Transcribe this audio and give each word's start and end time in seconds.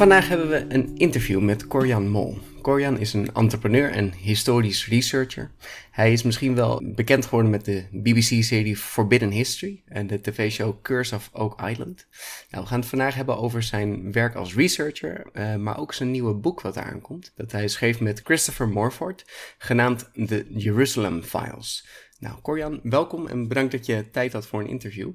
Vandaag 0.00 0.28
hebben 0.28 0.48
we 0.48 0.74
een 0.74 0.96
interview 0.96 1.40
met 1.40 1.66
Corian 1.66 2.08
Mol. 2.08 2.38
Corian 2.62 2.98
is 2.98 3.12
een 3.12 3.32
entrepreneur 3.34 3.90
en 3.90 4.12
historisch 4.12 4.88
researcher. 4.88 5.50
Hij 5.90 6.12
is 6.12 6.22
misschien 6.22 6.54
wel 6.54 6.82
bekend 6.94 7.24
geworden 7.24 7.50
met 7.50 7.64
de 7.64 7.84
BBC-serie 7.90 8.76
Forbidden 8.76 9.30
History 9.30 9.82
en 9.86 10.06
de 10.06 10.20
tv-show 10.20 10.82
Curse 10.82 11.14
of 11.14 11.30
Oak 11.32 11.68
Island. 11.68 12.06
Nou, 12.50 12.62
we 12.62 12.68
gaan 12.68 12.80
het 12.80 12.88
vandaag 12.88 13.14
hebben 13.14 13.38
over 13.38 13.62
zijn 13.62 14.12
werk 14.12 14.34
als 14.34 14.54
researcher, 14.54 15.26
uh, 15.32 15.56
maar 15.56 15.78
ook 15.78 15.94
zijn 15.94 16.10
nieuwe 16.10 16.34
boek 16.34 16.60
wat 16.60 16.76
eraan 16.76 17.00
komt. 17.00 17.32
Dat 17.36 17.52
hij 17.52 17.68
schreef 17.68 18.00
met 18.00 18.20
Christopher 18.24 18.68
Morford, 18.68 19.24
genaamd 19.58 20.10
The 20.26 20.46
Jerusalem 20.48 21.22
Files. 21.22 21.86
Nou, 22.18 22.40
Corian, 22.42 22.80
welkom 22.82 23.26
en 23.26 23.48
bedankt 23.48 23.72
dat 23.72 23.86
je 23.86 24.10
tijd 24.10 24.32
had 24.32 24.46
voor 24.46 24.60
een 24.60 24.68
interview. 24.68 25.10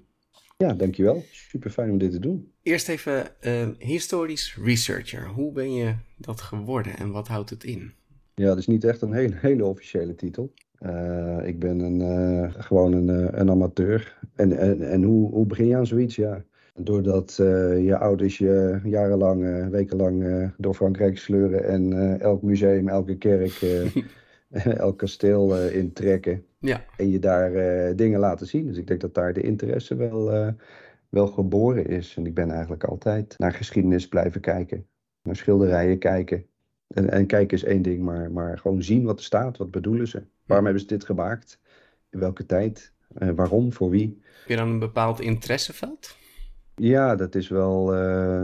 Ja, 0.58 0.74
dankjewel. 0.74 1.24
Super 1.32 1.70
fijn 1.70 1.92
om 1.92 1.98
dit 1.98 2.12
te 2.12 2.20
doen. 2.20 2.52
Eerst 2.62 2.90
even 2.90 3.28
uh, 3.42 3.68
historisch 3.78 4.58
researcher. 4.64 5.28
Hoe 5.28 5.52
ben 5.52 5.74
je 5.74 5.94
dat 6.18 6.42
geworden 6.42 6.98
en 6.98 7.12
wat 7.12 7.28
houdt 7.28 7.50
het 7.50 7.64
in? 7.64 7.94
Ja, 8.34 8.46
dat 8.46 8.58
is 8.58 8.68
niet 8.68 8.84
echt 8.84 9.02
een 9.02 9.14
hele, 9.14 9.36
hele 9.38 9.66
officiële 9.66 10.16
titel. 10.16 10.54
Uh, 10.80 11.48
ik 11.48 11.60
ben 11.60 11.80
een, 11.80 12.00
uh, 12.00 12.54
gewoon 12.58 12.94
een, 12.94 13.40
een 13.40 13.50
amateur. 13.50 14.18
En, 14.36 14.58
en, 14.58 14.82
en 14.82 15.04
hoe, 15.04 15.32
hoe 15.32 15.46
begin 15.46 15.68
je 15.68 15.76
aan 15.76 15.88
zoiets? 15.88 16.16
Ja, 16.16 16.44
doordat 16.76 17.34
je 17.36 17.98
ouders 17.98 18.38
je 18.38 18.80
jarenlang, 18.84 19.70
wekenlang 19.70 20.52
door 20.58 20.74
Frankrijk 20.74 21.18
sleuren 21.18 21.64
en 21.64 22.20
elk 22.20 22.42
museum, 22.42 22.90
elke 22.90 23.18
kerk, 23.18 23.62
elk 24.78 24.98
kasteel 24.98 25.70
intrekken. 25.70 26.46
Ja. 26.66 26.86
En 26.98 27.10
je 27.10 27.20
daar 27.20 27.52
uh, 27.52 27.96
dingen 27.96 28.20
laten 28.20 28.48
zien. 28.48 28.68
Dus 28.68 28.78
ik 28.78 28.88
denk 28.88 29.02
dat 29.02 29.14
daar 29.14 29.34
de 29.34 29.42
interesse 29.42 29.96
wel, 29.96 30.34
uh, 30.34 30.48
wel 31.10 31.28
geboren 31.28 31.86
is. 31.88 32.16
En 32.18 32.26
ik 32.26 32.34
ben 32.34 32.52
eigenlijk 32.52 32.84
altijd 32.84 33.34
naar 33.38 33.54
geschiedenis 33.54 34.08
blijven 34.08 34.42
kijken. 34.42 34.88
Naar 35.22 35.36
schilderijen 35.36 36.00
kijken. 36.00 36.46
En, 36.88 37.10
en 37.10 37.26
kijken 37.26 37.58
is 37.58 37.64
één 37.64 37.82
ding, 37.82 38.02
maar, 38.02 38.32
maar 38.32 38.58
gewoon 38.58 38.84
zien 38.84 39.04
wat 39.04 39.18
er 39.18 39.26
staat. 39.26 39.58
Wat 39.58 39.72
bedoelen 39.72 40.08
ze? 40.08 40.24
Waarom 40.46 40.66
hebben 40.66 40.84
ze 40.84 40.90
dit 40.90 41.06
gemaakt? 41.06 41.60
In 42.10 42.20
welke 42.20 42.46
tijd? 42.46 42.94
Uh, 43.18 43.30
waarom? 43.30 43.74
Voor 43.74 43.90
wie? 43.90 44.22
Heb 44.40 44.48
je 44.48 44.56
dan 44.56 44.70
een 44.70 44.80
bepaald 44.80 45.20
interesseveld? 45.20 46.16
Ja, 46.76 47.16
dat 47.16 47.36
is 47.36 47.48
wel 47.48 47.86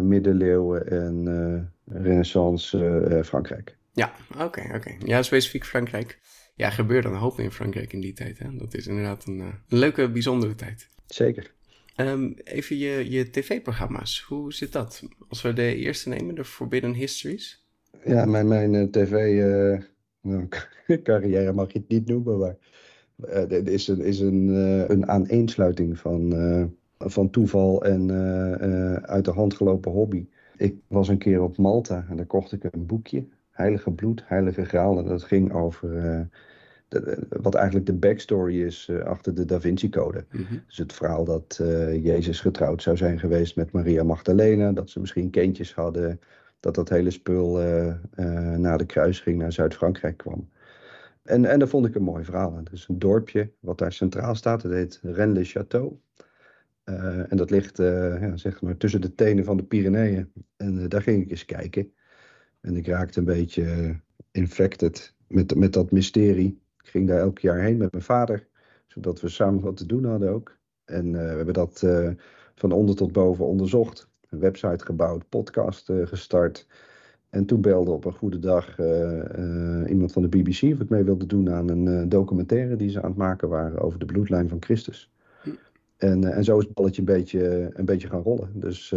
middeleeuwen 0.02 0.88
en 0.88 1.74
renaissance 1.86 3.22
Frankrijk. 3.26 3.78
Ja, 3.92 4.12
oké, 4.34 4.44
okay, 4.44 4.66
oké. 4.66 4.76
Okay. 4.76 4.98
Ja, 5.06 5.22
specifiek 5.22 5.66
Frankrijk 5.66 6.20
ja, 6.54 6.70
gebeurde 6.70 7.08
een 7.08 7.16
hoop 7.16 7.40
in 7.40 7.52
Frankrijk 7.52 7.94
in 7.94 8.02
die 8.02 8.14
tijd. 8.14 8.40
Hè? 8.40 8.56
Dat 8.56 8.74
is 8.74 8.88
inderdaad 8.88 9.26
een, 9.26 9.40
een 9.40 9.78
leuke, 9.78 10.12
bijzondere 10.12 10.56
tijd. 10.56 10.90
Zeker. 11.06 11.52
Um, 11.98 12.34
even 12.44 12.78
je, 12.78 13.10
je 13.10 13.30
tv-programma's. 13.30 14.22
Hoe 14.22 14.54
zit 14.54 14.72
dat? 14.72 15.04
Als 15.30 15.42
we 15.42 15.54
de 15.54 15.76
eerste 15.76 16.10
nemen, 16.10 16.36
de 16.36 16.46
Forbidden 16.46 16.94
Histories. 16.94 17.66
Ja, 18.06 18.26
mijn, 18.26 18.48
mijn 18.48 18.74
uh, 18.74 18.84
tv-carrière 18.84 19.90
uh, 21.50 21.54
mag 21.54 21.72
je 21.72 21.80
het 21.80 21.88
niet 21.88 22.06
noemen, 22.06 22.38
maar 22.38 22.56
het 23.26 23.68
is 23.68 23.88
een, 23.88 24.02
is 24.02 24.20
een, 24.20 24.48
een 24.92 25.08
aaneensluiting 25.08 26.00
van, 26.00 26.34
van 26.98 27.30
toeval 27.30 27.84
en 27.84 28.12
uit 29.08 29.26
de 29.26 29.32
hand 29.32 29.54
gelopen 29.54 29.92
hobby. 29.92 30.26
Ik 30.58 30.76
was 30.88 31.08
een 31.08 31.18
keer 31.18 31.42
op 31.42 31.58
Malta 31.58 32.06
en 32.10 32.16
daar 32.16 32.26
kocht 32.26 32.52
ik 32.52 32.64
een 32.64 32.86
boekje. 32.86 33.26
Heilige 33.62 33.92
Bloed, 33.92 34.24
Heilige 34.26 34.66
Graal. 34.66 34.98
En 34.98 35.06
dat 35.06 35.24
ging 35.24 35.54
over 35.54 36.30
wat 37.30 37.56
eigenlijk 37.56 37.86
de 37.86 37.94
backstory 37.94 38.62
is 38.62 38.88
uh, 38.92 39.04
achter 39.04 39.36
de 39.36 39.46
Da 39.46 39.60
Vinci 39.60 39.90
Code. 39.90 40.26
Mm 40.32 40.46
-hmm. 40.46 40.64
Dus 40.68 40.78
het 40.78 40.94
verhaal 40.94 41.26
dat 41.26 41.60
uh, 41.62 42.04
Jezus 42.04 42.40
getrouwd 42.40 42.82
zou 42.82 42.98
zijn 42.98 43.20
geweest 43.20 43.56
met 43.56 43.72
Maria 43.72 44.04
Magdalena, 44.04 44.72
dat 44.72 44.90
ze 44.90 45.00
misschien 45.00 45.30
kindjes 45.30 45.74
hadden, 45.74 46.20
dat 46.60 46.76
dat 46.76 46.90
hele 46.90 47.12
spul 47.12 47.58
na 48.58 48.78
de 48.78 48.86
kruising 48.86 49.38
naar 49.38 49.52
Zuid-Frankrijk 49.52 50.18
kwam. 50.18 50.50
En, 51.24 51.46
en 51.46 51.60
dat 51.60 51.70
vond 51.70 51.86
ik 51.86 51.96
een 51.96 52.04
mooi 52.04 52.24
verhaal. 52.24 52.56
Het 52.56 52.72
is 52.72 52.88
een 52.88 53.00
dorpje 53.00 53.52
wat 53.60 53.78
daar 53.78 53.94
centraal 53.94 54.36
staat, 54.36 54.62
dat 54.62 54.72
heet 54.72 55.00
Rennes-le-Château. 55.02 55.94
en 57.30 57.38
dat 57.38 57.50
ligt 57.50 57.78
ja, 57.78 58.38
zeg 58.38 58.62
maar 58.62 58.78
tussen 58.78 59.02
de 59.02 59.16
tenen 59.16 59.46
van 59.46 59.58
de 59.58 59.64
Pyreneeën. 59.64 60.32
En 60.58 60.90
daar 60.90 61.02
ging 61.02 61.24
ik 61.24 61.30
eens 61.30 61.46
kijken. 61.46 61.92
En 62.62 62.76
ik 62.76 62.88
raakte 62.88 63.20
een 63.20 63.26
beetje 63.26 63.96
infected 64.32 65.14
met, 65.28 65.56
met 65.56 65.74
dat 65.74 65.92
mysterie. 65.92 66.62
Ik 66.84 66.90
ging 66.90 67.08
daar 67.08 67.20
elk 67.20 67.40
jaar 67.40 67.60
heen 67.60 67.78
met 67.78 67.92
mijn 67.92 68.04
vader, 68.04 68.48
zodat 68.88 69.22
we 69.22 69.30
samen 69.30 69.62
wat 69.62 69.78
te 69.78 69.86
doen 69.86 70.06
hadden 70.06 70.30
ook. 70.30 70.58
En 70.86 71.06
uh, 71.06 71.12
we 71.12 71.36
hebben 71.36 71.54
dat 71.54 71.82
uh, 71.86 72.10
van 72.56 72.72
onder 72.72 72.96
tot 72.96 73.12
boven 73.12 73.46
onderzocht. 73.46 74.10
Een 74.30 74.40
website 74.40 74.86
gebouwd, 74.86 75.30
podcast 75.30 75.90
uh, 75.90 76.08
gestart. 76.08 76.68
En 77.30 77.46
toen 77.46 77.62
belde 77.62 77.92
op 77.92 78.06
een 78.06 78.14
goede 78.14 78.40
dag 78.40 78.80
iemand 79.88 80.12
van 80.12 80.22
de 80.22 80.28
BBC 80.28 80.62
of 80.64 80.80
ik 80.80 80.90
mee 80.90 81.04
wilde 81.04 81.26
doen 81.26 81.52
aan 81.52 81.70
een 81.70 82.10
documentaire 82.10 82.76
die 82.76 82.90
ze 82.90 83.02
aan 83.02 83.10
het 83.10 83.18
maken 83.18 83.50
waren 83.50 83.82
over 83.82 84.00
de 84.00 84.06
bloedlijn 84.06 84.50
van 84.50 84.62
Christus. 84.62 85.12
Hm. 85.44 85.50
En, 85.98 86.24
en 86.24 86.44
zo 86.44 86.58
is 86.58 86.66
het 86.66 86.74
balletje 86.74 87.00
een 87.00 87.06
beetje, 87.06 87.70
een 87.74 87.86
beetje 87.86 88.08
gaan 88.08 88.22
rollen. 88.22 88.50
Dus 88.54 88.94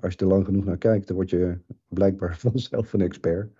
als 0.00 0.12
je 0.12 0.18
er 0.18 0.26
lang 0.26 0.44
genoeg 0.44 0.64
naar 0.64 0.78
kijkt, 0.78 1.06
dan 1.06 1.16
word 1.16 1.30
je 1.30 1.58
blijkbaar 1.88 2.36
vanzelf 2.50 2.92
een 2.92 3.00
expert. 3.00 3.50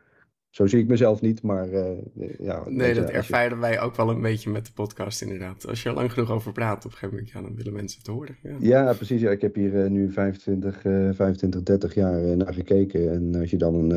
Zo 0.50 0.66
zie 0.66 0.78
ik 0.78 0.88
mezelf 0.88 1.21
niet, 1.21 1.43
maar 1.43 1.69
uh, 1.69 1.91
ja. 2.38 2.69
Nee, 2.69 2.94
dat 2.94 3.10
ervaren 3.10 3.60
wij 3.60 3.81
ook 3.81 3.97
wel 3.97 4.10
een 4.10 4.21
beetje 4.21 4.50
met 4.50 4.66
de 4.66 4.72
podcast 4.72 5.22
inderdaad. 5.22 5.66
Als 5.66 5.82
je 5.82 5.88
er 5.88 5.94
lang 5.94 6.12
genoeg 6.12 6.31
over 6.31 6.53
praat 6.53 6.76
op 6.76 6.84
een 6.84 6.91
gegeven 6.91 7.15
moment, 7.15 7.31
ja, 7.31 7.41
dan 7.41 7.54
willen 7.54 7.72
mensen 7.72 7.99
het 7.99 8.06
horen. 8.06 8.37
Ja, 8.43 8.56
ja 8.60 8.93
precies. 8.93 9.21
Ja. 9.21 9.31
Ik 9.31 9.41
heb 9.41 9.54
hier 9.54 9.75
uh, 9.75 9.91
nu 9.91 10.12
25, 10.12 10.84
uh, 10.84 11.10
25, 11.12 11.62
30 11.62 11.94
jaar 11.94 12.37
naar 12.37 12.55
gekeken. 12.55 13.12
En 13.12 13.34
als 13.34 13.50
je 13.50 13.56
dan 13.56 13.75
een, 13.75 13.91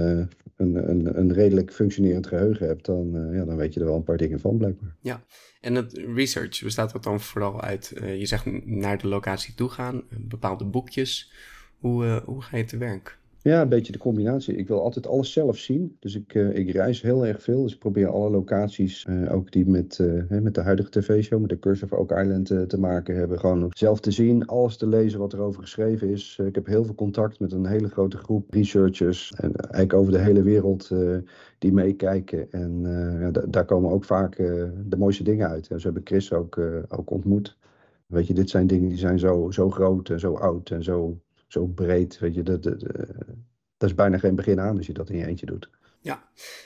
een, 0.55 0.89
een, 0.89 1.19
een, 1.19 1.33
redelijk 1.33 1.73
functionerend 1.73 2.27
geheugen 2.27 2.67
hebt, 2.67 2.85
dan, 2.85 3.29
ja, 3.33 3.45
dan 3.45 3.55
weet 3.55 3.73
je 3.73 3.79
er 3.79 3.85
wel 3.85 3.95
een 3.95 4.03
paar 4.03 4.17
dingen 4.17 4.39
van 4.39 4.57
blijkbaar. 4.57 4.95
Ja, 5.01 5.23
en 5.61 5.75
het 5.75 5.97
research 6.15 6.63
bestaat 6.63 6.91
dat 6.91 7.03
dan 7.03 7.19
vooral 7.19 7.61
uit, 7.61 7.93
je 7.95 8.25
zegt 8.25 8.65
naar 8.65 8.97
de 8.97 9.07
locatie 9.07 9.55
toe 9.55 9.69
gaan, 9.69 10.03
bepaalde 10.19 10.65
boekjes. 10.65 11.31
Hoe, 11.81 12.21
hoe 12.25 12.41
ga 12.41 12.57
je 12.57 12.65
te 12.65 12.77
werk? 12.77 13.19
Ja, 13.43 13.61
een 13.61 13.69
beetje 13.69 13.91
de 13.91 13.97
combinatie. 13.97 14.55
Ik 14.55 14.67
wil 14.67 14.81
altijd 14.81 15.07
alles 15.07 15.31
zelf 15.31 15.57
zien. 15.57 15.97
Dus 15.99 16.15
ik, 16.15 16.33
uh, 16.33 16.55
ik 16.55 16.71
reis 16.71 17.01
heel 17.01 17.25
erg 17.25 17.43
veel. 17.43 17.61
Dus 17.61 17.73
ik 17.73 17.79
probeer 17.79 18.07
alle 18.07 18.29
locaties, 18.29 19.05
uh, 19.09 19.33
ook 19.33 19.51
die 19.51 19.65
met, 19.67 19.99
met 20.29 20.55
de 20.55 20.61
huidige 20.61 20.89
tv-show, 20.89 21.39
met 21.39 21.49
de 21.49 21.59
Curse 21.59 21.85
of 21.85 21.91
Oak 21.91 22.11
Island 22.11 22.45
te 22.45 22.79
maken 22.79 23.15
hebben, 23.15 23.39
gewoon 23.39 23.67
zelf 23.69 23.99
te 23.99 24.11
zien. 24.11 24.47
Alles 24.47 24.77
te 24.77 24.87
lezen 24.87 25.19
wat 25.19 25.33
erover 25.33 25.61
geschreven 25.61 26.09
is. 26.09 26.39
ik 26.45 26.55
heb 26.55 26.65
heel 26.65 26.83
veel 26.83 26.95
contact 26.95 27.39
met 27.39 27.51
een 27.51 27.65
hele 27.65 27.87
grote 27.87 28.17
groep 28.17 28.53
researchers. 28.53 29.33
En 29.37 29.55
eigenlijk 29.55 29.93
over 29.93 30.11
de 30.11 30.19
hele 30.19 30.41
wereld 30.41 30.91
die 31.57 31.73
meekijken. 31.73 32.51
En 32.51 32.81
ja, 33.19 33.31
daar 33.47 33.65
komen 33.65 33.91
ook 33.91 34.03
vaak 34.03 34.35
de 34.87 34.97
mooiste 34.97 35.23
dingen 35.23 35.49
uit. 35.49 35.65
Zo 35.65 35.77
hebben 35.77 36.01
Chris 36.05 36.33
ook, 36.33 36.59
ook 36.87 37.11
ontmoet. 37.11 37.57
Weet 38.07 38.27
je, 38.27 38.33
dit 38.33 38.49
zijn 38.49 38.67
dingen 38.67 38.89
die 38.89 38.97
zijn 38.97 39.19
zo, 39.19 39.51
zo 39.51 39.69
groot 39.69 40.09
en 40.09 40.19
zo 40.19 40.33
oud 40.33 40.69
en 40.69 40.83
zo 40.83 41.19
zo 41.51 41.65
breed. 41.65 42.19
Weet 42.19 42.33
je, 42.33 42.43
dat, 42.43 42.63
dat, 42.63 42.79
dat 43.77 43.89
is 43.89 43.95
bijna 43.95 44.17
geen 44.17 44.35
begin 44.35 44.59
aan 44.59 44.77
als 44.77 44.87
je 44.87 44.93
dat 44.93 45.09
in 45.09 45.17
je 45.17 45.25
eentje 45.25 45.45
doet. 45.45 45.69
Ja, 45.99 46.23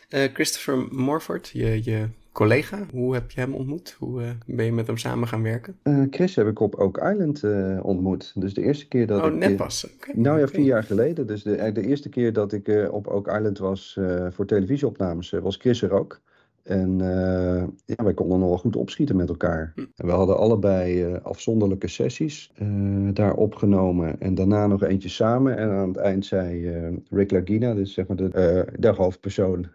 Christopher 0.09 0.87
Morford, 0.91 1.47
je, 1.47 1.83
je 1.83 2.07
collega. 2.31 2.85
Hoe 2.91 3.13
heb 3.13 3.31
je 3.31 3.39
hem 3.39 3.53
ontmoet? 3.53 3.95
Hoe 3.99 4.21
uh, 4.21 4.29
ben 4.45 4.65
je 4.65 4.71
met 4.71 4.87
hem 4.87 4.97
samen 4.97 5.27
gaan 5.27 5.41
werken? 5.41 5.77
Uh, 5.83 6.03
Chris 6.09 6.35
heb 6.35 6.47
ik 6.47 6.59
op 6.59 6.75
Oak 6.75 6.97
Island 6.97 7.43
ontmoet. 7.81 8.31
Dus 8.35 8.53
de 8.53 8.61
eerste 8.61 8.87
keer 8.87 9.07
dat 9.07 9.21
oh, 9.21 9.27
ik... 9.27 9.33
net 9.33 9.55
pas? 9.55 9.87
Okay. 9.95 10.15
Nou 10.15 10.39
ja, 10.39 10.47
vier 10.47 10.65
jaar 10.65 10.83
geleden. 10.83 11.27
Dus 11.27 11.43
de, 11.43 11.71
de 11.71 11.81
eerste 11.81 12.09
keer 12.09 12.33
dat 12.33 12.53
ik 12.53 12.87
op 12.91 13.07
Oak 13.07 13.27
Island 13.27 13.57
was 13.57 13.99
voor 14.29 14.45
televisieopnames, 14.45 15.29
was 15.29 15.55
Chris 15.55 15.81
er 15.81 15.91
ook. 15.91 16.21
En 16.65 16.99
uh, 16.99 17.63
ja, 17.85 18.03
wij 18.03 18.13
konden 18.13 18.39
nog 18.39 18.47
wel 18.47 18.57
goed 18.57 18.75
opschieten 18.75 19.15
met 19.15 19.29
elkaar. 19.29 19.71
Hm. 19.75 19.81
En 19.95 20.05
we 20.05 20.11
hadden 20.11 20.37
allebei 20.37 21.05
uh, 21.05 21.15
afzonderlijke 21.21 21.87
sessies 21.87 22.51
uh, 22.61 23.09
daar 23.13 23.33
opgenomen. 23.33 24.21
En 24.21 24.35
daarna 24.35 24.67
nog 24.67 24.83
eentje 24.83 25.09
samen. 25.09 25.57
En 25.57 25.69
aan 25.69 25.87
het 25.87 25.97
eind 25.97 26.25
zei 26.25 26.71
Rick 27.09 27.31
Lagina, 27.31 27.73
dus 27.73 27.93
zeg 27.93 28.07
maar 28.07 28.17
de, 28.17 28.65
de 28.79 28.87
hoofdpersoon, 28.87 29.67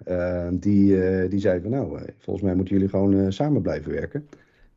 die, 0.52 1.28
die 1.28 1.40
zei 1.40 1.60
van 1.60 1.70
nou, 1.70 1.98
volgens 2.18 2.44
mij 2.44 2.54
moeten 2.54 2.74
jullie 2.74 2.90
gewoon 2.90 3.32
samen 3.32 3.62
blijven 3.62 3.92
werken. 3.92 4.28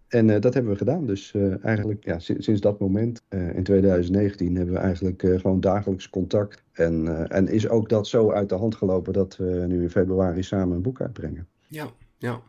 En 0.08 0.42
dat 0.42 0.54
hebben 0.54 0.72
we 0.72 0.78
gedaan. 0.78 1.06
Dus 1.06 1.36
eigenlijk 1.62 2.04
ja, 2.06 2.20
sinds, 2.20 2.46
sinds 2.46 2.62
dat 2.62 2.80
moment, 2.80 3.24
in 3.30 3.64
2019, 3.64 4.56
hebben 4.56 4.74
we 4.74 4.82
eigenlijk 4.82 5.22
gewoon 5.22 5.60
dagelijks 5.60 6.10
contact. 6.10 6.64
En, 6.74 7.28
en 7.30 7.48
is 7.48 7.70
ook 7.70 7.90
dat 7.90 8.08
zo 8.08 8.32
uit 8.32 8.50
de 8.50 8.56
hand 8.56 8.76
gelopen 8.76 9.14
dat 9.14 9.38
we 9.38 9.66
nu 9.68 9.82
in 9.82 9.90
februari 9.90 10.44
samen 10.44 10.76
een 10.76 10.82
boek 10.82 11.02
uitbrengen. 11.02 11.48
Ja, 11.68 11.86
ja. 12.24 12.42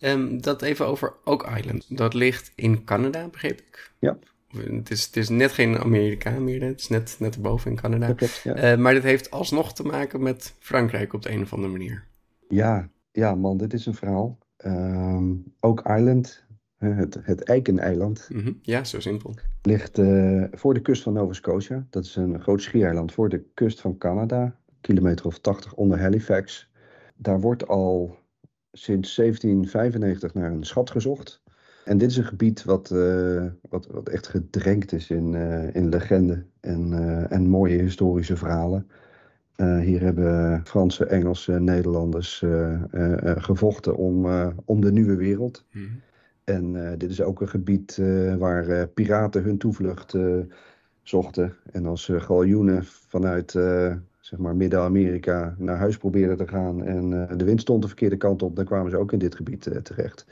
Um, 0.00 0.42
dat 0.42 0.62
even 0.62 0.86
over 0.86 1.14
Oak 1.24 1.56
Island. 1.56 1.96
Dat 1.98 2.14
ligt 2.14 2.52
in 2.54 2.84
Canada, 2.84 3.28
begreep 3.28 3.60
ik. 3.60 3.92
Ja. 3.98 4.18
Het 4.48 4.90
is, 4.90 5.04
het 5.04 5.16
is 5.16 5.28
net 5.28 5.52
geen 5.52 5.78
Amerika 5.78 6.30
meer, 6.30 6.62
het 6.62 6.80
is 6.80 6.88
net, 6.88 7.16
net 7.18 7.34
erboven 7.34 7.70
in 7.70 7.76
Canada. 7.76 8.06
Dat 8.06 8.16
klopt, 8.16 8.40
ja. 8.44 8.72
Uh, 8.72 8.78
maar 8.78 8.94
dit 8.94 9.02
heeft 9.02 9.30
alsnog 9.30 9.74
te 9.74 9.82
maken 9.82 10.22
met 10.22 10.54
Frankrijk 10.58 11.12
op 11.12 11.22
de 11.22 11.30
een 11.30 11.42
of 11.42 11.52
andere 11.52 11.72
manier. 11.72 12.04
Ja, 12.48 12.90
ja 13.12 13.34
man, 13.34 13.56
dit 13.56 13.72
is 13.72 13.86
een 13.86 13.94
verhaal. 13.94 14.38
Um, 14.64 15.54
Oak 15.60 15.88
Island, 15.88 16.44
het, 16.76 17.18
het 17.22 17.42
Eikeneiland, 17.42 18.28
mm 18.32 18.40
-hmm. 18.40 18.58
ja, 18.62 18.84
zo 18.84 19.00
simpel. 19.00 19.34
ligt 19.62 19.98
uh, 19.98 20.44
voor 20.52 20.74
de 20.74 20.82
kust 20.82 21.02
van 21.02 21.12
Nova 21.12 21.32
Scotia. 21.32 21.86
Dat 21.90 22.04
is 22.04 22.16
een 22.16 22.40
groot 22.40 22.62
schiereiland 22.62 23.12
voor 23.12 23.28
de 23.28 23.44
kust 23.54 23.80
van 23.80 23.98
Canada, 23.98 24.56
kilometer 24.80 25.26
of 25.26 25.38
80 25.38 25.74
onder 25.74 26.00
Halifax. 26.00 26.70
Daar 27.16 27.40
wordt 27.40 27.68
al 27.68 28.18
sinds 28.72 29.14
1795 29.14 30.34
naar 30.34 30.52
een 30.52 30.64
schat 30.64 30.90
gezocht. 30.90 31.42
En 31.84 31.98
dit 31.98 32.10
is 32.10 32.16
een 32.16 32.24
gebied 32.24 32.64
wat, 32.64 32.90
uh, 32.90 33.46
wat, 33.68 33.86
wat 33.86 34.08
echt 34.08 34.26
gedrenkt 34.26 34.92
is 34.92 35.10
in, 35.10 35.32
uh, 35.32 35.74
in 35.74 35.88
legende 35.88 36.44
en, 36.60 36.92
uh, 36.92 37.32
en 37.32 37.48
mooie 37.48 37.82
historische 37.82 38.36
verhalen. 38.36 38.86
hier 39.82 40.00
hebben 40.00 40.60
Franse, 40.64 41.04
Engelse, 41.04 41.52
Nederlanders 41.52 42.44
gevochten 43.22 43.96
om, 43.96 44.26
om 44.64 44.80
de 44.80 44.92
nieuwe 44.92 45.16
wereld. 45.16 45.64
Mm 45.72 45.82
-hmm. 45.82 46.00
En 46.44 46.98
dit 46.98 47.10
is 47.10 47.22
ook 47.22 47.40
een 47.40 47.48
gebied 47.48 48.00
waar 48.38 48.88
piraten 48.88 49.42
hun 49.42 49.58
toevlucht 49.58 50.16
zochten. 51.02 51.56
En 51.72 51.86
als 51.86 52.10
galjoenen 52.12 52.84
vanuit 52.84 53.52
zeg 54.30 54.38
maar 54.38 54.56
Midden-Amerika 54.56 55.54
naar 55.58 55.76
huis 55.76 55.96
probeerden 55.96 56.36
te 56.36 56.46
gaan 56.46 56.84
en 56.84 57.12
uh, 57.12 57.36
de 57.36 57.44
wind 57.44 57.60
stond 57.60 57.82
de 57.82 57.88
verkeerde 57.88 58.16
kant 58.16 58.42
op, 58.42 58.56
dan 58.56 58.64
kwamen 58.64 58.90
ze 58.90 58.96
ook 58.96 59.12
in 59.12 59.18
dit 59.18 59.34
gebied 59.34 59.66
uh, 59.66 59.76
terecht. 59.76 60.26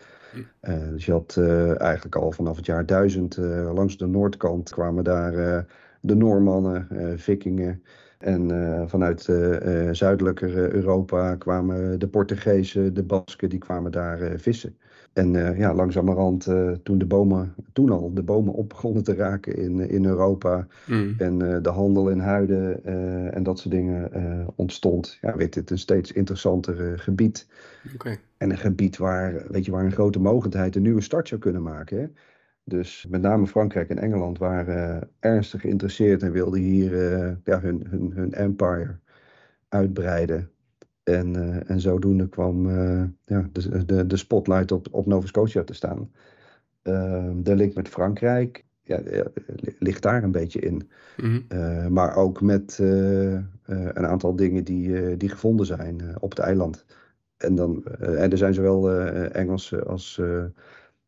Uh, 0.62 0.88
dus 0.90 1.06
je 1.06 1.12
had 1.12 1.36
eigenlijk 1.78 2.16
al 2.16 2.32
vanaf 2.32 2.56
het 2.56 2.66
jaar 2.66 2.86
1000 2.86 3.36
langs 3.74 3.96
de 3.96 4.06
noordkant 4.06 4.70
kwamen 4.70 5.04
daar 5.04 5.66
de 6.00 6.14
Noormannen, 6.14 6.86
Vikingen. 7.18 7.82
En 8.18 8.50
vanuit 8.88 9.22
zuidelijker 9.92 10.74
Europa 10.74 11.36
kwamen 11.36 11.98
de 11.98 12.08
Portugezen, 12.08 12.94
de 12.94 13.02
Basken, 13.02 13.48
die 13.48 13.58
kwamen 13.58 13.92
daar 13.92 14.38
vissen. 14.38 14.76
En 15.18 15.34
uh, 15.34 15.58
ja, 15.58 15.74
langzamerhand, 15.74 16.46
uh, 16.46 16.70
toen 16.82 16.98
de 16.98 17.06
bomen, 17.06 17.54
toen 17.72 17.90
al 17.90 18.14
de 18.14 18.22
bomen 18.22 18.54
op 18.54 18.68
begonnen 18.68 19.04
te 19.04 19.14
raken 19.14 19.56
in, 19.56 19.80
in 19.80 20.04
Europa. 20.04 20.66
Mm. 20.86 21.14
En 21.18 21.40
uh, 21.40 21.56
de 21.62 21.68
handel 21.68 22.08
in 22.08 22.18
huiden 22.18 22.84
en 23.32 23.42
dat 23.42 23.58
soort 23.58 23.74
dingen 23.74 24.10
ontstond. 24.54 25.18
Ja, 25.20 25.36
werd 25.36 25.52
dit 25.52 25.70
een 25.70 25.78
steeds 25.78 26.12
interessanter 26.12 26.98
gebied. 26.98 27.46
Okay. 27.94 28.18
En 28.36 28.50
een 28.50 28.58
gebied 28.58 28.96
waar, 28.96 29.42
weet 29.48 29.64
je, 29.64 29.70
waar 29.70 29.84
een 29.84 29.92
grote 29.92 30.20
mogendheid 30.20 30.76
een 30.76 30.82
nieuwe 30.82 31.00
start 31.00 31.28
zou 31.28 31.40
kunnen 31.40 31.62
maken. 31.62 32.00
Hè? 32.00 32.06
Dus 32.64 33.06
met 33.08 33.20
name 33.20 33.46
Frankrijk 33.46 33.90
en 33.90 33.98
Engeland 33.98 34.38
waren 34.38 35.08
ernstig 35.20 35.60
geïnteresseerd 35.60 36.22
en 36.22 36.32
wilden 36.32 36.60
hier 36.60 36.92
ja, 37.44 37.60
hun, 37.60 37.86
hun, 37.90 38.12
hun 38.14 38.32
empire 38.32 38.96
uitbreiden. 39.68 40.50
En, 41.08 41.34
uh, 41.36 41.70
en 41.70 41.80
zodoende 41.80 42.28
kwam 42.28 42.66
uh, 42.66 43.02
ja, 43.24 43.48
de, 43.52 43.84
de, 43.84 44.06
de 44.06 44.16
spotlight 44.16 44.72
op, 44.72 44.88
op 44.90 45.06
Nova 45.06 45.26
Scotia 45.26 45.64
te 45.64 45.74
staan. 45.74 46.10
Uh, 46.82 47.30
de 47.36 47.54
link 47.54 47.74
met 47.74 47.88
Frankrijk 47.88 48.64
ja, 48.82 49.00
ligt 49.78 50.02
daar 50.02 50.22
een 50.22 50.32
beetje 50.32 50.60
in. 50.60 50.90
Mm 51.16 51.44
-hmm. 51.48 51.92
maar 51.92 52.16
ook 52.16 52.40
met 52.40 52.78
een 52.78 54.06
aantal 54.06 54.36
dingen 54.36 54.64
die, 54.64 55.16
die 55.16 55.28
gevonden 55.28 55.66
zijn 55.66 56.16
op 56.20 56.30
het 56.30 56.38
eiland. 56.38 56.84
En, 57.36 57.54
dan, 57.54 57.84
en 57.84 58.30
er 58.30 58.38
zijn 58.38 58.54
zowel 58.54 58.90
Engelse 59.30 59.84
als, 59.84 60.20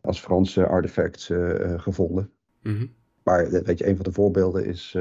als 0.00 0.20
Franse 0.20 0.66
artefacts 0.66 1.32
gevonden. 1.76 2.30
Mm 2.62 2.76
-hmm. 2.76 2.92
Maar 3.22 3.50
weet 3.50 3.78
je, 3.78 3.88
een 3.88 3.96
van 3.96 4.04
de 4.04 4.12
voorbeelden 4.12 4.64
is 4.64 4.98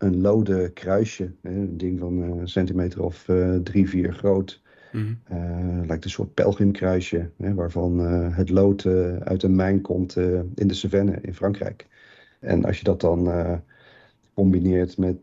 een 0.00 0.20
lode 0.20 0.70
kruisje. 0.70 1.30
Een 1.42 1.76
ding 1.76 1.98
van 1.98 2.20
een 2.20 2.48
centimeter 2.48 3.02
of 3.02 3.28
uh, 3.28 3.56
drie, 3.56 3.88
vier 3.88 4.12
groot. 4.12 4.60
Mm 4.92 5.18
-hmm. 5.24 5.86
lijkt 5.86 6.04
een 6.04 6.10
soort 6.10 6.34
pelgrimkruisje. 6.34 7.30
Hè, 7.36 7.54
waarvan 7.54 7.98
het 8.32 8.50
lood 8.50 8.86
uit 9.20 9.42
een 9.42 9.54
mijn 9.54 9.80
komt 9.80 10.16
in 10.54 10.66
de 10.66 10.74
Cevennes 10.74 11.20
in 11.22 11.34
Frankrijk. 11.34 11.86
En 12.40 12.64
als 12.64 12.78
je 12.78 12.84
dat 12.84 13.00
dan 13.00 13.30
combineert 14.34 14.98
met 14.98 15.16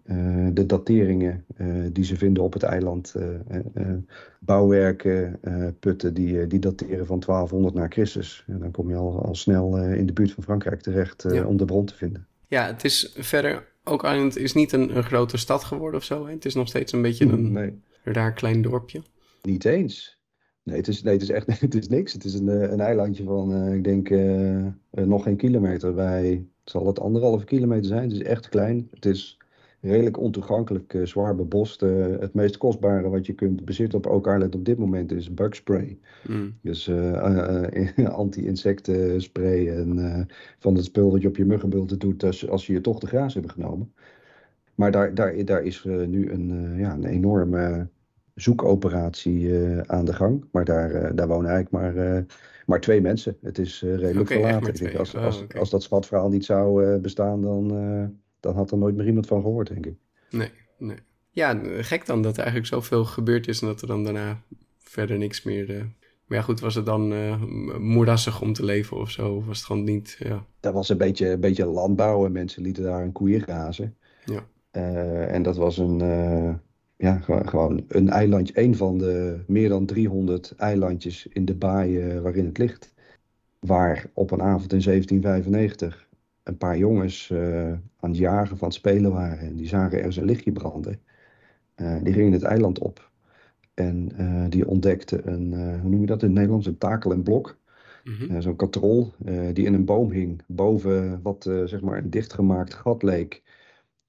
de 0.53 0.65
dateringen 0.65 1.45
die 1.91 2.03
ze 2.03 2.18
vinden 2.18 2.44
op 2.44 2.53
het 2.53 2.63
eiland. 2.63 3.15
bouwwerken, 4.39 5.39
putten 5.79 6.13
die, 6.13 6.47
die 6.47 6.59
dateren 6.59 7.06
van 7.06 7.19
1200 7.19 7.75
na 7.75 7.88
Christus. 7.88 8.44
En 8.47 8.59
dan 8.59 8.71
kom 8.71 8.89
je 8.89 8.95
al, 8.95 9.25
al 9.25 9.35
snel 9.35 9.77
in 9.77 10.06
de 10.06 10.13
buurt 10.13 10.31
van 10.31 10.44
Frankrijk 10.44 10.81
terecht 10.81 11.25
ja. 11.29 11.45
om 11.45 11.57
de 11.57 11.65
bron 11.65 11.85
te 11.85 11.95
vinden. 11.95 12.27
Ja, 12.47 12.65
het 12.65 12.83
is 12.83 13.13
verder 13.18 13.63
Oak 13.88 14.04
Island 14.04 14.38
is 14.38 14.54
niet 14.54 14.72
een, 14.72 14.98
een 14.98 15.04
grote 15.04 15.38
stad 15.38 15.63
geworden 15.63 16.00
of 16.00 16.06
zo. 16.06 16.25
Hè? 16.25 16.31
Het 16.31 16.45
is 16.45 16.56
nog 16.56 16.68
steeds 16.68 16.92
een 16.92 17.01
beetje 17.01 17.25
een 17.25 17.51
nee. 17.51 17.81
raar 18.04 18.34
klein 18.34 18.62
dorpje. 18.62 19.01
Niet 19.42 19.66
eens. 19.66 20.18
Nee, 20.63 20.78
het 20.78 20.88
is, 20.88 21.04
nee, 21.04 21.13
het 21.13 21.22
is 21.22 21.30
echt 21.30 21.60
het 21.60 21.75
is 21.75 21.88
niks. 21.88 22.13
Het 22.13 22.24
is 22.24 22.34
een, 22.34 22.48
een 22.48 22.79
eilandje 22.79 23.24
van, 23.24 23.67
uh, 23.67 23.74
ik 23.74 23.84
denk, 23.84 24.10
uh, 24.10 24.65
uh, 24.65 24.72
nog 24.91 25.24
geen 25.24 25.38
kilometer 25.38 25.94
bij. 25.94 26.46
Zal 26.63 26.88
het 26.88 27.00
anderhalve 27.00 27.46
kilometer 27.46 27.86
zijn? 27.86 28.03
Het 28.03 28.12
is 28.12 28.24
echt 28.24 28.50
klein. 28.50 28.88
Het 28.91 29.06
is 29.06 29.38
redelijk 29.88 30.20
ontoegankelijk, 30.20 31.00
zwaar 31.03 31.36
bebost. 31.36 31.82
het 32.20 32.34
meest 32.34 32.58
kostbare 32.58 33.10
wat 33.10 33.25
je 33.25 33.34
kunt 33.34 33.65
bezitten 33.65 33.98
op 33.98 34.06
Oak 34.06 34.27
Island 34.27 34.56
op 34.56 34.65
dit 34.65 34.77
moment 34.77 35.12
is 35.12 35.34
bugspray. 35.34 35.98
Mm. 36.27 36.58
Dus 36.62 36.91
anti-insectenspray 38.06 39.67
en 39.67 40.27
van 40.60 40.75
het 40.75 40.86
spul 40.86 41.12
dat 41.12 41.22
je 41.22 41.27
op 41.27 41.38
je 41.38 41.46
muggenbulten 41.46 42.00
doet 42.00 42.24
als, 42.24 42.50
als 42.50 42.67
je 42.67 42.74
je 42.74 42.82
toch 42.82 43.00
de 43.00 43.08
graas 43.08 43.34
hebben 43.34 43.51
genomen. 43.51 43.94
Maar 44.75 44.91
daar, 44.91 45.13
daar, 45.13 45.46
daar 45.46 45.63
is 45.63 45.84
nu 45.84 46.32
een, 46.32 46.77
ja, 46.77 46.94
een 46.94 47.06
enorme 47.06 47.88
zoekoperatie 48.38 49.39
uh, 49.39 49.79
aan 49.79 50.06
de 50.06 50.13
gang. 50.13 50.46
Maar 50.51 50.65
daar, 50.65 50.91
uh, 50.91 51.10
daar 51.15 51.27
wonen 51.27 51.51
eigenlijk 51.51 51.84
maar, 51.84 52.15
uh, 52.17 52.24
maar 52.65 52.79
twee 52.79 53.01
mensen. 53.01 53.38
Het 53.41 53.58
is 53.58 53.82
redelijk 53.82 54.20
okay, 54.20 54.41
verlaten. 54.41 54.67
Ik 54.67 54.77
denk, 54.77 54.96
als, 54.96 55.15
oh, 55.15 55.24
als, 55.24 55.41
okay. 55.41 55.60
als 55.60 55.70
dat 55.70 55.84
schatverhaal 55.84 56.29
niet 56.29 56.46
zou 56.46 56.98
bestaan, 56.98 57.41
dan, 57.41 57.67
dan 58.48 58.56
had 58.56 58.72
er 58.72 58.77
nooit 58.77 58.96
meer 58.96 59.06
iemand 59.06 59.27
van 59.27 59.42
gehoord, 59.42 59.68
denk 59.68 59.86
ik. 59.86 59.96
Nee, 60.30 60.51
nee. 60.77 60.98
Ja, 61.32 61.60
gek 61.82 62.06
dan 62.06 62.22
dat 62.22 62.34
er 62.34 62.44
eigenlijk 62.44 62.68
zoveel 62.68 63.06
gebeurd 63.06 63.48
is 63.48 63.62
en 63.62 63.68
dat 63.68 63.82
er 63.82 63.88
dan 63.88 64.04
daarna 64.04 64.42
verder 64.80 65.18
niks 65.18 65.44
meer... 65.44 65.96
Maar 66.25 66.38
ja, 66.38 66.44
goed, 66.44 66.60
was 66.60 66.75
het 66.75 66.86
dan 66.86 67.13
moerassig 67.82 68.42
om 68.42 68.54
te 68.54 68.66
leven 68.66 68.98
of 68.98 69.10
zo? 69.10 69.34
Of 69.34 69.46
was 69.46 69.58
het 69.58 69.66
gewoon 69.66 69.84
niet... 69.84 70.16
Ja. 70.20 70.46
Dat 70.60 70.74
was 70.74 70.89
een 70.89 70.98
beetje, 70.98 71.30
een 71.30 71.39
beetje 71.39 71.66
landbouw 71.66 72.25
en 72.25 72.32
mensen 72.32 72.62
lieten 72.62 72.84
daar 72.84 73.04
een 73.04 73.12
koeien 73.12 73.42
grazen. 73.42 73.96
Ja. 74.25 74.48
en 75.27 75.44
dat 75.44 75.56
was 75.56 75.77
een 75.77 76.00
ja, 76.98 77.20
gewoon 77.46 77.86
een 77.88 78.10
eilandje, 78.10 78.60
een 78.62 78.75
van 78.75 78.98
de 78.98 79.39
meer 79.48 79.70
dan 79.70 79.86
300 79.86 80.54
eilandjes 80.58 81.27
in 81.27 81.46
de 81.46 81.56
baai 81.56 81.98
uh, 81.98 82.22
waarin 82.22 82.46
het 82.46 82.58
ligt. 82.58 82.94
Waar 83.60 84.10
op 84.13 84.32
een 84.32 84.42
avond 84.42 84.74
in 84.74 84.82
1795 84.82 86.07
een 86.48 86.58
paar 86.58 86.77
jongens 86.77 87.30
uh, 87.30 87.72
aan 87.72 88.10
het 88.10 88.18
jagen 88.18 88.58
van 88.58 88.68
het 88.68 88.77
spelen 88.77 89.12
waren. 89.12 89.39
En 89.39 89.56
die 89.56 89.68
zagen 89.68 89.98
ergens 89.98 90.18
een 90.18 90.25
lichtje 90.25 90.51
branden. 90.51 91.00
Uh, 91.75 91.96
die 92.04 92.13
gingen 92.13 92.32
het 92.32 92.44
eiland 92.44 92.80
op. 92.80 93.10
En 93.74 94.10
die 94.50 94.68
ontdekten 94.68 95.32
een, 95.32 95.80
hoe 95.80 95.89
noem 95.89 96.01
je 96.01 96.06
dat 96.06 96.22
in 96.22 96.27
het 96.27 96.36
Nederlands, 96.36 96.68
een 96.68 96.77
takel 96.77 97.12
en 97.12 97.24
blok. 97.24 97.58
-hmm. 98.04 98.42
Zo'n 98.42 98.56
katrol 98.56 99.13
die 99.54 99.66
in 99.66 99.74
een 99.74 99.86
boom 99.86 100.12
hing. 100.12 100.42
Boven 100.48 101.22
wat 101.22 101.44
zeg 101.66 101.82
maar 101.82 101.98
een 101.98 102.10
dichtgemaakt 102.10 102.74
gat 102.74 103.04
leek. 103.04 103.44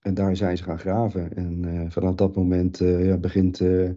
En 0.00 0.14
daar 0.14 0.36
zijn 0.36 0.56
ze 0.56 0.62
gaan 0.62 0.78
graven. 0.78 1.36
En 1.36 1.86
vanaf 1.90 2.14
dat 2.14 2.36
moment 2.36 2.78
ja, 2.78 3.16
begint 3.16 3.58
de 3.58 3.96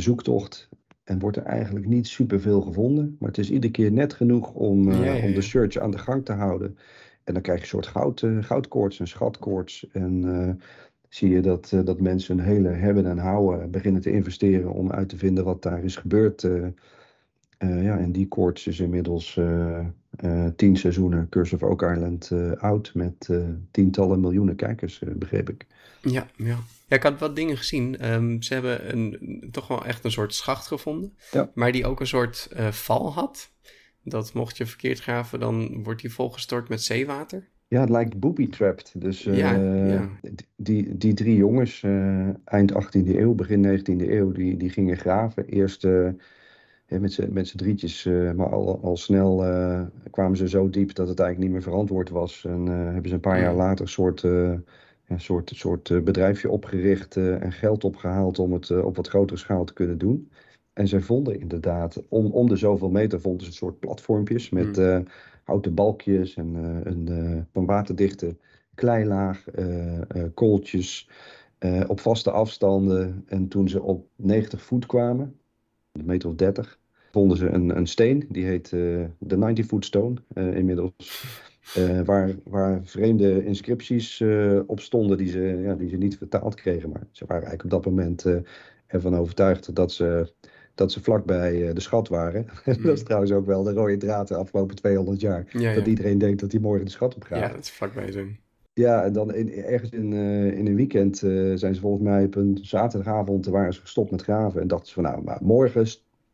zoektocht 0.00 0.68
en 1.04 1.18
wordt 1.18 1.36
er 1.36 1.42
eigenlijk 1.42 1.86
niet 1.86 2.06
superveel 2.06 2.60
gevonden. 2.60 3.16
Maar 3.18 3.28
het 3.28 3.38
is 3.38 3.50
iedere 3.50 3.72
keer 3.72 3.92
net 3.92 4.12
genoeg 4.12 4.52
om, 4.52 4.92
Ja, 4.92 5.04
ja, 5.04 5.26
om 5.26 5.34
de 5.34 5.42
search 5.42 5.78
aan 5.78 5.90
de 5.90 5.98
gang 5.98 6.24
te 6.24 6.32
houden. 6.32 6.76
En 7.24 7.32
dan 7.32 7.42
krijg 7.42 7.58
je 7.58 7.64
een 7.64 7.70
soort 7.70 7.86
goud, 7.86 8.22
eh, 8.22 8.36
goudkoorts 8.40 9.00
en 9.00 9.08
schatkoorts. 9.08 9.86
En 9.92 10.24
eh, 10.24 10.64
zie 11.08 11.28
je 11.28 11.40
dat, 11.40 11.70
eh, 11.72 11.80
dat 11.84 12.00
mensen 12.00 12.38
hun 12.38 12.46
hele 12.46 12.68
hebben 12.68 13.06
en 13.06 13.18
houden 13.18 13.70
beginnen 13.70 14.02
te 14.02 14.12
investeren 14.12 14.72
om 14.72 14.92
uit 14.92 15.08
te 15.08 15.18
vinden 15.18 15.44
wat 15.44 15.62
daar 15.62 15.84
is 15.84 15.96
gebeurd. 15.96 16.48
ja, 17.58 17.98
en 17.98 18.12
die 18.12 18.28
koorts 18.28 18.66
is 18.66 18.80
inmiddels 18.80 19.40
tien 20.56 20.76
seizoenen 20.76 21.28
Curse 21.28 21.54
of 21.54 21.62
Oak 21.62 21.82
Island 21.82 22.32
oud 22.58 22.90
met 22.94 23.28
tientallen 23.70 24.20
miljoenen 24.20 24.56
kijkers, 24.56 25.02
begreep 25.16 25.50
ik. 25.50 25.66
Ja, 26.00 26.26
ja. 26.36 26.58
Ja, 26.86 26.96
ik 26.96 27.02
had 27.02 27.18
wat 27.18 27.36
dingen 27.36 27.56
gezien. 27.56 27.98
Ehm, 27.98 28.40
ze 28.40 28.54
hebben 28.54 28.92
een, 28.92 29.48
toch 29.50 29.68
wel 29.68 29.84
echt 29.84 30.04
een 30.04 30.10
soort 30.10 30.34
schacht 30.34 30.66
gevonden. 30.66 31.16
Ja. 31.30 31.50
Maar 31.54 31.72
die 31.72 31.86
ook 31.86 32.00
een 32.00 32.06
soort 32.06 32.48
val 32.70 33.12
had. 33.12 33.50
Dat 34.04 34.32
mocht 34.32 34.56
je 34.56 34.66
verkeerd 34.66 35.00
graven, 35.00 35.40
dan 35.40 35.82
wordt 35.82 36.00
die 36.00 36.12
volgestort 36.12 36.68
met 36.68 36.82
zeewater. 36.82 37.48
Ja, 37.72 37.80
het 37.80 37.90
lijkt 37.90 38.20
booby-trapped. 38.20 38.92
Dus 38.96 39.26
eh, 39.26 39.36
Ja, 39.36 39.52
ja. 39.86 40.10
Die, 40.56 40.96
die 40.96 41.14
drie 41.14 41.36
jongens, 41.36 41.82
eh, 41.82 42.28
eind 42.44 42.72
18e 42.72 43.08
eeuw, 43.16 43.34
begin 43.34 43.78
19e 43.78 44.08
eeuw, 44.10 44.32
die, 44.32 44.56
die 44.56 44.70
gingen 44.70 44.96
graven. 44.96 45.46
Eerst 45.46 45.84
eh, 45.84 46.08
met 46.86 47.12
z'n 47.12 47.28
met 47.32 47.52
drietjes, 47.56 48.04
maar 48.36 48.50
al, 48.50 48.80
al 48.82 48.96
snel 48.96 49.36
kwamen 50.10 50.36
ze 50.36 50.48
zo 50.48 50.70
diep 50.70 50.94
dat 50.94 51.08
het 51.08 51.18
eigenlijk 51.18 51.38
niet 51.38 51.50
meer 51.50 51.70
verantwoord 51.70 52.10
was. 52.10 52.44
En 52.44 52.66
hebben 52.66 53.08
ze 53.08 53.14
een 53.14 53.20
paar 53.20 53.40
jaar 53.40 53.54
later 53.54 53.84
een 53.84 53.90
soort, 53.90 54.20
ja, 55.06 55.18
soort, 55.18 55.50
soort 55.54 56.04
bedrijfje 56.04 56.50
opgericht 56.50 57.16
en 57.16 57.52
geld 57.52 57.84
opgehaald 57.84 58.38
om 58.38 58.52
het 58.52 58.70
op 58.70 58.96
wat 58.96 59.08
grotere 59.08 59.38
schaal 59.38 59.64
te 59.64 59.72
kunnen 59.72 59.98
doen. 59.98 60.30
En 60.72 60.88
zij 60.88 61.00
vonden 61.00 61.40
inderdaad, 61.40 62.02
om, 62.08 62.26
om 62.26 62.48
de 62.48 62.56
zoveel 62.56 62.90
meter 62.90 63.20
vonden 63.20 63.40
ze 63.40 63.46
een 63.46 63.52
soort 63.52 63.78
platformpjes 63.78 64.50
met 64.50 64.76
Mm. 64.76 64.84
eh, 64.84 65.00
houten 65.44 65.74
balkjes 65.74 66.34
en 66.34 66.56
eh, 66.56 66.92
een 66.92 67.46
van 67.52 67.64
waterdichte 67.66 68.36
kleilaag, 68.74 69.44
kooltjes 70.34 71.08
op 71.86 72.00
vaste 72.00 72.30
afstanden. 72.30 73.24
En 73.26 73.48
toen 73.48 73.68
ze 73.68 73.82
op 73.82 74.06
90 74.16 74.62
voet 74.62 74.86
kwamen, 74.86 75.36
een 75.92 76.04
meter 76.06 76.28
of 76.28 76.34
30, 76.34 76.78
vonden 77.10 77.36
ze 77.36 77.48
een, 77.48 77.76
een 77.76 77.86
steen, 77.86 78.26
die 78.30 78.44
heet 78.44 78.70
de 78.70 79.36
90 79.36 79.66
foot 79.66 79.84
stone 79.84 80.14
inmiddels. 80.34 81.24
waar, 82.04 82.34
waar 82.44 82.80
vreemde 82.84 83.44
inscripties 83.44 84.22
op 84.66 84.80
stonden 84.80 85.16
die 85.16 85.28
ze, 85.28 85.40
ja, 85.40 85.74
die 85.74 85.88
ze 85.88 85.96
niet 85.96 86.16
vertaald 86.16 86.54
kregen. 86.54 86.90
Maar 86.90 87.06
ze 87.10 87.24
waren 87.26 87.46
eigenlijk 87.46 87.74
op 87.74 87.82
dat 87.82 87.92
moment 87.92 88.24
ervan 88.86 89.16
overtuigd 89.16 89.74
dat 89.74 89.92
ze, 89.92 90.32
dat 90.74 90.92
ze 90.92 91.02
vlakbij 91.02 91.68
eh, 91.68 91.74
de 91.74 91.80
schat 91.80 92.08
waren. 92.08 92.46
dat 92.82 92.84
is 92.96 93.02
trouwens 93.02 93.32
ook 93.32 93.46
wel 93.46 93.62
de 93.62 93.72
rode 93.72 93.96
draad 93.96 94.28
de 94.28 94.34
afgelopen 94.36 94.76
200 94.76 95.20
jaar. 95.20 95.46
Ja, 95.52 95.60
ja. 95.60 95.74
Dat 95.74 95.86
iedereen 95.86 96.18
denkt 96.18 96.40
dat 96.40 96.52
hij 96.52 96.60
morgen 96.60 96.84
de 96.84 96.90
schat 96.90 97.14
opgaat. 97.14 97.38
ja, 97.38 97.48
dat 97.48 97.58
is 97.64 97.70
vlakbij 97.70 98.12
zo. 98.12 98.24
Ja, 98.74 99.04
en 99.04 99.12
dan 99.12 99.34
in, 99.34 99.52
ergens 99.52 99.90
in, 99.90 100.12
eh, 100.12 100.58
in 100.58 100.66
een 100.66 100.76
weekend 100.76 101.22
eh, 101.22 101.30
zijn 101.54 101.74
ze 101.74 101.80
volgens 101.80 102.02
mij 102.02 102.24
op 102.24 102.34
een 102.34 102.58
zaterdagavond 102.62 103.46
waren 103.46 103.74
ze 103.74 103.80
gestopt 103.80 104.10
met 104.10 104.22
graven. 104.22 104.60
En 104.60 104.68
dachten 104.68 104.88
ze 104.88 104.94
van 104.94 105.02
nou, 105.02 105.22
maar 105.22 105.38
morgen, 105.42 105.86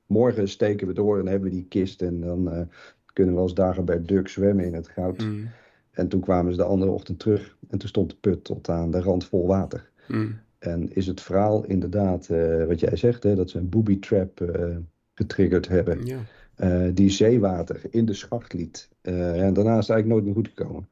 morgen 0.06 0.48
steken 0.48 0.86
we 0.86 0.92
door 0.92 1.18
en 1.18 1.26
hebben 1.26 1.48
we 1.48 1.54
die 1.54 1.66
kist. 1.68 2.02
En 2.02 2.20
dan 2.20 2.68
kunnen 3.12 3.34
we 3.34 3.40
als 3.40 3.54
Dagobert 3.54 4.08
Duck 4.08 4.28
zwemmen 4.28 4.64
in 4.64 4.74
het 4.74 4.88
goud. 4.88 5.22
Mm, 5.24 5.48
En 5.90 6.08
toen 6.08 6.20
kwamen 6.20 6.52
ze 6.52 6.58
de 6.58 6.64
andere 6.64 6.90
ochtend 6.90 7.18
terug 7.18 7.56
en 7.68 7.78
toen 7.78 7.88
stond 7.88 8.10
de 8.10 8.16
put 8.20 8.44
tot 8.44 8.68
aan 8.68 8.90
de 8.90 9.00
rand 9.00 9.24
vol 9.24 9.46
water. 9.46 9.90
mm. 10.08 10.38
En 10.58 10.94
is 10.94 11.06
het 11.06 11.20
verhaal 11.20 11.64
inderdaad, 11.64 12.28
eh, 12.28 12.64
wat 12.64 12.80
jij 12.80 12.96
zegt, 12.96 13.22
hè, 13.22 13.34
dat 13.34 13.50
ze 13.50 13.58
een 13.58 13.68
booby 13.68 13.98
trap 13.98 14.40
eh, 14.40 14.76
getriggerd 15.14 15.68
hebben. 15.68 16.06
Ja. 16.06 16.18
eh, 16.54 16.88
die 16.94 17.10
zeewater 17.10 17.80
in 17.90 18.04
de 18.04 18.14
schacht 18.14 18.52
liet. 18.52 18.88
En 19.02 19.54
daarna 19.54 19.78
is 19.78 19.86
het 19.86 19.90
eigenlijk 19.90 20.06
nooit 20.06 20.24
meer 20.24 20.34
goed 20.34 20.48
gekomen. 20.48 20.88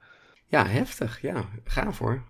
ja, 0.46 0.66
heftig. 0.66 1.20
Ja, 1.20 1.44
gaaf 1.64 1.98
hoor. 1.98 2.22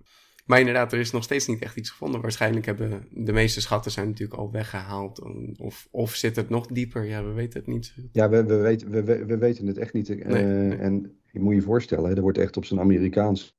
Maar 0.47 0.59
inderdaad, 0.59 0.93
er 0.93 0.99
is 0.99 1.11
nog 1.11 1.23
steeds 1.23 1.47
niet 1.47 1.63
echt 1.63 1.77
iets 1.77 1.91
gevonden. 1.91 2.21
Waarschijnlijk 2.21 2.67
hebben 2.67 3.07
de 3.11 3.33
meeste 3.33 3.61
schatten 3.61 3.91
zijn 3.91 4.07
natuurlijk 4.09 4.39
al 4.41 4.51
weggehaald. 4.51 5.23
Of, 5.59 5.89
of 5.91 6.15
zit 6.15 6.37
het 6.37 6.49
nog 6.49 6.67
dieper? 6.67 7.05
Ja, 7.05 7.25
we 7.25 7.33
weten 7.33 7.59
het 7.61 7.69
niet. 7.69 7.95
Ja, 8.13 8.29
we, 8.29 8.45
we, 8.45 8.57
weten, 8.57 8.91
we, 8.91 9.03
we, 9.03 9.25
we 9.25 9.39
weten 9.39 9.67
het 9.67 9.79
echt 9.79 9.93
niet. 9.93 10.09
Nee, 10.09 10.45
nee. 10.45 10.79
En 10.79 11.19
je 11.33 11.41
moet 11.41 11.55
je 11.55 11.63
voorstellen, 11.63 12.11
hè, 12.11 12.17
er 12.17 12.23
wordt 12.23 12.39
echt 12.39 12.57
op 12.57 12.65
zijn 12.65 12.81
Amerikaans 12.81 13.57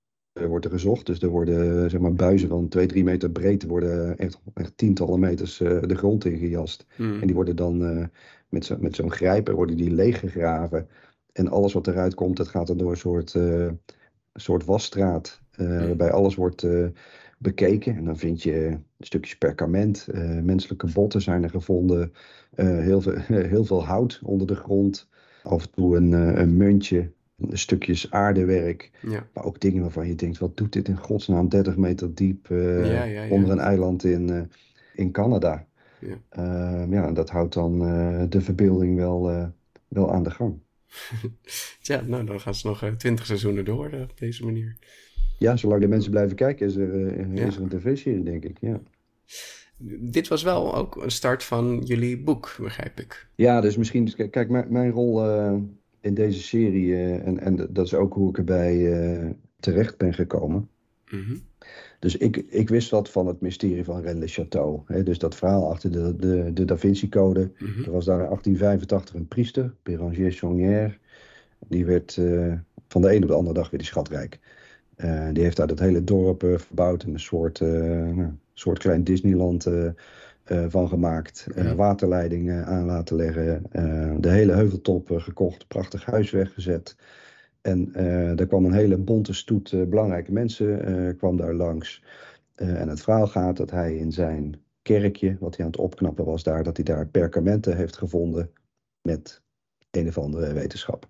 wordt 0.47 0.65
er 0.65 0.71
gezocht. 0.71 1.05
Dus 1.05 1.21
er 1.21 1.29
worden 1.29 1.89
zeg 1.89 1.99
maar, 1.99 2.13
buizen 2.13 2.49
van 2.49 2.67
2, 2.67 2.85
3 2.85 3.03
meter 3.03 3.29
breed, 3.29 3.63
worden 3.63 4.17
echt, 4.17 4.39
echt 4.53 4.77
tientallen 4.77 5.19
meters 5.19 5.61
eh, 5.61 5.81
de 5.81 5.95
grond 5.95 6.25
ingejast. 6.25 6.85
Mm, 6.95 7.19
En 7.21 7.25
die 7.27 7.35
worden 7.35 7.55
dan 7.55 7.85
eh, 7.85 8.05
met 8.49 8.65
zo- 8.65 8.77
met 8.79 8.95
zo'n 8.95 9.11
grijper 9.11 9.55
worden 9.55 9.77
die 9.77 9.91
leeggegraven. 9.91 10.87
En 11.31 11.47
alles 11.47 11.73
wat 11.73 11.87
eruit 11.87 12.13
komt, 12.13 12.37
dat 12.37 12.47
gaat 12.47 12.67
dan 12.67 12.77
door 12.77 12.91
een 12.91 12.97
soort, 12.97 13.35
eh, 13.35 13.67
soort 14.33 14.65
wasstraat. 14.65 15.41
eh, 15.51 15.67
waarbij 15.85 16.11
alles 16.11 16.35
wordt 16.35 16.65
bekeken. 17.37 17.95
En 17.95 18.05
dan 18.05 18.17
vind 18.17 18.43
je 18.43 18.77
stukjes 18.99 19.37
perkament. 19.37 20.07
menselijke 20.43 20.87
botten 20.93 21.21
zijn 21.21 21.43
er 21.43 21.49
gevonden. 21.49 22.11
heel, 22.55 23.01
veel, 23.01 23.13
heel 23.55 23.65
veel 23.65 23.85
hout 23.85 24.19
onder 24.23 24.47
de 24.47 24.55
grond. 24.55 25.07
Af 25.43 25.63
en 25.63 25.71
toe 25.71 25.97
een, 25.97 26.11
een 26.41 26.57
muntje. 26.57 27.11
Stukjes 27.37 28.11
aardewerk. 28.11 28.91
ja. 29.01 29.27
Maar 29.33 29.43
ook 29.43 29.59
dingen 29.59 29.81
waarvan 29.81 30.07
je 30.07 30.15
denkt, 30.15 30.37
wat 30.37 30.57
doet 30.57 30.73
dit 30.73 30.87
in 30.87 30.97
godsnaam 30.97 31.49
30 31.49 31.77
meter 31.77 32.15
diep 32.15 32.49
eh, 32.49 32.85
Ja, 32.85 33.03
ja, 33.03 33.23
ja. 33.23 33.29
onder 33.29 33.51
een 33.51 33.59
eiland 33.59 34.03
in, 34.03 34.29
eh, 34.29 34.41
in 34.95 35.11
Canada. 35.11 35.67
Ja. 35.99 36.17
Ehm, 36.29 36.93
ja, 36.93 37.07
en 37.07 37.13
dat 37.13 37.29
houdt 37.29 37.53
dan 37.53 37.85
eh, 37.85 38.23
de 38.29 38.41
verbeelding 38.41 38.95
wel, 38.95 39.51
wel 39.87 40.11
aan 40.11 40.23
de 40.23 40.31
gang. 40.31 40.59
Tja, 41.81 42.01
nou 42.01 42.25
dan 42.25 42.39
gaan 42.39 42.55
ze 42.55 42.67
nog 42.67 42.91
twintig 42.97 43.25
seizoenen 43.25 43.65
door 43.65 43.91
op 43.93 44.17
deze 44.17 44.45
manier. 44.45 44.77
Ja, 45.39 45.57
zolang 45.57 45.81
de 45.81 45.87
mensen 45.87 46.11
blijven 46.11 46.35
kijken, 46.35 46.67
is 46.67 46.75
er, 46.75 46.93
is 47.33 47.55
er 47.55 47.61
een 47.61 47.69
tv-serie, 47.69 48.23
denk 48.23 48.43
ik. 48.43 48.57
Ja. 48.61 48.79
Dit 49.99 50.27
was 50.27 50.43
wel 50.43 50.75
ook 50.75 50.95
een 50.95 51.11
start 51.11 51.43
van 51.43 51.81
jullie 51.83 52.17
boek, 52.17 52.55
begrijp 52.59 52.99
ik. 52.99 53.27
ja, 53.35 53.61
dus 53.61 53.77
misschien, 53.77 54.13
kijk, 54.15 54.31
kijk, 54.31 54.49
mijn, 54.49 54.65
mijn 54.69 54.91
rol 54.91 55.21
in 56.07 56.13
deze 56.13 56.41
serie, 56.41 56.93
eh, 56.93 57.27
en, 57.27 57.39
en 57.39 57.67
dat 57.69 57.85
is 57.85 57.93
ook 57.93 58.13
hoe 58.13 58.29
ik 58.29 58.37
erbij 58.37 58.91
eh, 58.91 59.29
terecht 59.59 59.97
ben 59.97 60.13
gekomen. 60.13 60.69
Mhm. 61.09 61.35
Dus 61.99 62.17
ik, 62.17 62.37
ik 62.37 62.69
wist 62.69 62.89
wat 62.89 63.09
van 63.09 63.27
het 63.27 63.41
mysterie 63.41 63.83
van 63.83 64.01
Rennes 64.01 64.37
le 64.37 64.45
Château. 64.45 64.93
Hè? 64.93 65.03
Dus 65.03 65.19
dat 65.19 65.35
verhaal 65.35 65.69
achter 65.69 65.91
de, 65.91 66.15
de, 66.15 66.53
de 66.53 66.65
Da 66.65 66.77
Vinci-code. 66.77 67.51
Mhm. 67.57 67.83
Er 67.83 67.91
was 67.91 68.05
daar 68.05 68.19
in 68.19 68.25
1885 68.25 69.15
een 69.15 69.27
priester, 69.27 69.73
Béranger 69.83 70.33
Saunière. 70.33 70.97
Die 71.67 71.85
werd 71.85 72.17
eh, 72.17 72.53
van 72.87 73.01
de 73.01 73.15
een 73.15 73.21
op 73.21 73.29
de 73.29 73.35
andere 73.35 73.55
dag 73.55 73.69
weer 73.69 73.79
die 73.79 73.89
schatrijk. 73.89 74.39
Die 75.33 75.43
heeft 75.43 75.57
daar 75.57 75.67
dat 75.67 75.79
hele 75.79 76.03
dorp 76.03 76.43
verbouwd 76.55 77.03
en 77.03 77.13
een 77.13 77.19
soort, 77.19 77.59
nou, 77.59 78.33
soort 78.53 78.79
klein 78.79 79.03
Disneyland 79.03 79.67
van 80.67 80.87
gemaakt. 80.87 81.47
Eh, 81.55 81.71
waterleidingen 81.73 82.65
aan 82.65 82.85
laten 82.85 83.15
leggen. 83.15 83.65
eh, 83.71 84.15
de 84.19 84.29
hele 84.29 84.53
heuveltop 84.53 85.11
eh, 85.11 85.21
gekocht, 85.21 85.67
prachtig 85.67 86.05
huis 86.05 86.31
weggezet. 86.31 86.95
En 87.61 87.93
eh 87.93 88.39
er 88.39 88.47
kwam 88.47 88.65
een 88.65 88.73
hele 88.73 88.97
bonte 88.97 89.33
stoet 89.33 89.71
eh, 89.71 89.83
belangrijke 89.83 90.31
mensen 90.31 90.85
eh, 90.85 91.17
kwam 91.17 91.37
daar 91.37 91.53
langs. 91.53 92.03
Eh, 92.55 92.81
en 92.81 92.89
het 92.89 93.01
verhaal 93.01 93.27
gaat 93.27 93.57
dat 93.57 93.71
hij 93.71 93.95
in 93.97 94.11
zijn 94.11 94.61
kerkje, 94.81 95.37
wat 95.39 95.55
hij 95.55 95.65
aan 95.65 95.71
het 95.71 95.79
opknappen 95.79 96.25
was 96.25 96.43
daar, 96.43 96.63
dat 96.63 96.75
hij 96.75 96.85
daar 96.85 97.07
perkamenten 97.07 97.77
heeft 97.77 97.97
gevonden 97.97 98.51
met 99.01 99.41
een 99.91 100.07
of 100.07 100.17
andere 100.17 100.53
wetenschap. 100.53 101.09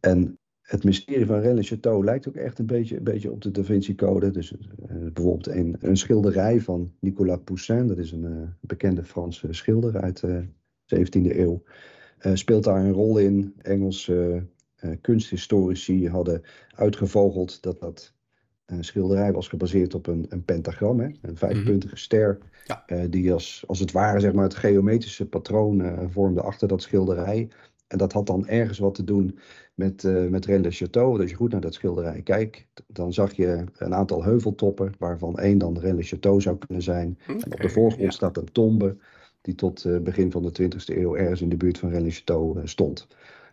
En 0.00 0.38
het 0.70 0.84
mysterie 0.84 1.26
van 1.26 1.40
Rennes 1.40 1.74
Château 1.74 2.04
lijkt 2.04 2.28
ook 2.28 2.34
echt 2.36 2.58
een 2.58 2.66
beetje, 2.66 2.96
een 2.96 3.04
beetje 3.04 3.30
op 3.30 3.40
de 3.42 3.50
Da 3.50 3.62
Vinci 3.64 3.94
Code. 3.94 4.30
Dus 4.30 4.52
eh, 4.52 4.58
bijvoorbeeld 5.12 5.46
een, 5.46 5.76
een 5.80 5.96
schilderij 5.96 6.60
van 6.60 6.92
Nicolas 7.00 7.38
Poussin, 7.44 7.86
dat 7.86 7.98
is 7.98 8.12
een 8.12 8.24
eh, 8.24 8.48
bekende 8.60 9.04
Franse 9.04 9.46
schilder 9.52 10.00
uit 10.00 10.20
de 10.20 10.44
17e 10.94 11.36
eeuw. 11.36 11.62
eh, 12.18 12.34
speelt 12.34 12.64
daar 12.64 12.84
een 12.84 12.92
rol 12.92 13.18
in. 13.18 13.54
Engelse 13.62 14.46
eh, 14.76 14.90
kunsthistorici 15.00 16.08
hadden 16.08 16.42
uitgevogeld 16.74 17.62
dat 17.62 17.80
dat 17.80 18.12
schilderij 18.80 19.32
was 19.32 19.48
gebaseerd 19.48 19.94
op 19.94 20.06
een, 20.06 20.26
een 20.28 20.44
pentagram, 20.44 21.00
hè? 21.00 21.08
een 21.22 21.36
vijfpuntige 21.36 21.96
ster, 21.96 22.38
Ja. 22.66 22.82
eh, 22.86 23.04
die 23.10 23.32
als, 23.32 23.64
als 23.66 23.78
het 23.80 23.92
ware 23.92 24.20
zeg 24.20 24.32
maar, 24.32 24.44
het 24.44 24.54
geometrische 24.54 25.26
patroon 25.28 25.80
eh, 25.82 25.98
vormde 26.08 26.40
achter 26.40 26.68
dat 26.68 26.82
schilderij. 26.82 27.48
En 27.90 27.98
dat 27.98 28.12
had 28.12 28.26
dan 28.26 28.46
ergens 28.46 28.78
wat 28.78 28.94
te 28.94 29.04
doen 29.04 29.38
met, 29.74 30.04
eh 30.04 30.26
met 30.26 30.46
Rennes 30.46 30.80
le 30.80 30.86
Château. 30.86 31.20
Als 31.20 31.30
je 31.30 31.36
goed 31.36 31.52
naar 31.52 31.60
dat 31.60 31.74
schilderij 31.74 32.22
kijkt, 32.22 32.66
dan 32.86 33.12
zag 33.12 33.32
je 33.32 33.64
een 33.76 33.94
aantal 33.94 34.24
heuveltoppen, 34.24 34.92
waarvan 34.98 35.38
één 35.38 35.58
dan 35.58 35.78
Rennes 35.78 36.10
le 36.10 36.16
Château 36.16 36.36
zou 36.36 36.58
kunnen 36.58 36.82
zijn. 36.82 37.18
En 37.26 37.52
op 37.52 37.60
de 37.60 37.68
voorgrond 37.68 38.02
ja. 38.02 38.10
staat 38.10 38.36
een 38.36 38.52
tombe 38.52 38.96
die 39.40 39.54
tot 39.54 39.84
eh, 39.84 39.98
begin 39.98 40.30
van 40.30 40.42
de 40.42 40.62
20e 40.62 40.96
eeuw 40.96 41.16
ergens 41.16 41.40
in 41.40 41.48
de 41.48 41.56
buurt 41.56 41.78
van 41.78 41.90
Rennes 41.90 42.16
le 42.16 42.20
Château 42.22 42.58
eh, 42.58 42.66
stond. 42.66 43.06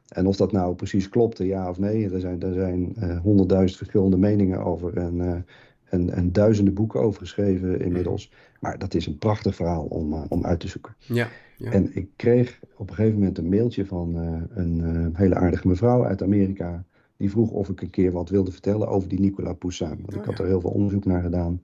En 0.08 0.28
of 0.28 0.36
dat 0.36 0.52
nou 0.52 0.76
precies 0.76 1.10
klopte, 1.10 1.46
ja 1.46 1.70
of 1.70 1.80
nee, 1.80 2.10
er 2.10 2.20
zijn, 2.20 2.42
er 2.42 2.54
zijn 2.54 2.96
honderdduizend 3.24 3.78
verschillende 3.78 4.18
meningen 4.18 4.64
over. 4.64 4.98
En 4.98 5.46
en, 5.90 6.10
en 6.10 6.32
duizenden 6.32 6.74
boeken 6.74 7.02
over 7.02 7.20
geschreven 7.20 7.80
inmiddels. 7.80 8.32
Maar 8.60 8.78
dat 8.78 8.94
is 8.94 9.06
een 9.06 9.18
prachtig 9.18 9.56
verhaal 9.56 9.86
om, 9.86 10.14
om 10.14 10.46
uit 10.46 10.60
te 10.60 10.68
zoeken. 10.68 10.96
Ja, 11.00 11.28
ja. 11.58 11.72
En 11.72 11.96
ik 11.96 12.10
kreeg 12.16 12.60
op 12.76 12.90
een 12.90 12.96
gegeven 12.96 13.20
moment 13.20 13.38
een 13.38 13.50
mailtje 13.50 13.86
van 13.86 14.16
een 14.50 15.12
hele 15.14 15.36
aardige 15.36 15.68
mevrouw 15.68 16.06
uit 16.06 16.22
Amerika. 16.22 16.84
Die 17.18 17.30
vroeg 17.30 17.52
of 17.52 17.70
ik 17.70 17.82
een 17.82 17.90
keer 17.90 18.12
wat 18.12 18.30
wilde 18.30 18.52
vertellen 18.52 18.88
over 18.88 19.10
die 19.10 19.20
Nicolas 19.20 19.56
Poussin. 19.58 20.00
Want 20.02 20.16
ik 20.16 20.26
had 20.26 20.40
er 20.40 20.46
heel 20.46 20.62
veel 20.62 20.70
onderzoek 20.70 21.06
naar 21.06 21.22
gedaan. 21.22 21.62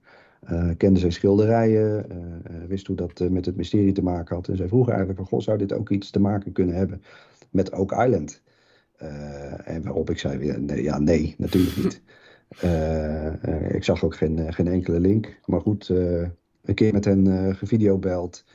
Uh, 0.52 0.70
kende 0.78 1.00
zijn 1.00 1.12
schilderijen, 1.12 2.06
uh, 2.12 2.18
wist 2.68 2.88
hoe 2.88 2.96
dat 2.96 3.20
met 3.30 3.46
het 3.46 3.56
mysterie 3.56 3.92
te 3.92 4.04
maken 4.04 4.36
had. 4.36 4.48
En 4.48 4.58
zij 4.58 4.68
vroeg 4.68 4.88
eigenlijk 4.88 5.20
van, 5.20 5.28
god, 5.28 5.44
zou 5.44 5.58
dit 5.58 5.74
ook 5.74 5.90
iets 5.90 6.10
te 6.10 6.20
maken 6.20 6.52
kunnen 6.52 6.76
hebben 6.76 7.02
met 7.50 7.74
Oak 7.74 7.92
Island? 7.92 8.42
en 9.64 9.84
waarop 9.84 10.10
ik 10.10 10.20
zei, 10.20 10.58
nee, 10.58 10.84
ja, 10.84 11.00
nee, 11.00 11.36
natuurlijk 11.38 11.78
niet. 11.78 12.02
ik 13.70 13.84
zag 13.84 14.04
ook 14.04 14.16
geen, 14.16 14.54
geen 14.54 14.68
enkele 14.68 15.00
link. 15.00 15.40
Maar 15.46 15.62
goed, 15.62 15.90
een 15.90 16.74
keer 16.74 16.94
met 16.94 17.06
hen 17.06 17.56
gevideobeld. 17.56 18.46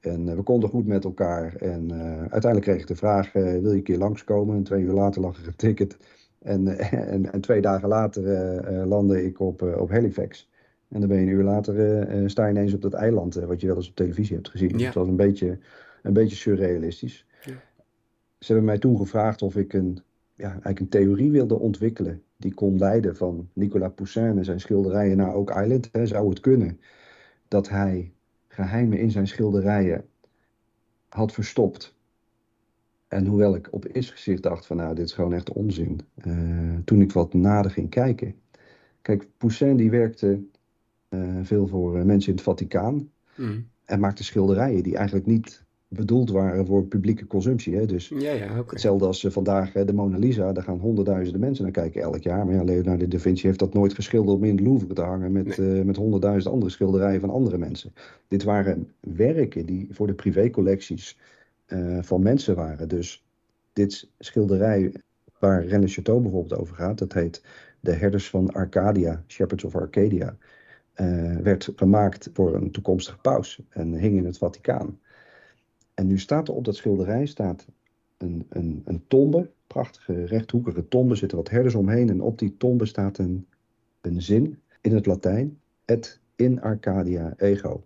En 0.00 0.36
we 0.36 0.42
konden 0.42 0.68
goed 0.68 0.86
met 0.86 1.04
elkaar. 1.04 1.56
En 1.56 1.92
uiteindelijk 2.20 2.62
kreeg 2.62 2.80
ik 2.80 2.86
de 2.86 2.96
vraag, 2.96 3.32
wil 3.32 3.70
je 3.70 3.76
een 3.76 3.82
keer 3.82 3.98
langskomen? 3.98 4.56
En 4.56 4.62
twee 4.62 4.82
uur 4.82 4.92
later 4.92 5.20
lag 5.20 5.40
er 5.40 5.46
een 5.46 5.56
ticket. 5.56 5.96
En, 6.42 6.78
en, 6.90 7.32
en 7.32 7.40
twee 7.40 7.60
dagen 7.60 7.88
later 7.88 8.86
landde 8.86 9.24
ik 9.24 9.40
op, 9.40 9.62
op 9.62 9.90
Halifax. 9.90 10.52
En 10.88 11.00
dan 11.00 11.08
ben 11.08 11.18
je 11.18 11.26
een 11.26 11.32
uur 11.32 11.42
later, 11.42 11.74
uh, 12.16 12.28
sta 12.28 12.46
je 12.46 12.50
ineens 12.50 12.74
op 12.74 12.82
dat 12.82 12.92
eiland, 12.92 13.36
uh, 13.36 13.44
wat 13.44 13.60
je 13.60 13.66
wel 13.66 13.76
eens 13.76 13.88
op 13.88 13.94
televisie 13.94 14.34
hebt 14.34 14.48
gezien. 14.48 14.78
Ja. 14.78 14.84
Het 14.84 14.94
was 14.94 15.08
een 15.08 15.16
beetje, 15.16 15.58
een 16.02 16.12
beetje 16.12 16.36
surrealistisch. 16.36 17.26
Ja. 17.44 17.52
Ze 18.38 18.46
hebben 18.46 18.64
mij 18.64 18.78
toen 18.78 18.96
gevraagd 18.96 19.42
of 19.42 19.56
ik 19.56 19.72
een, 19.72 19.98
ja, 20.34 20.48
eigenlijk 20.48 20.80
een 20.80 20.88
theorie 20.88 21.30
wilde 21.30 21.58
ontwikkelen. 21.58 22.22
Die 22.44 22.54
kon 22.54 22.78
leiden 22.78 23.16
van 23.16 23.48
Nicolas 23.52 23.92
Poussin 23.94 24.38
en 24.38 24.44
zijn 24.44 24.60
schilderijen 24.60 25.16
naar 25.16 25.34
Oak 25.34 25.50
Island. 25.50 25.88
Hè, 25.92 26.06
zou 26.06 26.28
het 26.28 26.40
kunnen 26.40 26.80
dat 27.48 27.68
hij 27.68 28.12
geheimen 28.48 28.98
in 28.98 29.10
zijn 29.10 29.26
schilderijen 29.26 30.04
had 31.08 31.32
verstopt. 31.32 31.96
En 33.08 33.26
hoewel 33.26 33.54
ik 33.54 33.68
op 33.70 33.86
eerste 33.92 34.12
gezicht 34.12 34.42
dacht 34.42 34.66
van 34.66 34.76
nou, 34.76 34.94
dit 34.94 35.04
is 35.04 35.12
gewoon 35.12 35.32
echt 35.32 35.52
onzin. 35.52 36.00
Uh, 36.26 36.76
toen 36.84 37.00
ik 37.00 37.12
wat 37.12 37.34
nader 37.34 37.70
ging 37.70 37.90
kijken. 37.90 38.34
Kijk, 39.02 39.28
Poussin 39.36 39.76
die 39.76 39.90
werkte 39.90 40.42
eh, 41.08 41.38
veel 41.42 41.66
voor 41.66 41.98
eh, 41.98 42.04
mensen 42.04 42.30
in 42.30 42.36
het 42.36 42.44
Vaticaan. 42.44 43.10
Mm. 43.36 43.68
En 43.84 44.00
maakte 44.00 44.24
schilderijen 44.24 44.82
die 44.82 44.96
eigenlijk 44.96 45.26
niet 45.26 45.63
bedoeld 45.94 46.30
waren 46.30 46.66
voor 46.66 46.84
publieke 46.84 47.26
consumptie. 47.26 47.76
Hè? 47.76 47.86
Dus 47.86 48.08
ja, 48.08 48.32
ja, 48.32 48.44
okay. 48.44 48.64
hetzelfde 48.66 49.06
als 49.06 49.26
vandaag 49.28 49.72
de 49.72 49.92
Mona 49.92 50.18
Lisa, 50.18 50.52
daar 50.52 50.62
gaan 50.62 50.78
honderdduizenden 50.78 51.40
mensen 51.40 51.64
naar 51.64 51.72
kijken 51.72 52.02
elk 52.02 52.22
jaar. 52.22 52.46
Maar 52.46 52.54
ja, 52.54 52.64
Leonardo 52.64 53.08
da 53.08 53.18
Vinci 53.18 53.46
heeft 53.46 53.58
dat 53.58 53.74
nooit 53.74 53.94
geschilderd 53.94 54.36
om 54.36 54.44
in 54.44 54.56
het 54.56 54.66
Louvre 54.66 54.94
te 54.94 55.02
hangen 55.02 55.32
met, 55.32 55.56
nee. 55.56 55.78
uh, 55.78 55.84
met 55.84 55.96
honderdduizenden 55.96 56.52
andere 56.52 56.70
schilderijen 56.70 57.20
van 57.20 57.30
andere 57.30 57.58
mensen. 57.58 57.92
Dit 58.28 58.42
waren 58.42 58.88
werken 59.00 59.66
die 59.66 59.88
voor 59.90 60.06
de 60.06 60.14
privécollecties 60.14 61.18
uh, 61.66 61.98
van 62.00 62.22
mensen 62.22 62.54
waren. 62.54 62.88
Dus 62.88 63.26
dit 63.72 64.10
schilderij 64.18 64.94
waar 65.38 65.64
René 65.64 65.86
Chateau 65.86 66.22
bijvoorbeeld 66.22 66.60
over 66.60 66.74
gaat, 66.74 66.98
dat 66.98 67.12
heet 67.12 67.42
De 67.80 67.92
Herders 67.92 68.30
van 68.30 68.52
Arcadia, 68.52 69.24
Shepherds 69.26 69.64
of 69.64 69.76
Arcadia 69.76 70.36
uh, 70.96 71.36
werd 71.36 71.72
gemaakt 71.76 72.30
voor 72.32 72.54
een 72.54 72.70
toekomstige 72.70 73.18
paus 73.18 73.62
en 73.68 73.92
hing 73.92 74.16
in 74.16 74.24
het 74.24 74.38
Vaticaan. 74.38 74.98
En 75.94 76.06
nu 76.06 76.18
staat 76.18 76.48
er 76.48 76.54
op 76.54 76.64
dat 76.64 76.76
schilderij 76.76 77.26
staat 77.26 77.66
een, 78.16 78.46
een, 78.48 78.82
een 78.84 79.04
tombe, 79.08 79.50
prachtige 79.66 80.24
rechthoekige 80.24 80.88
tombe, 80.88 81.14
zitten 81.14 81.38
wat 81.38 81.50
herders 81.50 81.74
omheen. 81.74 82.08
En 82.08 82.20
op 82.20 82.38
die 82.38 82.56
tombe 82.56 82.86
staat 82.86 83.18
een, 83.18 83.46
een 84.00 84.22
zin 84.22 84.58
in 84.80 84.94
het 84.94 85.06
Latijn, 85.06 85.58
et 85.84 86.20
in 86.36 86.60
Arcadia 86.60 87.34
ego. 87.36 87.84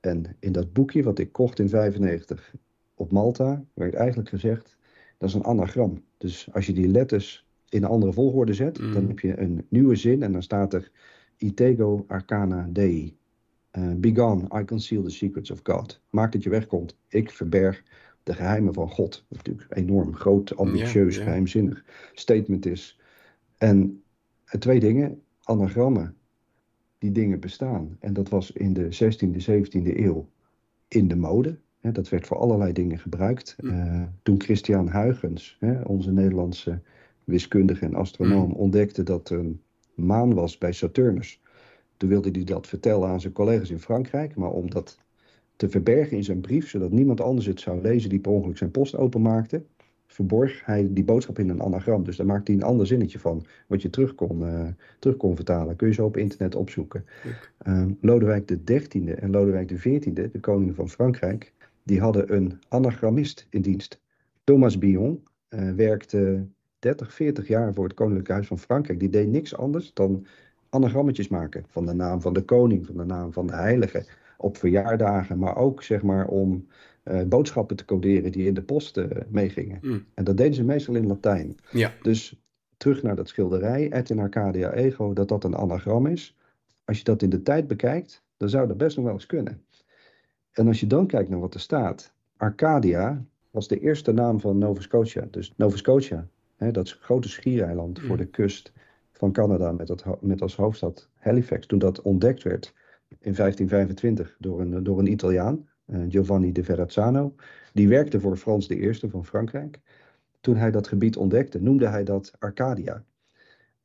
En 0.00 0.36
in 0.38 0.52
dat 0.52 0.72
boekje 0.72 1.02
wat 1.02 1.18
ik 1.18 1.32
kocht 1.32 1.58
in 1.58 1.68
95 1.68 2.54
op 2.94 3.12
Malta, 3.12 3.64
werd 3.74 3.94
eigenlijk 3.94 4.28
gezegd, 4.28 4.76
dat 5.18 5.28
is 5.28 5.34
een 5.34 5.44
anagram. 5.44 6.02
Dus 6.18 6.48
als 6.52 6.66
je 6.66 6.72
die 6.72 6.88
letters 6.88 7.46
in 7.68 7.82
een 7.82 7.88
andere 7.88 8.12
volgorde 8.12 8.54
zet, 8.54 8.80
mm. 8.80 8.92
dan 8.92 9.06
heb 9.06 9.18
je 9.18 9.38
een 9.38 9.66
nieuwe 9.68 9.96
zin 9.96 10.22
en 10.22 10.32
dan 10.32 10.42
staat 10.42 10.72
er 10.72 10.90
Itego 11.36 12.04
Arcana 12.08 12.68
Dei. 12.70 13.18
Uh, 13.78 13.92
begone, 13.96 14.60
I 14.60 14.64
conceal 14.64 15.02
the 15.02 15.10
secrets 15.10 15.50
of 15.50 15.60
God. 15.62 16.00
Maak 16.10 16.32
dat 16.32 16.42
je 16.42 16.50
wegkomt. 16.50 16.96
Ik 17.08 17.30
verberg 17.30 17.82
de 18.22 18.34
geheimen 18.34 18.74
van 18.74 18.90
God. 18.90 19.24
Wat 19.28 19.36
natuurlijk 19.36 19.70
een 19.70 19.82
enorm 19.82 20.14
groot, 20.14 20.56
ambitieus, 20.56 21.16
geheimzinnig 21.16 21.84
statement 22.12 22.66
is. 22.66 22.98
En 23.58 24.02
uh, 24.46 24.60
twee 24.60 24.80
dingen, 24.80 25.22
anagrammen, 25.42 26.16
die 26.98 27.12
dingen 27.12 27.40
bestaan. 27.40 27.96
En 28.00 28.12
dat 28.12 28.28
was 28.28 28.52
in 28.52 28.72
de 28.72 28.84
16e, 28.84 29.50
17e 29.50 29.96
eeuw 29.96 30.28
in 30.88 31.08
de 31.08 31.16
mode. 31.16 31.58
Hè, 31.80 31.92
dat 31.92 32.08
werd 32.08 32.26
voor 32.26 32.36
allerlei 32.36 32.72
dingen 32.72 32.98
gebruikt. 32.98 33.56
Uh, 33.60 34.02
toen 34.22 34.40
Christian 34.40 34.90
Huygens, 34.90 35.56
hè, 35.60 35.82
onze 35.82 36.12
Nederlandse 36.12 36.80
wiskundige 37.24 37.84
en 37.84 37.94
astronoom, 37.94 38.48
mm. 38.48 38.54
ontdekte 38.54 39.02
dat 39.02 39.30
een 39.30 39.60
maan 39.94 40.34
was 40.34 40.58
bij 40.58 40.72
Saturnus. 40.72 41.40
Toen 42.00 42.08
wilde 42.08 42.30
hij 42.32 42.44
dat 42.44 42.66
vertellen 42.66 43.08
aan 43.08 43.20
zijn 43.20 43.32
collega's 43.32 43.70
in 43.70 43.80
Frankrijk, 43.80 44.34
maar 44.34 44.50
om 44.50 44.70
dat 44.70 44.98
te 45.56 45.68
verbergen 45.68 46.16
in 46.16 46.24
zijn 46.24 46.40
brief, 46.40 46.68
zodat 46.68 46.90
niemand 46.90 47.20
anders 47.20 47.46
het 47.46 47.60
zou 47.60 47.80
lezen 47.80 48.10
die 48.10 48.18
per 48.18 48.32
ongeluk 48.32 48.56
zijn 48.56 48.70
post 48.70 48.96
openmaakte, 48.96 49.62
verborg 50.06 50.64
hij 50.64 50.88
die 50.90 51.04
boodschap 51.04 51.38
in 51.38 51.48
een 51.48 51.62
anagram. 51.62 52.04
Dus 52.04 52.16
daar 52.16 52.26
maakte 52.26 52.52
hij 52.52 52.60
een 52.60 52.66
ander 52.66 52.86
zinnetje 52.86 53.18
van, 53.18 53.44
wat 53.66 53.82
je 53.82 53.90
terug 53.90 54.14
kon, 54.14 54.40
uh, 54.40 54.68
terug 54.98 55.16
kon 55.16 55.36
vertalen. 55.36 55.76
Kun 55.76 55.88
je 55.88 55.94
zo 55.94 56.04
op 56.04 56.16
internet 56.16 56.54
opzoeken. 56.54 57.04
Uh, 57.66 57.86
Lodewijk 58.00 58.58
XIII 58.64 59.10
en 59.10 59.30
Lodewijk 59.30 59.66
XIV, 59.66 60.12
de 60.12 60.40
koning 60.40 60.74
van 60.74 60.88
Frankrijk, 60.88 61.52
die 61.82 62.00
hadden 62.00 62.34
een 62.34 62.58
anagrammist 62.68 63.46
in 63.50 63.62
dienst. 63.62 64.00
Thomas 64.44 64.78
Bion 64.78 65.22
uh, 65.50 65.72
werkte 65.72 66.46
30, 66.78 67.12
40 67.14 67.48
jaar 67.48 67.74
voor 67.74 67.84
het 67.84 67.94
Koninklijk 67.94 68.28
Huis 68.28 68.46
van 68.46 68.58
Frankrijk. 68.58 69.00
Die 69.00 69.10
deed 69.10 69.28
niks 69.28 69.56
anders 69.56 69.92
dan 69.94 70.26
anagrammetjes 70.70 71.28
maken. 71.28 71.64
Van 71.68 71.86
de 71.86 71.92
naam 71.92 72.20
van 72.20 72.32
de 72.32 72.42
koning, 72.42 72.86
van 72.86 72.96
de 72.96 73.04
naam 73.04 73.32
van 73.32 73.46
de 73.46 73.52
heilige. 73.52 74.04
Op 74.36 74.56
verjaardagen, 74.56 75.38
maar 75.38 75.56
ook 75.56 75.82
zeg 75.82 76.02
maar 76.02 76.26
om 76.26 76.66
uh, 77.04 77.22
boodschappen 77.22 77.76
te 77.76 77.84
coderen 77.84 78.32
die 78.32 78.46
in 78.46 78.54
de 78.54 78.62
post 78.62 78.96
uh, 78.96 79.06
meegingen. 79.28 79.78
Mm. 79.82 80.04
En 80.14 80.24
dat 80.24 80.36
deden 80.36 80.54
ze 80.54 80.64
meestal 80.64 80.94
in 80.94 81.06
Latijn. 81.06 81.56
Ja. 81.70 81.92
Dus 82.02 82.40
terug 82.76 83.02
naar 83.02 83.16
dat 83.16 83.28
schilderij, 83.28 83.90
Et 83.90 84.10
in 84.10 84.18
Arcadia 84.18 84.72
Ego, 84.72 85.12
dat 85.12 85.28
dat 85.28 85.44
een 85.44 85.56
anagram 85.56 86.06
is. 86.06 86.36
Als 86.84 86.98
je 86.98 87.04
dat 87.04 87.22
in 87.22 87.30
de 87.30 87.42
tijd 87.42 87.66
bekijkt, 87.66 88.22
dan 88.36 88.48
zou 88.48 88.66
dat 88.66 88.76
best 88.76 88.96
nog 88.96 89.04
wel 89.04 89.14
eens 89.14 89.26
kunnen. 89.26 89.62
En 90.52 90.66
als 90.66 90.80
je 90.80 90.86
dan 90.86 91.06
kijkt 91.06 91.28
naar 91.28 91.40
wat 91.40 91.54
er 91.54 91.60
staat. 91.60 92.12
Arcadia 92.36 93.24
was 93.50 93.68
de 93.68 93.80
eerste 93.80 94.12
naam 94.12 94.40
van 94.40 94.58
Nova 94.58 94.80
Scotia. 94.80 95.26
Dus 95.30 95.52
Nova 95.56 95.76
Scotia 95.76 96.28
Hè, 96.60 96.70
dat 96.70 96.90
grote 96.90 97.28
schiereiland 97.28 98.00
voor 98.00 98.10
mm. 98.10 98.16
de 98.16 98.26
kust 98.26 98.72
van 99.20 99.32
Canada 99.32 99.72
met, 99.72 99.86
dat, 99.86 100.04
met 100.20 100.42
als 100.42 100.56
hoofdstad 100.56 101.08
Halifax. 101.14 101.66
Toen 101.66 101.78
dat 101.78 102.02
ontdekt 102.02 102.42
werd 102.42 102.74
in 103.08 103.34
1525 103.34 104.36
door 104.38 104.60
een, 104.60 104.82
door 104.82 104.98
een 104.98 105.12
Italiaan, 105.12 105.68
uh, 105.86 106.00
Giovanni 106.08 106.52
de 106.52 106.64
Verrazzano. 106.64 107.34
Die 107.72 107.88
werkte 107.88 108.20
voor 108.20 108.36
Frans 108.36 108.70
I 108.70 108.92
van 108.92 109.24
Frankrijk. 109.24 109.80
Toen 110.40 110.56
hij 110.56 110.70
dat 110.70 110.88
gebied 110.88 111.16
ontdekte, 111.16 111.62
noemde 111.62 111.88
hij 111.88 112.04
dat 112.04 112.32
Arcadia. 112.38 113.04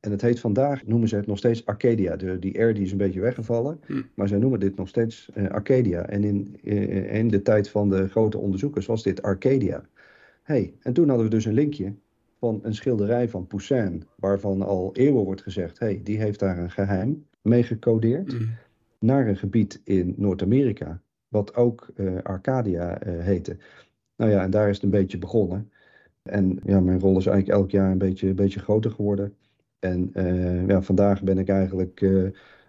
En 0.00 0.10
het 0.10 0.20
heet 0.20 0.40
vandaag, 0.40 0.86
noemen 0.86 1.08
ze 1.08 1.16
het 1.16 1.26
nog 1.26 1.38
steeds 1.38 1.66
Arcadia. 1.66 2.16
De, 2.16 2.38
die 2.38 2.62
R 2.62 2.74
die 2.74 2.84
is 2.84 2.92
een 2.92 2.98
beetje 2.98 3.20
weggevallen, 3.20 3.80
hm. 3.86 4.02
maar 4.14 4.28
zij 4.28 4.38
noemen 4.38 4.60
dit 4.60 4.76
nog 4.76 4.88
steeds 4.88 5.30
uh, 5.34 5.48
Arcadia. 5.48 6.06
En 6.06 6.24
in, 6.24 6.58
uh, 6.62 7.14
in 7.14 7.28
de 7.28 7.42
tijd 7.42 7.68
van 7.68 7.90
de 7.90 8.08
grote 8.08 8.38
onderzoekers 8.38 8.86
was 8.86 9.02
dit 9.02 9.22
Arcadia. 9.22 9.88
Hey, 10.42 10.74
en 10.82 10.92
toen 10.92 11.08
hadden 11.08 11.26
we 11.26 11.34
dus 11.34 11.44
een 11.44 11.52
linkje 11.52 11.94
van 12.38 12.60
een 12.62 12.74
schilderij 12.74 13.28
van 13.28 13.46
Poussin, 13.46 14.04
waarvan 14.14 14.62
al 14.62 14.90
eeuwen 14.92 15.24
wordt 15.24 15.42
gezegd, 15.42 15.78
hey, 15.78 16.00
die 16.04 16.18
heeft 16.18 16.38
daar 16.38 16.58
een 16.58 16.70
geheim 16.70 17.26
mee 17.42 17.62
gecodeerd, 17.62 18.32
mm. 18.32 18.48
naar 18.98 19.28
een 19.28 19.36
gebied 19.36 19.80
in 19.84 20.14
Noord-Amerika, 20.16 21.00
wat 21.28 21.54
ook 21.54 21.88
uh, 21.96 22.22
Arcadia 22.22 23.06
uh, 23.06 23.20
heette. 23.20 23.56
Nou 24.16 24.30
ja, 24.30 24.42
en 24.42 24.50
daar 24.50 24.68
is 24.68 24.74
het 24.74 24.84
een 24.84 24.90
beetje 24.90 25.18
begonnen. 25.18 25.70
En 26.22 26.58
ja, 26.64 26.80
mijn 26.80 27.00
rol 27.00 27.18
is 27.18 27.26
eigenlijk 27.26 27.58
elk 27.58 27.70
jaar 27.70 27.90
een 27.90 27.98
beetje, 27.98 28.28
een 28.28 28.34
beetje 28.34 28.60
groter 28.60 28.90
geworden. 28.90 29.34
En 29.78 30.10
uh, 30.14 30.66
ja, 30.66 30.82
vandaag 30.82 31.22
ben 31.22 31.38
ik 31.38 31.48
eigenlijk 31.48 32.06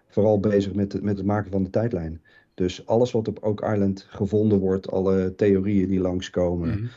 vooral 0.08 0.40
bezig 0.40 0.74
met 0.74 1.02
met 1.02 1.16
het 1.16 1.26
maken 1.26 1.50
van 1.50 1.62
de 1.62 1.70
tijdlijn. 1.70 2.22
Dus 2.58 2.86
alles 2.86 3.12
wat 3.12 3.28
op 3.28 3.38
Oak 3.42 3.60
Island 3.60 4.06
gevonden 4.08 4.58
wordt, 4.58 4.90
alle 4.90 5.34
theorieën 5.34 5.88
die 5.88 6.00
langskomen, 6.00 6.68
mm 6.68 6.88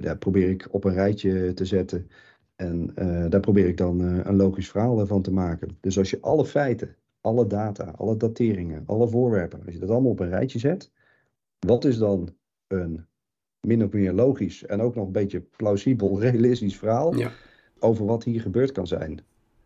daar 0.00 0.18
probeer 0.18 0.48
ik 0.48 0.68
op 0.70 0.84
een 0.84 0.92
rijtje 0.92 1.54
te 1.54 1.64
zetten. 1.64 2.08
En 2.56 2.92
uh, 2.98 3.26
daar 3.28 3.40
probeer 3.40 3.66
ik 3.66 3.76
dan 3.76 4.02
uh, 4.02 4.24
een 4.24 4.36
logisch 4.36 4.70
verhaal 4.70 5.06
van 5.06 5.22
te 5.22 5.32
maken. 5.32 5.76
Dus 5.80 5.98
als 5.98 6.10
je 6.10 6.20
alle 6.20 6.44
feiten, 6.44 6.96
alle 7.20 7.46
data, 7.46 7.84
alle 7.96 8.16
dateringen, 8.16 8.82
alle 8.86 9.08
voorwerpen, 9.08 9.62
als 9.64 9.74
je 9.74 9.80
dat 9.80 9.90
allemaal 9.90 10.10
op 10.10 10.20
een 10.20 10.28
rijtje 10.28 10.58
zet, 10.58 10.90
wat 11.58 11.84
is 11.84 11.98
dan 11.98 12.34
een 12.66 13.06
min 13.60 13.84
of 13.84 13.92
meer 13.92 14.12
logisch 14.12 14.66
en 14.66 14.80
ook 14.80 14.94
nog 14.94 15.06
een 15.06 15.12
beetje 15.12 15.40
plausibel, 15.40 16.20
realistisch 16.28 16.78
verhaal 16.78 17.16
ja. 17.16 17.30
over 17.78 18.06
wat 18.06 18.24
hier 18.24 18.40
gebeurd 18.40 18.72
kan 18.72 18.86
zijn? 18.86 19.20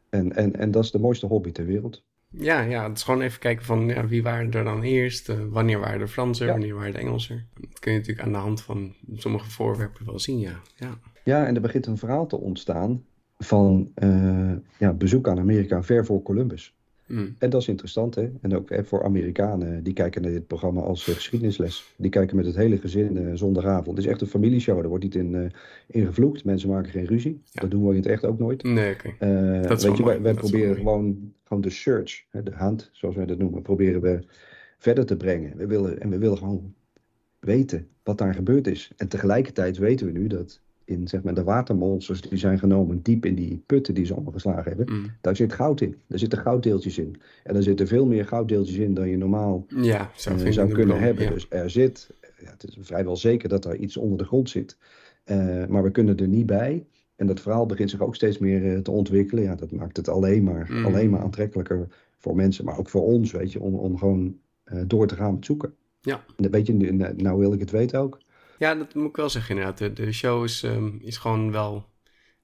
En, 0.09 0.33
en, 0.33 0.57
en 0.57 0.71
dat 0.71 0.85
is 0.85 0.91
de 0.91 0.99
mooiste 0.99 1.27
hobby 1.27 1.53
ter 1.53 1.67
wereld. 1.67 2.05
Ja, 2.39 2.61
ja, 2.61 2.89
het 2.89 2.97
is 2.97 3.03
gewoon 3.03 3.21
even 3.21 3.39
kijken 3.41 3.65
van 3.65 3.87
ja, 3.89 4.07
wie 4.07 4.23
waren 4.23 4.53
er 4.53 4.65
dan 4.65 4.83
eerst, 4.83 5.29
uh, 5.29 5.37
wanneer 5.51 5.79
waren 5.79 5.99
de 5.99 6.09
Fransen, 6.09 6.47
Ja. 6.47 6.53
wanneer 6.53 6.75
waren 6.75 6.93
de 6.93 6.99
Engelsen. 6.99 7.49
Dat 7.61 7.79
kun 7.79 7.93
je 7.93 7.99
natuurlijk 7.99 8.27
aan 8.27 8.33
de 8.33 8.39
hand 8.39 8.63
van 8.63 8.95
sommige 9.15 9.51
voorwerpen 9.51 10.07
wel 10.07 10.19
zien, 10.19 10.39
ja. 10.39 10.61
ja. 10.75 10.99
Ja, 11.25 11.47
en 11.47 11.55
er 11.55 11.61
begint 11.61 11.87
een 11.87 11.99
verhaal 11.99 12.27
te 12.27 12.37
ontstaan 12.41 13.05
van 13.39 13.91
eh, 13.95 14.53
ja, 14.79 14.93
bezoek 14.93 15.29
aan 15.29 15.39
Amerika 15.39 15.83
ver 15.83 16.07
voor 16.07 16.23
Columbus. 16.23 16.76
Mm. 17.07 17.35
En 17.39 17.51
dat 17.51 17.61
is 17.61 17.69
interessant, 17.69 18.15
hè? 18.15 18.31
En 18.41 18.57
ook 18.57 18.69
hè, 18.69 18.85
voor 18.85 19.05
Amerikanen, 19.05 19.83
die 19.83 19.93
kijken 19.93 20.23
naar 20.23 20.31
dit 20.31 20.47
programma 20.47 20.81
als 20.81 21.09
eh, 21.09 21.15
geschiedenisles. 21.15 21.95
Die 21.97 22.11
kijken 22.11 22.37
met 22.37 22.47
het 22.47 22.57
hele 22.57 22.79
gezin 22.79 23.17
eh, 23.17 23.35
zondagavond. 23.35 23.97
Het 23.97 24.07
is 24.07 24.13
echt 24.13 24.21
een 24.21 24.27
familieshow, 24.27 24.79
er 24.79 24.89
wordt 24.89 25.05
niet 25.05 25.15
in, 25.15 25.35
eh 25.35 25.51
in 25.87 26.07
gevloekt. 26.07 26.45
Mensen 26.45 26.69
maken 26.69 26.91
geen 26.91 27.07
ruzie. 27.07 27.41
Ja. 27.45 27.61
Dat 27.61 27.71
doen 27.71 27.87
we 27.87 27.91
in 27.91 27.97
het 27.97 28.07
echt 28.07 28.25
ook 28.25 28.39
nooit. 28.39 28.63
Nee, 28.63 28.95
oké. 28.95 29.15
Eh, 29.19 29.71
is 29.71 29.85
weet 29.85 29.97
je, 29.97 30.03
mooi, 30.03 30.19
wij, 30.19 30.35
proberen 30.35 30.77
gewoon, 30.77 31.33
gewoon 31.45 31.63
de 31.63 31.71
search, 31.71 32.25
hè, 32.31 32.43
de 32.43 32.55
hand, 32.55 32.91
zoals 32.93 33.17
wij 33.17 33.27
dat 33.27 33.39
noemen, 33.39 33.63
proberen 33.63 34.01
we 34.01 34.25
verder 34.79 35.07
te 35.07 35.17
brengen. 35.17 35.57
We 35.57 35.67
willen, 35.67 36.01
en 36.01 36.11
we 36.11 36.19
willen 36.19 36.39
gewoon 36.39 36.75
weten 37.41 37.89
wat 38.03 38.19
daar 38.19 38.35
gebeurd 38.35 38.67
is. 38.67 38.93
En 38.97 39.09
tegelijkertijd 39.09 39.79
weten 39.79 40.07
we 40.07 40.13
nu 40.13 40.27
dat 40.27 40.61
in 40.87 41.09
zeg 41.09 41.23
maar, 41.23 41.35
de 41.35 41.45
watermonsters 41.45 42.21
die 42.21 42.39
zijn 42.39 42.59
genomen 42.59 43.03
diep 43.03 43.27
in 43.27 43.35
die 43.35 43.63
putten 43.67 43.95
die 43.95 44.05
ze 44.05 44.15
allemaal 44.15 44.33
geslagen 44.33 44.77
hebben, 44.77 44.95
Mm. 44.95 45.11
daar 45.21 45.37
zit 45.37 45.53
goud 45.53 45.81
in. 45.81 45.97
Daar 46.07 46.19
zitten 46.19 46.39
gouddeeltjes 46.39 46.99
in. 46.99 47.17
En 47.45 47.57
er 47.57 47.63
zitten 47.63 47.87
veel 47.87 48.07
meer 48.07 48.25
gouddeeltjes 48.27 48.77
in 48.77 48.95
dan 48.95 49.09
je 49.09 49.17
normaal 49.17 49.67
Ja, 49.69 50.11
zou, 50.17 50.41
eh, 50.45 50.53
zou 50.53 50.73
kunnen 50.73 51.01
hebben. 51.01 51.25
ja. 51.25 51.31
Dus 51.31 51.47
er 51.49 51.71
zit, 51.71 52.11
ja, 52.41 52.51
het 52.51 52.65
is 52.69 52.77
vrijwel 52.81 53.17
zeker 53.17 53.49
dat 53.49 53.65
er 53.65 53.77
iets 53.77 53.97
onder 53.97 54.19
de 54.19 54.25
grond 54.25 54.51
zit. 54.51 54.77
Eh, 55.25 55.67
maar 55.67 55.83
we 55.83 55.91
kunnen 55.91 56.17
er 56.17 56.29
niet 56.29 56.47
bij. 56.47 56.87
En 57.17 57.27
dat 57.27 57.41
verhaal 57.41 57.67
begint 57.67 57.91
zich 57.91 58.01
ook 58.01 58.15
steeds 58.15 58.39
meer 58.39 58.73
eh, 58.75 58.79
te 58.79 58.91
ontwikkelen. 58.91 59.43
Ja, 59.45 59.55
dat 59.55 59.71
maakt 59.73 59.97
het 59.97 60.09
alleen 60.09 60.43
maar, 60.43 60.69
Mm. 60.71 60.85
alleen 60.85 61.11
maar 61.11 61.21
aantrekkelijker 61.21 61.89
voor 62.19 62.37
mensen, 62.37 62.65
maar 62.65 62.79
ook 62.79 62.89
voor 62.89 63.03
ons, 63.03 63.33
weet 63.33 63.53
je, 63.53 63.61
om, 63.61 63.75
om 63.75 63.99
gewoon 63.99 64.37
door 64.87 65.07
te 65.07 65.15
gaan 65.15 65.35
met 65.35 65.45
zoeken. 65.45 65.73
Ja. 66.01 66.25
Weet 66.37 66.67
je, 66.67 67.13
nou 67.17 67.39
wil 67.39 67.53
ik 67.53 67.61
het 67.61 67.71
weten 67.71 68.01
ook. 68.01 68.19
Ja, 68.59 68.75
dat 68.75 68.95
moet 68.95 69.09
ik 69.09 69.17
wel 69.17 69.29
zeggen 69.29 69.51
inderdaad. 69.57 69.79
De, 69.79 69.93
de 69.93 70.13
show 70.13 70.45
is, 70.45 70.63
ehm, 70.63 70.91
is 71.01 71.17
gewoon 71.17 71.51
wel 71.53 71.85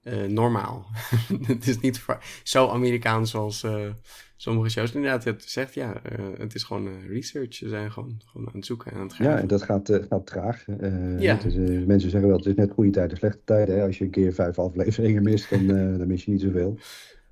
eh, 0.02 0.22
normaal. 0.22 0.86
het 1.46 1.66
is 1.66 1.80
niet 1.80 2.04
zo 2.42 2.68
Amerikaans 2.68 3.30
zoals 3.30 3.62
eh, 3.62 3.86
sommige 4.36 4.68
shows. 4.70 4.92
Inderdaad, 4.92 5.24
het 5.24 5.44
zegt 5.44 5.74
ja, 5.74 6.02
eh, 6.02 6.18
het 6.38 6.54
is 6.54 6.62
gewoon 6.62 6.88
research. 7.08 7.54
Ze 7.54 7.68
zijn 7.68 7.92
gewoon, 7.92 8.20
gewoon 8.24 8.46
aan 8.48 8.56
het 8.56 8.66
zoeken 8.66 8.92
en 8.92 8.96
aan 8.98 9.06
het 9.06 9.16
Ja, 9.16 9.24
graven. 9.24 9.40
en 9.40 9.46
dat 9.46 9.62
gaat, 9.62 9.90
gaat 10.08 10.26
traag. 10.26 10.64
Ja. 11.18 11.38
is, 11.44 11.54
eh, 11.56 11.84
mensen 11.86 12.10
zeggen 12.10 12.28
wel, 12.28 12.36
het 12.38 12.46
is 12.46 12.54
net 12.54 12.72
goede 12.72 12.90
tijden, 12.90 13.16
slechte 13.16 13.40
tijden. 13.44 13.76
Hè? 13.76 13.82
Als 13.84 13.98
je 13.98 14.04
een 14.04 14.10
keer 14.10 14.32
vijf 14.32 14.58
afleveringen 14.58 15.22
mist, 15.22 15.50
dan, 15.50 15.66
dan 15.98 16.06
mis 16.06 16.24
je 16.24 16.30
niet 16.30 16.40
zoveel. 16.40 16.78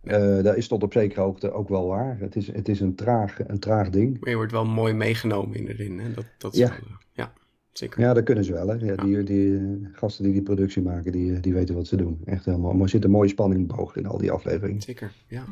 Eh 0.02 0.42
dat 0.42 0.56
is 0.56 0.68
tot 0.68 0.82
op 0.82 0.92
zekere 0.92 1.20
hoogte 1.20 1.52
ook 1.52 1.68
wel 1.68 1.86
waar. 1.86 2.16
Het 2.20 2.36
is, 2.36 2.52
het 2.52 2.68
is 2.68 2.80
een, 2.80 2.94
traag, 2.94 3.48
een 3.48 3.58
traag 3.58 3.90
ding. 3.90 4.20
Maar 4.20 4.30
je 4.30 4.36
wordt 4.36 4.52
wel 4.52 4.64
mooi 4.64 4.92
meegenomen 4.94 5.56
in 5.56 5.66
erin. 5.66 5.98
Hè? 5.98 6.12
Dat, 6.12 6.24
dat 6.38 6.52
is 6.52 6.58
Ja. 6.58 6.68
wel, 6.68 6.96
ja, 7.12 7.32
zeker. 7.72 8.00
Ja, 8.00 8.14
dat 8.14 8.24
kunnen 8.24 8.44
ze 8.44 8.52
wel. 8.52 8.68
Hè? 8.68 8.74
Ja, 8.74 8.94
die, 8.96 9.22
die 9.22 9.56
eh, 9.56 9.62
gasten 9.92 10.24
die 10.24 10.32
die 10.32 10.42
productie 10.42 10.82
maken, 10.82 11.12
die, 11.12 11.34
eh, 11.34 11.42
die 11.42 11.52
weten 11.52 11.74
wat 11.74 11.86
ze 11.86 11.96
doen. 11.96 12.20
Echt 12.24 12.44
helemaal. 12.44 12.72
Maar 12.72 12.82
er 12.82 12.88
zit 12.88 13.04
een 13.04 13.10
mooie 13.10 13.28
spanningboog 13.28 13.96
in 13.96 14.06
al 14.06 14.18
die 14.18 14.30
afleveringen. 14.30 14.82
Zeker, 14.82 15.12
ja. 15.26 15.44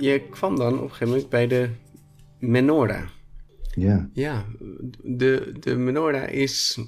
Je 0.00 0.22
kwam 0.30 0.56
dan 0.56 0.74
op 0.74 0.82
een 0.82 0.88
gegeven 0.88 1.08
moment 1.08 1.28
bij 1.28 1.46
de 1.46 1.68
menorah. 2.38 3.08
Ja, 3.70 4.08
Ja, 4.12 4.44
de, 5.02 5.52
de 5.60 5.76
menorah 5.76 6.32
is 6.32 6.78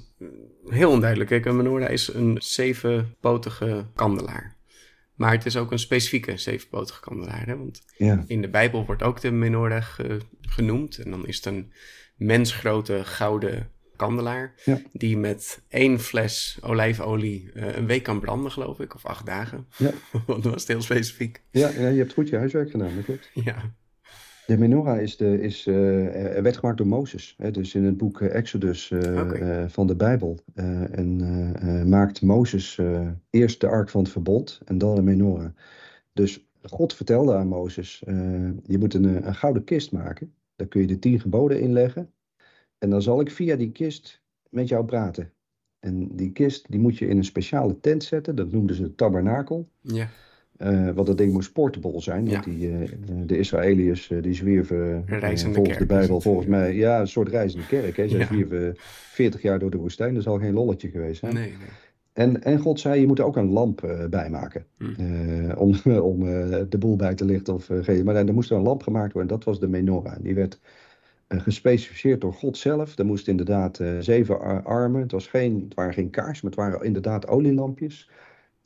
heel 0.65 0.91
onduidelijk. 0.91 1.29
Kijk, 1.29 1.45
een 1.45 1.55
menorah 1.55 1.91
is 1.91 2.13
een 2.13 2.35
zevenpotige 2.39 3.85
kandelaar. 3.95 4.55
Maar 5.21 5.31
het 5.31 5.45
is 5.45 5.57
ook 5.57 5.71
een 5.71 5.79
specifieke 5.79 6.37
zevenpotige 6.37 6.99
kandelaar. 7.01 7.45
Hè? 7.45 7.57
Want 7.57 7.81
ja, 7.97 8.23
in 8.27 8.41
de 8.41 8.49
Bijbel 8.49 8.85
wordt 8.85 9.03
ook 9.03 9.21
de 9.21 9.31
menorah 9.31 9.83
ge- 9.83 10.19
genoemd. 10.41 10.97
En 10.97 11.11
dan 11.11 11.27
is 11.27 11.35
het 11.35 11.45
een 11.45 11.71
mensgrote 12.15 13.01
gouden 13.05 13.69
kandelaar. 13.95 14.53
Ja. 14.65 14.81
Die 14.93 15.17
met 15.17 15.61
één 15.69 15.99
fles 15.99 16.57
olijfolie 16.61 17.51
eh, 17.53 17.75
een 17.75 17.85
week 17.85 18.03
kan 18.03 18.19
branden, 18.19 18.51
geloof 18.51 18.79
ik. 18.79 18.95
Of 18.95 19.05
acht 19.05 19.25
dagen. 19.25 19.67
Ja. 19.77 19.91
Want 20.27 20.43
dat 20.43 20.53
was 20.53 20.67
heel 20.67 20.81
specifiek. 20.81 21.41
ja, 21.51 21.69
ja, 21.69 21.87
je 21.87 21.97
hebt 21.97 22.13
goed 22.13 22.29
je 22.29 22.37
huiswerk 22.37 22.71
gedaan, 22.71 22.95
dat 22.95 23.05
klopt. 23.05 23.29
Ja. 23.33 23.73
De 24.51 24.57
menorah 24.57 25.01
is 25.01 25.17
de, 25.17 25.41
is, 25.41 25.67
eh, 25.67 26.35
er 26.35 26.43
werd 26.43 26.57
gemaakt 26.57 26.77
door 26.77 26.87
Mozes. 26.87 27.35
Hè? 27.37 27.51
Dus 27.51 27.75
in 27.75 27.83
het 27.83 27.97
boek 27.97 28.21
eh, 28.21 28.35
Exodus 28.35 28.91
eh, 28.91 29.63
van 29.67 29.87
de 29.87 29.95
Bijbel. 29.95 30.39
En 30.53 31.89
maakt 31.89 32.21
Mozes 32.21 32.79
eerst 33.29 33.61
de 33.61 33.67
ark 33.67 33.89
van 33.89 34.01
het 34.01 34.11
verbond 34.11 34.61
en 34.65 34.77
dan 34.77 34.95
de 34.95 35.01
menorah. 35.01 35.49
Dus 36.13 36.47
God 36.61 36.93
vertelde 36.93 37.35
aan 37.35 37.47
Mozes, 37.47 38.03
je 38.65 38.77
moet 38.79 38.93
een, 38.93 39.27
een 39.27 39.35
gouden 39.35 39.63
kist 39.63 39.91
maken. 39.91 40.33
Daar 40.55 40.67
kun 40.67 40.81
je 40.81 40.87
de 40.87 40.99
tien 40.99 41.19
geboden 41.19 41.61
inleggen. 41.61 42.11
En 42.77 42.89
dan 42.89 43.01
zal 43.01 43.21
ik 43.21 43.31
via 43.31 43.55
die 43.55 43.71
kist 43.71 44.21
met 44.49 44.67
jou 44.67 44.85
praten. 44.85 45.31
En 45.79 46.15
die 46.15 46.31
kist 46.31 46.71
die 46.71 46.79
moet 46.79 46.97
je 46.97 47.07
in 47.07 47.17
een 47.17 47.25
speciale 47.25 47.79
tent 47.79 48.03
zetten. 48.03 48.35
Dat 48.35 48.51
noemden 48.51 48.75
ze 48.75 48.95
tabernakel. 48.95 49.69
Ja. 49.81 50.09
Eh, 50.61 50.89
want 50.89 51.07
dat 51.07 51.17
ding 51.17 51.33
moest 51.33 51.53
portable 51.53 52.01
zijn. 52.01 52.29
Want 52.29 52.43
die, 52.43 52.69
eh, 52.71 52.89
de 53.25 53.37
Israëliërs 53.37 54.11
eh, 54.11 54.21
die 54.21 54.33
zwierven 54.33 55.03
volgens 55.07 55.43
kerk 55.67 55.77
de 55.79 55.85
Bijbel, 55.85 56.21
volgens 56.21 56.47
mij, 56.47 56.75
ja, 56.75 56.99
een 56.99 57.07
soort 57.07 57.29
reizende 57.29 57.65
kerk. 57.67 57.97
Hè. 57.97 58.07
Zij 58.07 58.19
Ja. 58.19 58.25
zwierven 58.25 58.73
40 58.77 59.41
jaar 59.41 59.59
door 59.59 59.71
de 59.71 59.77
woestijn. 59.77 60.13
Dat 60.13 60.23
zal 60.23 60.39
geen 60.39 60.53
lolletje 60.53 60.89
geweest 60.89 61.19
zijn. 61.19 61.33
Nee, 61.33 61.43
nee. 61.43 61.55
En, 62.13 62.43
en 62.43 62.59
God 62.59 62.79
zei, 62.79 62.99
je 62.99 63.07
moet 63.07 63.19
er 63.19 63.25
ook 63.25 63.35
een 63.37 63.49
lamp 63.49 64.05
bij 64.09 64.29
maken. 64.29 64.65
Hm. 64.77 65.51
Om 65.57 65.75
om 66.11 66.19
de 66.69 66.77
boel 66.79 66.95
bij 66.95 67.15
te 67.15 67.25
lichten. 67.25 67.53
Of, 67.53 67.69
maar 68.03 68.15
er 68.15 68.33
moest 68.33 68.49
er 68.51 68.57
een 68.57 68.63
lamp 68.63 68.83
gemaakt 68.83 69.13
worden. 69.13 69.31
En 69.31 69.37
dat 69.37 69.45
was 69.45 69.59
de 69.59 69.67
menorah. 69.67 70.15
Die 70.21 70.35
werd 70.35 70.59
gespecificeerd 71.27 72.21
door 72.21 72.33
God 72.33 72.57
zelf. 72.57 72.97
Er 72.97 73.05
moest 73.05 73.27
inderdaad 73.27 73.79
zeven 73.99 74.39
ar- 74.39 74.63
armen. 74.63 75.01
Het, 75.01 75.11
was 75.11 75.27
geen, 75.27 75.61
het 75.63 75.73
waren 75.73 75.93
geen 75.93 76.09
kaars, 76.09 76.41
maar 76.41 76.51
het 76.51 76.59
waren 76.59 76.81
inderdaad 76.83 77.27
olielampjes. 77.27 78.09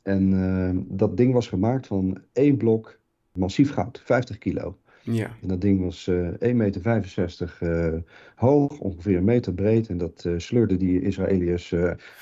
En 0.06 0.32
eh, 0.32 0.96
dat 0.96 1.16
ding 1.16 1.32
was 1.32 1.48
gemaakt 1.48 1.86
van 1.86 2.18
één 2.32 2.56
blok 2.56 2.98
massief 3.32 3.72
goud, 3.72 4.00
50 4.04 4.38
kilo. 4.38 4.76
Ja. 5.02 5.30
En 5.42 5.48
dat 5.48 5.60
ding 5.60 5.80
was 5.80 6.06
eh 6.08 6.28
1,65 6.28 6.54
meter 6.54 7.56
eh, 7.60 7.94
hoog, 8.34 8.78
ongeveer 8.78 9.16
een 9.16 9.24
meter 9.24 9.54
breed. 9.54 9.88
En 9.88 9.98
dat 9.98 10.24
eh, 10.24 10.32
sleurde 10.36 10.76
die 10.76 11.00
Israëliërs 11.00 11.74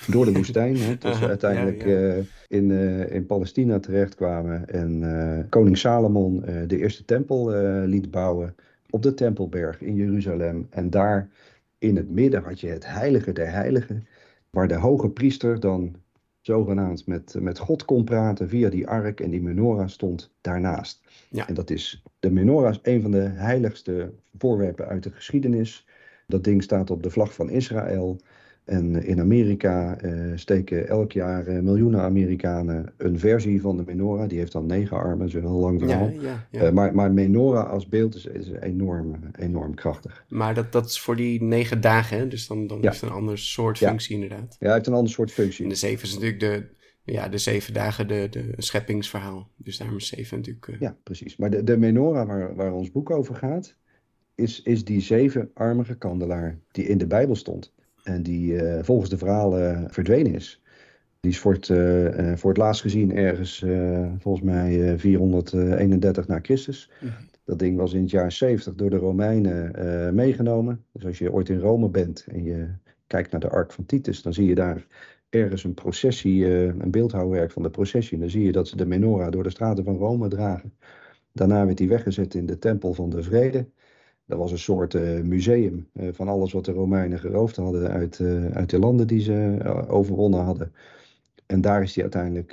door 0.07 0.25
de 0.25 0.33
woestijn. 0.40 0.77
Hè, 0.77 0.97
tot 0.97 1.16
ze 1.16 1.27
uiteindelijk 1.27 1.85
ja, 1.85 1.99
ja. 1.99 2.23
in, 2.49 2.70
in 3.11 3.27
Palestina 3.27 3.81
terechtkwamen. 3.81 4.68
En 4.68 5.47
koning 5.49 5.79
Salomon 5.79 6.44
de 6.66 6.79
eerste 6.79 7.05
tempel 7.05 7.51
liet 7.87 8.11
bouwen 8.11 8.55
op 8.90 9.03
de 9.03 9.14
Tempelberg 9.14 9.81
in 9.81 9.94
Jeruzalem. 9.94 10.66
En 10.70 10.90
daar 10.90 11.29
in 11.79 11.97
het 11.97 12.11
midden 12.11 12.42
had 12.42 12.61
je 12.61 12.68
het 12.68 12.87
heilige 12.87 13.33
der 13.33 13.51
heiligen. 13.51 14.07
Waar 14.51 14.68
de 14.68 14.75
hoge 14.75 15.11
priester 15.11 15.61
dan 15.61 15.97
zogenaamd 16.46 17.07
met, 17.07 17.35
met 17.40 17.59
God 17.59 17.85
kon 17.85 18.04
praten 18.04 18.48
via 18.48 18.70
die 18.70 18.88
ark. 18.88 19.20
En 19.20 19.30
die 19.30 19.42
menorah 19.42 19.88
stond 19.88 20.35
daarnaast. 20.40 21.00
Ja. 21.28 21.48
En 21.48 21.54
dat 21.54 21.70
is, 21.70 22.02
de 22.18 22.30
menorah 22.30 22.70
is 22.70 22.78
een 22.83 23.02
van 23.02 23.11
de 23.11 23.22
heiligste 23.22 24.12
voorwerpen 24.38 24.87
uit 24.87 25.02
de 25.02 25.11
geschiedenis. 25.11 25.87
Dat 26.26 26.44
ding 26.44 26.62
staat 26.62 26.90
op 26.90 27.02
de 27.02 27.11
vlag 27.11 27.35
van 27.35 27.50
Israël. 27.50 28.20
En 28.64 29.05
in 29.05 29.20
Amerika 29.20 29.96
eh, 30.00 30.12
steken 30.35 30.88
elk 30.88 31.12
jaar 31.12 31.46
eh, 31.46 31.59
miljoenen 31.61 32.00
Amerikanen 32.00 32.92
een 32.96 33.18
versie 33.18 33.61
van 33.61 33.77
de 33.77 33.83
menorah. 33.87 34.29
Die 34.29 34.38
heeft 34.38 34.53
dan 34.53 34.66
negen 34.66 34.96
armen, 34.96 35.18
dat 35.18 35.29
is 35.29 35.35
een 35.35 35.40
heel 35.40 35.50
lang 35.50 35.81
verhaal. 35.81 36.09
ja, 36.09 36.46
ja. 36.50 36.61
Eh, 36.61 36.72
maar, 36.72 36.94
maar 36.94 37.12
menorah 37.12 37.70
als 37.70 37.88
beeld 37.88 38.14
is, 38.14 38.27
is 38.27 38.50
enorm, 38.50 39.14
enorm 39.38 39.74
krachtig. 39.74 40.24
maar 40.29 40.55
dat, 40.55 40.72
dat 40.72 40.87
is 40.87 41.00
voor 41.00 41.16
die 41.16 41.42
negen 41.42 41.81
dagen, 41.81 42.18
hè? 42.18 42.29
Dus 42.29 42.46
dan, 42.46 42.66
dan 42.66 42.83
is 42.83 43.00
het 43.00 43.11
een 43.11 43.16
ander 43.16 43.38
soort 43.38 43.79
functie 43.79 44.14
inderdaad. 44.14 44.57
Ja, 44.59 44.66
hij 44.66 44.74
heeft 44.74 44.87
een 44.87 44.94
ander 44.94 45.12
soort 45.12 45.29
En 45.29 45.35
functie. 45.35 45.68
de 45.68 45.74
zeven 45.74 46.09
is 46.09 46.14
natuurlijk 46.14 46.40
de, 46.40 46.66
ja, 47.03 47.29
de 47.29 47.38
zeven 47.38 47.74
dagen 47.74 48.09
de, 48.09 48.27
de 48.31 48.55
scheppingsverhaal. 48.57 49.50
Dus 49.57 49.79
daarom 49.79 49.96
is 49.96 50.09
zeven 50.09 50.37
natuurlijk... 50.37 50.77
Ja, 50.81 50.96
precies. 51.03 51.37
Maar 51.37 51.50
de, 51.50 51.64
de 51.64 51.77
menorah 51.77 52.27
waar, 52.27 52.55
waar 52.55 52.72
ons 52.72 52.90
boek 52.90 53.11
over 53.11 53.35
gaat, 53.35 53.77
is, 54.35 54.62
is 54.62 54.85
die 54.85 55.00
zevenarmige 55.00 55.94
kandelaar 55.94 56.59
die 56.70 56.87
in 56.87 56.98
de 56.98 57.07
Bijbel 57.07 57.37
stond. 57.37 57.73
En 58.04 58.22
die 58.22 58.56
eh, 58.56 58.82
volgens 58.82 59.10
de 59.10 59.18
verhalen 59.18 59.90
verdwenen 59.90 60.34
is. 60.34 60.62
Die 61.24 61.32
is 61.32 61.38
voor 61.38 61.52
het, 61.52 61.70
eh, 61.70 62.30
eh, 62.30 62.36
voor 62.36 62.50
het 62.50 62.58
laatst 62.58 62.82
gezien 62.82 63.16
ergens, 63.16 63.64
volgens 64.18 64.44
mij 64.44 64.92
eh, 64.92 64.98
431 64.98 66.26
na 66.26 66.38
Christus. 66.42 66.90
Mhm. 67.00 67.12
Dat 67.44 67.58
ding 67.58 67.76
was 67.76 67.92
in 67.92 68.00
het 68.00 68.10
jaar 68.10 68.32
70 68.32 68.74
door 68.74 68.90
de 68.90 68.96
Romeinen 68.96 70.14
meegenomen. 70.14 70.84
Dus 70.92 71.06
als 71.06 71.18
je 71.18 71.32
ooit 71.32 71.48
in 71.48 71.58
Rome 71.58 71.88
bent 71.88 72.26
en 72.30 72.44
je 72.44 72.68
kijkt 73.06 73.30
naar 73.30 73.40
de 73.40 73.48
Ark 73.48 73.72
van 73.72 73.86
Titus, 73.86 74.22
dan 74.22 74.32
zie 74.32 74.46
je 74.46 74.54
daar 74.54 74.86
ergens 75.28 75.64
een 75.64 75.74
processie, 75.74 76.46
een 76.46 76.90
beeldhouwwerk 76.90 77.50
van 77.50 77.62
de 77.62 77.70
processie. 77.70 78.14
En 78.14 78.20
dan 78.20 78.30
zie 78.30 78.44
je 78.44 78.52
dat 78.52 78.68
ze 78.68 78.76
de 78.76 78.86
menorah 78.86 79.30
door 79.30 79.42
de 79.42 79.50
straten 79.50 79.84
van 79.84 79.96
Rome 79.96 80.28
dragen. 80.28 80.72
Daarna 81.32 81.64
werd 81.66 81.78
die 81.78 81.88
weggezet 81.88 82.34
in 82.34 82.46
de 82.46 82.58
Tempel 82.58 82.94
van 82.94 83.10
de 83.10 83.22
Vrede. 83.22 83.66
Dat 84.26 84.38
was 84.38 84.52
een 84.52 84.58
soort 84.58 84.94
eh, 84.94 85.20
museum 85.20 85.88
eh, 85.92 86.08
van 86.12 86.28
alles 86.28 86.52
wat 86.52 86.64
de 86.64 86.72
Romeinen 86.72 87.18
geroofd 87.18 87.56
hadden 87.56 87.90
uit, 87.90 88.20
eh, 88.20 88.46
uit 88.46 88.70
de 88.70 88.78
landen 88.78 89.06
die 89.06 89.20
ze 89.20 89.58
overwonnen 89.88 90.40
hadden. 90.40 90.72
En 91.46 91.60
daar 91.60 91.82
is 91.82 91.94
hij 91.94 92.02
uiteindelijk 92.02 92.52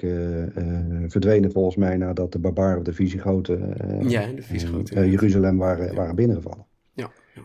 verdwenen 1.11 1.51
volgens 1.51 1.75
mij 1.75 1.97
nadat 1.97 2.31
de 2.31 2.39
barbaren 2.39 2.77
of 2.77 2.83
de 2.83 2.93
Visigoten 2.93 3.75
ja, 4.09 4.27
de 4.27 4.41
Visigoten, 4.41 5.09
Jeruzalem 5.09 5.57
waren, 5.57 5.95
waren 5.95 6.15
binnengevallen. 6.15 6.65
Ja, 6.93 7.11
ja. 7.35 7.41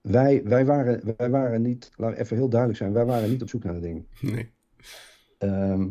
Wij, 0.00 0.42
wij, 0.44 0.64
waren, 0.64 1.14
wij 1.16 1.30
waren 1.30 1.62
niet, 1.62 1.90
laat 1.96 2.16
even 2.16 2.36
heel 2.36 2.48
duidelijk 2.48 2.80
zijn, 2.80 2.92
wij 2.92 3.04
waren 3.04 3.30
niet 3.30 3.42
op 3.42 3.48
zoek 3.48 3.64
naar 3.64 3.74
de 3.74 3.80
dingen. 3.80 4.06
Nee. 4.20 4.50
Ehm, 5.38 5.88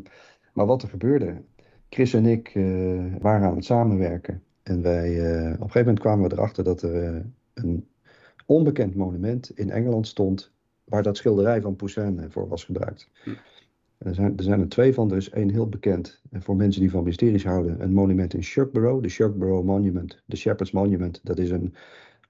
maar 0.53 0.65
wat 0.65 0.81
er 0.81 0.89
gebeurde, 0.89 1.41
Chris 1.89 2.13
en 2.13 2.25
ik 2.25 2.51
waren 3.19 3.47
aan 3.47 3.55
het 3.55 3.65
samenwerken. 3.65 4.43
En 4.63 4.81
wij, 4.81 5.09
op 5.09 5.51
een 5.51 5.57
gegeven 5.57 5.79
moment 5.79 5.99
kwamen 5.99 6.29
we 6.29 6.35
erachter 6.35 6.63
dat 6.63 6.81
er 6.81 7.25
een 7.53 7.87
onbekend 8.45 8.95
monument 8.95 9.49
in 9.49 9.69
Engeland 9.69 10.07
stond 10.07 10.51
waar 10.83 11.03
dat 11.03 11.17
schilderij 11.17 11.61
van 11.61 11.75
Poussin 11.75 12.19
eh, 12.19 12.25
voor 12.29 12.47
was 12.47 12.63
gebruikt. 12.63 13.09
Hm. 13.23 13.29
Er, 13.97 14.15
zijn, 14.15 14.37
er 14.37 14.43
zijn 14.43 14.59
er 14.59 14.69
twee 14.69 14.93
van, 14.93 15.07
dus 15.07 15.29
één 15.29 15.49
heel 15.49 15.69
bekend 15.69 16.21
eh, 16.31 16.41
voor 16.41 16.55
mensen 16.55 16.81
die 16.81 16.91
van 16.91 17.03
mysteries 17.03 17.43
houden. 17.43 17.81
Een 17.81 17.93
monument 17.93 18.33
in 18.33 18.43
Shugborough, 18.43 19.01
de 19.01 19.09
Shugborough 19.09 19.65
Monument, 19.65 20.23
de 20.25 20.35
Shepherd's 20.35 20.71
Monument. 20.71 21.19
Dat 21.23 21.39
is 21.39 21.49
een, 21.49 21.73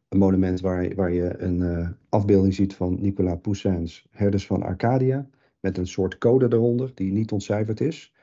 een 0.09 0.17
monument 0.17 0.61
waar, 0.61 0.95
waar 0.95 1.13
je 1.13 1.39
een 1.39 1.59
uh, 1.59 1.89
afbeelding 2.09 2.53
ziet 2.53 2.75
van 2.75 2.97
Nicolas 3.01 3.37
Poussins 3.41 4.07
Herders 4.11 4.45
van 4.45 4.63
Arcadia. 4.63 5.27
Met 5.59 5.77
een 5.77 5.87
soort 5.87 6.17
code 6.17 6.45
eronder 6.49 6.91
die 6.93 7.11
niet 7.11 7.31
ontcijferd 7.31 7.81
is. 7.81 8.13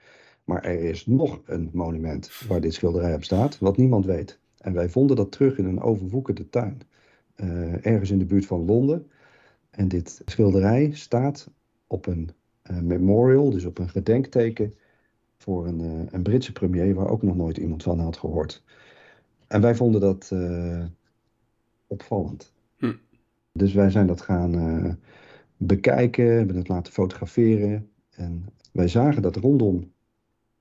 Maar 0.44 0.64
er 0.64 0.80
is 0.80 1.06
nog 1.06 1.40
een 1.44 1.70
monument 1.72 2.30
waar 2.48 2.60
dit 2.60 2.74
schilderij 2.74 3.14
op 3.14 3.24
staat, 3.24 3.58
wat 3.58 3.76
niemand 3.76 4.06
weet. 4.06 4.38
En 4.58 4.72
wij 4.72 4.88
vonden 4.88 5.16
dat 5.16 5.32
terug 5.32 5.58
in 5.58 5.64
een 5.64 5.80
overwoekerde 5.80 6.48
tuin. 6.48 6.80
Uh, 7.42 7.87
ergens 7.87 8.11
in 8.11 8.18
de 8.18 8.24
buurt 8.24 8.46
van 8.46 8.64
Londen. 8.64 9.11
En 9.70 9.88
dit 9.88 10.22
schilderij 10.24 10.90
staat 10.92 11.50
op 11.87 12.07
een 12.07 12.31
uh, 12.70 12.81
memorial, 12.81 13.50
dus 13.50 13.64
op 13.64 13.79
een 13.79 13.88
gedenkteken 13.88 14.74
voor 15.37 15.66
een, 15.66 15.81
uh, 15.81 16.03
een 16.11 16.22
Britse 16.22 16.53
premier 16.53 16.94
waar 16.94 17.09
ook 17.09 17.22
nog 17.22 17.37
nooit 17.37 17.57
iemand 17.57 17.83
van 17.83 17.98
had 17.98 18.16
gehoord. 18.16 18.64
En 19.46 19.61
wij 19.61 19.74
vonden 19.74 20.00
dat 20.00 20.33
opvallend. 21.87 22.53
Hm. 22.76 22.92
Dus 23.53 23.72
wij 23.72 23.90
zijn 23.90 24.07
dat 24.07 24.20
gaan 24.20 24.98
bekijken, 25.57 26.37
hebben 26.37 26.57
het 26.57 26.68
laten 26.68 26.92
fotograferen. 26.92 27.90
En 28.11 28.46
wij 28.72 28.88
zagen 28.88 29.22
dat 29.22 29.37
rondom 29.37 29.92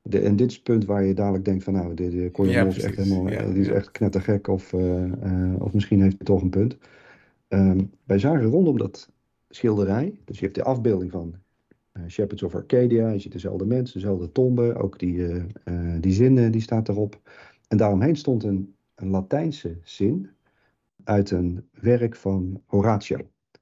de, 0.02 0.20
en 0.20 0.36
dit 0.36 0.50
is 0.50 0.56
het 0.56 0.64
punt 0.64 0.86
waar 0.86 1.04
je 1.04 1.14
dadelijk 1.14 1.46
denkt 1.46 1.64
van 1.64 1.74
nou, 1.74 1.94
de, 1.94 2.10
de 2.10 2.44
ja, 2.44 2.66
is 2.66 2.80
echt 2.80 2.96
helemaal, 2.96 3.30
ja, 3.30 3.46
die 3.46 3.62
is 3.62 3.68
echt 3.68 3.92
knettergek 3.92 4.48
of, 4.48 4.74
uh, 4.74 5.06
uh, 5.06 5.62
of 5.62 5.74
misschien 5.74 6.02
heeft 6.02 6.16
hij 6.18 6.26
toch 6.26 6.42
een 6.42 6.50
punt. 6.50 6.78
Um, 7.48 7.92
wij 8.04 8.20
zagen 8.20 8.46
rondom 8.46 8.78
dat 8.78 9.12
schilderij, 9.50 10.20
dus 10.26 10.40
je 10.40 10.44
hebt 10.44 10.58
de 10.58 10.64
afbeelding 10.64 11.12
van 11.12 11.36
uh, 11.94 12.04
Shepherds 12.08 12.44
of 12.44 12.56
Arcadia, 12.56 13.10
je 13.10 13.20
ziet 13.20 13.32
dezelfde 13.32 13.66
mensen, 13.66 14.00
dezelfde 14.00 14.32
tombe, 14.32 14.76
ook 14.76 15.00
die, 15.00 15.28
die 16.00 16.14
zinnen 16.14 16.52
die 16.52 16.62
staat 16.62 16.90
erop. 16.90 17.20
En 17.68 17.78
daaromheen 17.78 18.16
stond 18.16 18.44
een, 18.44 18.74
een 18.96 19.10
Latijnse 19.10 19.78
zin 19.84 20.30
uit 21.04 21.32
een 21.32 21.68
werk 21.82 22.16
van 22.16 22.62
Horatio. 22.66 23.18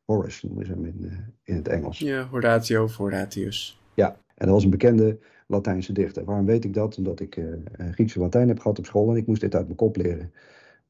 Horace 0.06 0.46
noemen 0.46 0.66
ze 0.66 0.72
hem 0.72 0.86
in, 0.86 1.12
in 1.44 1.56
het 1.56 1.68
Engels. 1.68 2.00
Ja, 2.00 2.28
Horatio 2.28 2.84
of 2.84 2.96
Horatius. 2.96 3.82
Ja, 3.94 4.18
en 4.38 4.46
dat 4.46 4.56
was 4.56 4.64
een 4.64 4.70
bekende 4.70 5.20
Latijnse 5.48 5.94
dichter. 5.94 6.26
Waarom 6.26 6.46
weet 6.46 6.64
ik 6.64 6.74
dat? 6.74 6.98
Omdat 6.98 7.20
ik 7.20 7.36
uh, 7.36 7.54
Griekse 7.92 8.20
Latijn 8.20 8.48
heb 8.48 8.60
gehad 8.60 8.80
op 8.80 8.86
school 8.86 9.10
en 9.10 9.16
ik 9.16 9.28
moest 9.28 9.42
dit 9.42 9.56
uit 9.56 9.66
mijn 9.66 9.78
kop 9.78 9.96
leren. 9.96 10.32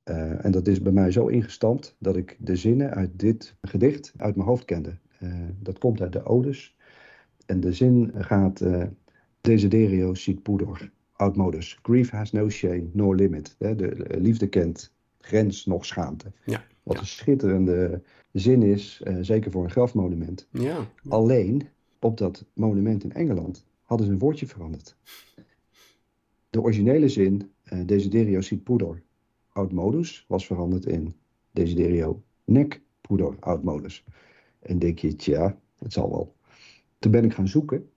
Uh, 0.05 0.45
en 0.45 0.51
dat 0.51 0.67
is 0.67 0.81
bij 0.81 0.91
mij 0.91 1.11
zo 1.11 1.27
ingestampt 1.27 1.95
dat 1.99 2.15
ik 2.15 2.37
de 2.39 2.55
zinnen 2.55 2.93
uit 2.93 3.19
dit 3.19 3.55
gedicht 3.61 4.13
uit 4.17 4.35
mijn 4.35 4.47
hoofd 4.47 4.65
kende. 4.65 4.97
Uh, 5.23 5.33
dat 5.59 5.77
komt 5.77 6.01
uit 6.01 6.13
de 6.13 6.25
Odes. 6.25 6.75
En 7.45 7.59
de 7.59 7.73
zin 7.73 8.11
gaat: 8.15 8.63
Desiderio 9.41 10.13
sit 10.13 10.43
pudor, 10.43 10.91
oudmodus. 11.11 11.79
Grief 11.81 12.09
has 12.09 12.31
no 12.31 12.49
shame 12.49 12.89
nor 12.93 13.15
limit. 13.15 13.55
De 13.57 14.05
liefde 14.19 14.47
kent 14.47 14.93
grens 15.19 15.65
nog 15.65 15.85
schaamte. 15.85 16.31
Ja, 16.45 16.63
Wat 16.83 16.95
ja. 16.95 17.01
een 17.01 17.07
schitterende 17.07 18.01
zin 18.31 18.63
is, 18.63 19.03
zeker 19.21 19.51
voor 19.51 19.63
een 19.63 19.71
grafmonument. 19.71 20.47
Ja. 20.51 20.77
Alleen 21.07 21.67
op 21.99 22.17
dat 22.17 22.45
monument 22.53 23.03
in 23.03 23.13
Engeland 23.13 23.65
hadden 23.81 24.07
ze 24.07 24.13
een 24.13 24.19
woordje 24.19 24.47
veranderd. 24.47 24.97
De 26.49 26.61
originele 26.61 27.09
zin, 27.09 27.51
uh, 27.73 27.79
Desiderio 27.85 28.41
sit 28.41 28.63
pudor, 28.63 29.01
oud 29.47 29.71
modus, 29.71 30.25
was 30.27 30.45
veranderd 30.45 30.85
in 30.85 31.13
Desiderio 31.51 32.21
nec 32.45 32.81
pudor, 33.01 33.35
oud 33.39 33.63
modus. 33.63 34.03
En 34.59 34.79
denk 34.79 34.99
je, 34.99 35.15
tja, 35.15 35.59
het 35.77 35.93
zal 35.93 36.09
wel. 36.09 36.35
Toen 36.99 37.11
ben 37.11 37.23
ik 37.23 37.33
gaan 37.33 37.47
zoeken 37.47 37.89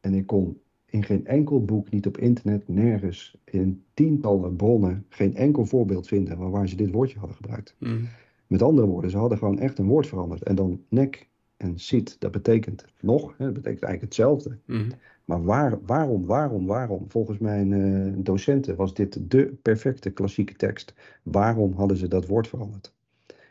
en 0.00 0.14
ik 0.14 0.26
kon 0.26 0.60
in 0.86 1.04
geen 1.04 1.26
enkel 1.26 1.64
boek, 1.64 1.90
niet 1.90 2.06
op 2.06 2.18
internet, 2.18 2.68
nergens, 2.68 3.36
in 3.44 3.84
tientallen 3.94 4.56
bronnen, 4.56 5.06
geen 5.08 5.34
enkel 5.34 5.64
voorbeeld 5.64 6.06
vinden 6.06 6.38
waar, 6.38 6.50
waar 6.50 6.68
ze 6.68 6.76
dit 6.76 6.90
woordje 6.90 7.18
hadden 7.18 7.36
gebruikt. 7.36 7.74
Mm. 7.78 8.08
Met 8.46 8.62
andere 8.62 8.86
woorden, 8.86 9.10
ze 9.10 9.16
hadden 9.16 9.38
gewoon 9.38 9.58
echt 9.58 9.78
een 9.78 9.86
woord 9.86 10.06
veranderd. 10.06 10.42
En 10.42 10.54
dan 10.54 10.80
nek 10.88 11.28
en 11.60 11.78
sit, 11.78 12.16
dat 12.18 12.30
betekent 12.30 12.84
nog, 13.00 13.34
hè, 13.36 13.44
dat 13.44 13.54
betekent 13.54 13.82
eigenlijk 13.82 14.00
hetzelfde. 14.00 14.58
Mm. 14.66 14.88
Maar 15.24 15.44
waar, 15.44 15.78
waarom, 15.84 16.26
waarom, 16.26 16.66
waarom? 16.66 17.04
Volgens 17.08 17.38
mijn 17.38 17.70
uh, 17.70 18.12
docenten 18.16 18.76
was 18.76 18.94
dit 18.94 19.30
de 19.30 19.58
perfecte 19.62 20.10
klassieke 20.10 20.54
tekst. 20.54 20.94
Waarom 21.22 21.72
hadden 21.72 21.96
ze 21.96 22.08
dat 22.08 22.26
woord 22.26 22.48
veranderd? 22.48 22.94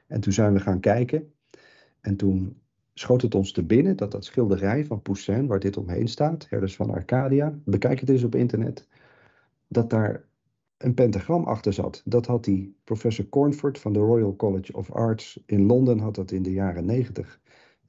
En 0.07 0.19
toen 0.19 0.33
zijn 0.33 0.53
we 0.53 0.59
gaan 0.59 0.79
kijken. 0.79 1.31
En 2.01 2.15
toen 2.15 2.57
schoot 2.93 3.21
het 3.21 3.35
ons 3.35 3.51
te 3.51 3.63
binnen 3.63 3.97
dat 3.97 4.11
dat 4.11 4.25
schilderij 4.25 4.85
van 4.85 5.01
Poussin, 5.01 5.47
waar 5.47 5.59
dit 5.59 5.77
omheen 5.77 6.07
staat, 6.07 6.49
Herders 6.49 6.75
van 6.75 6.89
Arcadia, 6.89 7.59
bekijk 7.63 7.99
het 7.99 8.09
eens 8.09 8.23
op 8.23 8.35
internet, 8.35 8.87
dat 9.67 9.89
daar 9.89 10.23
een 10.77 10.93
pentagram 10.93 11.43
achter 11.43 11.73
zat. 11.73 12.01
Dat 12.05 12.25
had 12.25 12.43
die 12.43 12.75
professor 12.83 13.29
Cornford 13.29 13.79
van 13.79 13.93
de 13.93 13.99
Royal 13.99 14.35
College 14.35 14.73
of 14.73 14.91
Arts 14.91 15.43
in 15.45 15.65
Londen, 15.65 15.99
had 15.99 16.15
dat 16.15 16.31
in 16.31 16.43
de 16.43 16.51
jaren 16.51 16.85
negentig 16.85 17.39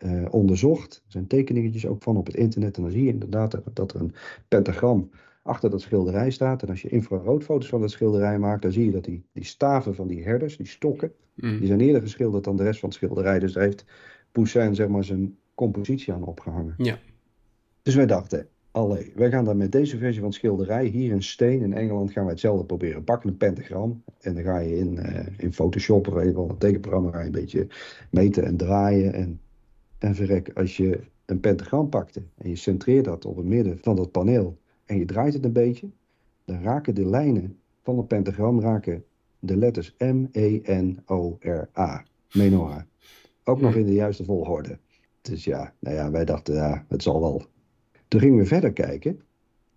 uh, 0.05 0.27
onderzocht. 0.31 1.03
Er 1.05 1.13
zijn 1.13 1.27
tekeningetjes 1.27 1.87
ook 1.87 2.03
van 2.03 2.17
op 2.17 2.27
het 2.27 2.37
internet. 2.37 2.77
En 2.77 2.83
dan 2.83 2.93
zie 2.93 3.05
je 3.05 3.13
inderdaad 3.13 3.61
dat 3.73 3.95
er 3.95 4.01
een 4.01 4.15
pentagram 4.49 5.11
achter 5.43 5.71
dat 5.71 5.81
schilderij 5.81 6.31
staat. 6.31 6.63
En 6.63 6.69
als 6.69 6.83
je 6.83 6.89
infraroodfoto's 6.89 7.69
van 7.69 7.81
dat 7.81 7.91
schilderij 7.91 8.39
maakt, 8.39 8.63
dan 8.63 8.73
zie 8.73 8.85
je 8.85 8.91
dat 8.91 9.05
die, 9.05 9.25
die 9.33 9.45
staven 9.45 9.95
van 9.95 10.07
die 10.07 10.25
herders, 10.25 10.57
die 10.57 10.67
stokken, 10.67 11.13
mm. 11.35 11.59
die 11.59 11.67
zijn 11.67 11.81
eerder 11.81 12.03
geschilderd 12.03 12.45
dan 12.45 12.57
de 12.57 12.63
rest 12.63 12.81
van 12.81 12.89
het 12.89 12.99
schilderij. 12.99 13.39
Dus 13.39 13.53
daar 13.53 13.63
heeft 13.63 13.85
Poussin 14.33 14.75
zeg 14.75 14.89
maar 14.89 15.05
zijn 15.05 15.37
compositie 15.55 16.13
aan 16.13 16.25
opgehangen. 16.25 16.75
Ja. 16.77 16.99
Dus 17.83 17.95
wij 17.95 18.07
dachten, 18.07 18.49
allee, 18.71 19.13
wij 19.15 19.31
gaan 19.31 19.45
dan 19.45 19.57
met 19.57 19.73
deze 19.73 19.99
versie 19.99 20.21
van 20.21 20.29
het 20.29 20.39
schilderij 20.39 20.87
hier 20.87 21.13
in 21.13 21.23
Steen 21.23 21.63
in 21.63 21.73
Engeland 21.73 22.13
gaan 22.13 22.23
wij 22.23 22.33
hetzelfde 22.33 22.65
proberen. 22.65 23.05
Pak 23.05 23.25
een 23.25 23.37
pentagram 23.37 24.03
en 24.21 24.35
dan 24.35 24.43
ga 24.43 24.59
je 24.59 24.77
in, 24.77 24.95
uh, 24.95 25.27
in 25.37 25.53
Photoshop 25.53 26.09
of 26.09 26.17
even 26.17 26.49
een 26.49 26.59
tekenprogramma 26.59 27.25
een 27.25 27.33
beetje 27.33 27.67
meten 28.11 28.45
en 28.45 28.57
draaien 28.57 29.13
en 29.13 29.41
en 30.01 30.15
verrek, 30.15 30.51
als 30.55 30.77
je 30.77 31.01
een 31.25 31.41
pentagram 31.41 31.89
pakte 31.89 32.23
en 32.37 32.49
je 32.49 32.57
centreert 32.57 33.05
dat 33.05 33.25
op 33.25 33.37
het 33.37 33.47
midden 33.47 33.79
van 33.83 33.97
dat 33.97 34.11
paneel 34.11 34.59
en 34.85 34.99
je 34.99 35.05
draait 35.05 35.35
het 35.35 35.45
een 35.45 35.53
beetje, 35.53 35.91
dan 36.45 36.63
raken 36.63 36.95
de 36.95 37.07
lijnen 37.07 37.59
van 37.83 37.97
het 37.97 38.09
pentagram 38.09 38.61
raken 38.61 39.05
de 39.39 39.57
letters 39.57 39.95
M, 39.99 40.25
E, 40.33 40.61
N, 40.65 40.99
O, 41.07 41.39
R, 41.41 41.69
A. 41.79 42.05
Menorah. 42.33 42.83
Ook 43.45 43.61
nog 43.61 43.75
in 43.75 43.87
de 43.87 43.93
juiste 43.93 44.25
volgorde. 44.25 44.79
Dus 45.21 45.45
ja, 45.45 45.75
nou 45.79 45.97
ja, 45.97 46.11
wij 46.11 46.25
dachten, 46.25 46.55
ja, 46.55 46.85
het 46.89 47.03
zal 47.03 47.21
wel. 47.21 47.43
Toen 48.09 48.21
gingen 48.21 48.39
we 48.39 48.47
verder 48.47 48.73
kijken. 48.73 49.21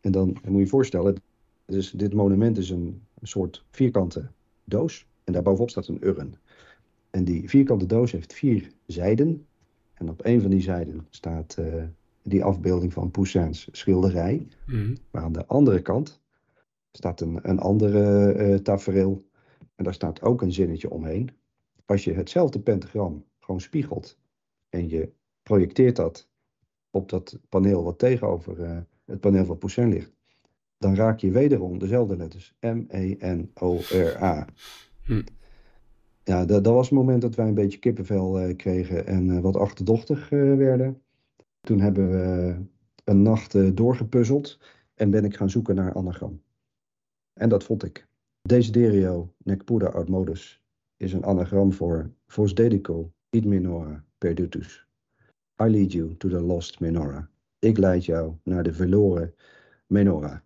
En 0.01 0.12
dan, 0.12 0.27
moet 0.27 0.53
je 0.53 0.57
je 0.57 0.67
voorstellen, 0.67 1.15
dus 1.65 1.91
dit 1.91 2.13
monument 2.13 2.57
is 2.57 2.69
een, 2.69 3.01
een 3.19 3.27
soort 3.27 3.65
vierkante 3.71 4.27
doos. 4.63 5.07
En 5.23 5.33
daarbovenop 5.33 5.69
staat 5.69 5.88
een 5.88 6.07
urn. 6.07 6.36
En 7.09 7.23
die 7.23 7.49
vierkante 7.49 7.86
doos 7.86 8.12
heeft 8.12 8.33
vier 8.33 8.71
zijden. 8.86 9.45
En 10.03 10.09
op 10.09 10.25
een 10.25 10.41
van 10.41 10.49
die 10.49 10.61
zijden 10.61 11.07
staat 11.09 11.57
uh, 11.59 11.83
die 12.23 12.43
afbeelding 12.43 12.93
van 12.93 13.11
Poussins 13.11 13.67
schilderij. 13.71 14.47
Mm. 14.65 14.97
Maar 15.11 15.21
aan 15.21 15.31
de 15.31 15.45
andere 15.45 15.81
kant 15.81 16.21
staat 16.91 17.21
een, 17.21 17.39
een 17.41 17.59
andere 17.59 18.33
uh, 18.35 18.55
tafereel. 18.55 19.25
En 19.75 19.83
daar 19.83 19.93
staat 19.93 20.21
ook 20.21 20.41
een 20.41 20.51
zinnetje 20.51 20.89
omheen. 20.89 21.29
Als 21.85 22.03
je 22.03 22.13
hetzelfde 22.13 22.59
pentagram 22.59 23.25
gewoon 23.39 23.61
spiegelt 23.61 24.17
en 24.69 24.89
je 24.89 25.11
projecteert 25.43 25.95
dat 25.95 26.27
op 26.89 27.09
dat 27.09 27.39
paneel 27.49 27.83
wat 27.83 27.99
tegenover 27.99 28.59
uh, 28.59 28.77
het 29.05 29.19
paneel 29.19 29.45
van 29.45 29.57
Poussin 29.57 29.89
ligt, 29.89 30.11
dan 30.77 30.95
raak 30.95 31.19
je 31.19 31.31
wederom 31.31 31.79
dezelfde 31.79 32.17
letters. 32.17 32.55
M-E-N-O-R-A. 32.59 34.47
Mm 35.05 35.23
ja, 36.23 36.45
dat, 36.45 36.65
was 36.65 36.89
het 36.89 36.97
moment 36.97 37.21
dat 37.21 37.36
wij 37.36 37.47
een 37.47 37.53
beetje 37.53 37.79
kippenvel 37.79 38.41
uh, 38.41 38.55
kregen 38.55 39.05
en 39.05 39.27
uh, 39.27 39.39
wat 39.39 39.57
achterdochtig 39.57 40.31
uh, 40.31 40.57
werden. 40.57 41.01
Toen 41.62 41.79
hebben 41.79 42.09
we 42.09 42.55
een 43.03 43.21
nacht 43.21 43.77
doorgepuzzeld 43.77 44.59
en 44.95 45.09
ben 45.09 45.25
ik 45.25 45.36
gaan 45.36 45.49
zoeken 45.49 45.75
naar 45.75 45.93
anagram. 45.93 46.41
En 47.33 47.49
dat 47.49 47.63
vond 47.63 47.83
ik. 47.83 48.07
Desiderio 48.41 49.33
nec 49.38 49.63
puda 49.63 49.91
aut 49.91 50.09
modus 50.09 50.62
is 50.97 51.13
een 51.13 51.25
anagram 51.25 51.73
voor 51.73 52.12
Vos 52.27 52.53
dedico 52.53 53.12
id 53.29 53.45
minora 53.45 54.05
perdutus. 54.17 54.88
I 55.62 55.67
lead 55.67 55.91
you 55.91 56.17
to 56.17 56.29
the 56.29 56.41
lost 56.41 56.79
menorah. 56.79 57.25
Ik 57.59 57.77
leid 57.77 58.05
jou 58.05 58.33
naar 58.43 58.63
de 58.63 58.73
verloren 58.73 59.33
menorah. 59.88 60.38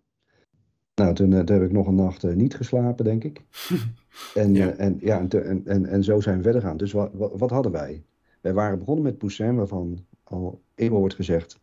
Nou, 0.98 1.14
toen, 1.14 1.30
toen 1.30 1.56
heb 1.56 1.62
ik 1.62 1.72
nog 1.72 1.86
een 1.86 1.94
nacht 1.94 2.34
niet 2.34 2.54
geslapen, 2.54 3.04
denk 3.04 3.24
ik. 3.24 3.44
en, 4.34 4.54
ja. 4.54 4.68
en, 4.70 4.96
ja, 5.00 5.26
en, 5.28 5.66
en, 5.66 5.86
en, 5.86 6.04
zo 6.04 6.20
zijn 6.20 6.36
we 6.36 6.42
verder 6.42 6.62
gaan. 6.62 6.76
Dus 6.76 6.92
wat, 6.92 7.10
wat, 7.12 7.32
wat 7.36 7.50
hadden 7.50 7.72
wij? 7.72 8.04
Wij 8.40 8.52
waren 8.52 8.78
begonnen 8.78 9.04
met 9.04 9.18
Poussin, 9.18 9.56
waarvan 9.56 10.04
al 10.22 10.60
eeuwen 10.74 10.98
wordt 10.98 11.14
gezegd... 11.14 11.58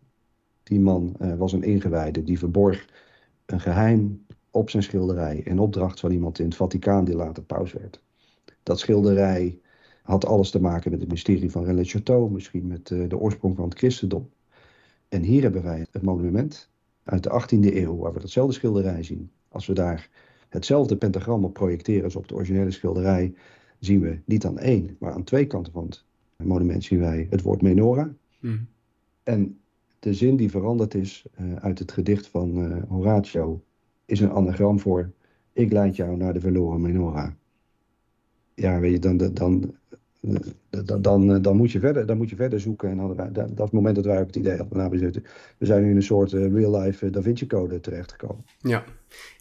die 0.63 0.79
man 0.79 1.15
was 1.37 1.53
een 1.53 1.63
ingewijde, 1.63 2.23
die 2.23 2.39
verborg 2.39 2.85
een 3.45 3.59
geheim 3.59 4.25
op 4.51 4.69
zijn 4.69 4.83
schilderij 4.83 5.37
in 5.37 5.59
opdracht 5.59 5.99
van 5.99 6.11
iemand 6.11 6.39
in 6.39 6.45
het 6.45 6.55
Vaticaan 6.55 7.05
die 7.05 7.15
later 7.15 7.43
paus 7.43 7.73
werd. 7.73 8.03
Dat 8.63 8.79
schilderij 8.79 9.59
had 10.01 10.25
alles 10.25 10.51
te 10.51 10.61
maken 10.61 10.91
met 10.91 10.99
het 10.99 11.09
mysterie 11.09 11.51
van 11.51 11.63
René 11.63 11.83
Chateau, 11.83 12.31
misschien 12.31 12.67
met 12.67 12.89
uh, 12.89 13.09
de 13.09 13.17
oorsprong 13.17 13.55
van 13.55 13.69
het 13.69 13.77
christendom. 13.77 14.29
En 15.09 15.21
hier 15.21 15.41
hebben 15.41 15.63
wij 15.63 15.85
het 15.91 16.01
monument 16.01 16.69
uit 17.05 17.23
de 17.23 17.41
18e 17.41 17.75
eeuw, 17.75 17.95
waar 17.97 18.13
we 18.13 18.19
datzelfde 18.19 18.53
schilderij 18.53 19.03
zien. 19.03 19.31
Als 19.47 19.65
we 19.65 19.73
daar 19.73 20.09
hetzelfde 20.49 20.97
pentagram 20.97 21.45
op 21.45 21.53
projecteren 21.53 22.03
als 22.03 22.15
op 22.15 22.21
het 22.21 22.33
originele 22.33 22.71
schilderij, 22.71 23.33
zien 23.79 23.99
we 23.99 24.19
niet 24.25 24.45
aan 24.45 24.59
één, 24.59 24.95
maar 24.99 25.13
aan 25.13 25.23
twee 25.23 25.47
kanten 25.47 25.73
van 25.73 25.85
het 26.37 26.47
monument 26.47 26.83
zien 26.83 26.99
wij 26.99 27.27
het 27.29 27.41
woord 27.41 27.61
menorah. 27.61 28.09
Mm. 28.39 28.67
En 29.23 29.59
de 29.99 30.13
zin 30.13 30.35
die 30.35 30.49
veranderd 30.49 30.93
is 30.93 31.25
uh, 31.41 31.55
uit 31.55 31.79
het 31.79 31.91
gedicht 31.91 32.27
van 32.27 32.57
uh, 32.57 32.83
Horatio 32.87 33.63
is 34.05 34.19
een 34.19 34.31
anagram 34.31 34.79
voor 34.79 35.11
ik 35.55 35.71
leid 35.71 35.95
jou 35.95 36.17
naar 36.17 36.33
de 36.33 36.39
verloren 36.39 36.81
menorah. 36.81 37.31
Ja, 38.53 38.79
weet 38.79 38.91
je, 38.91 38.99
dan, 38.99 39.33
dan, 39.33 39.75
dan, 40.69 41.01
dan, 41.01 41.41
dan, 41.41 41.57
moet, 41.57 41.71
je 41.71 41.79
verder, 41.79 42.05
dan 42.05 42.17
moet 42.17 42.29
je 42.29 42.35
verder 42.35 42.59
zoeken. 42.59 42.89
En 42.89 42.97
hadden 42.97 43.17
wij, 43.17 43.31
dat, 43.31 43.47
dat 43.47 43.65
het 43.65 43.71
moment 43.71 43.95
dat 43.95 44.05
wij 44.05 44.21
op 44.21 44.27
het 44.27 44.35
idee 44.35 44.57
hadden, 44.57 44.77
nou, 44.77 44.89
we, 44.89 44.97
zitten, 44.97 45.23
we 45.57 45.65
zijn 45.65 45.83
nu 45.83 45.89
in 45.89 45.95
een 45.95 46.03
soort 46.03 46.31
uh, 46.31 46.53
real-life 46.53 47.09
Da 47.09 47.21
Vinci 47.21 47.47
Code 47.47 47.79
terechtgekomen. 47.79 48.45
Ja. 48.59 48.83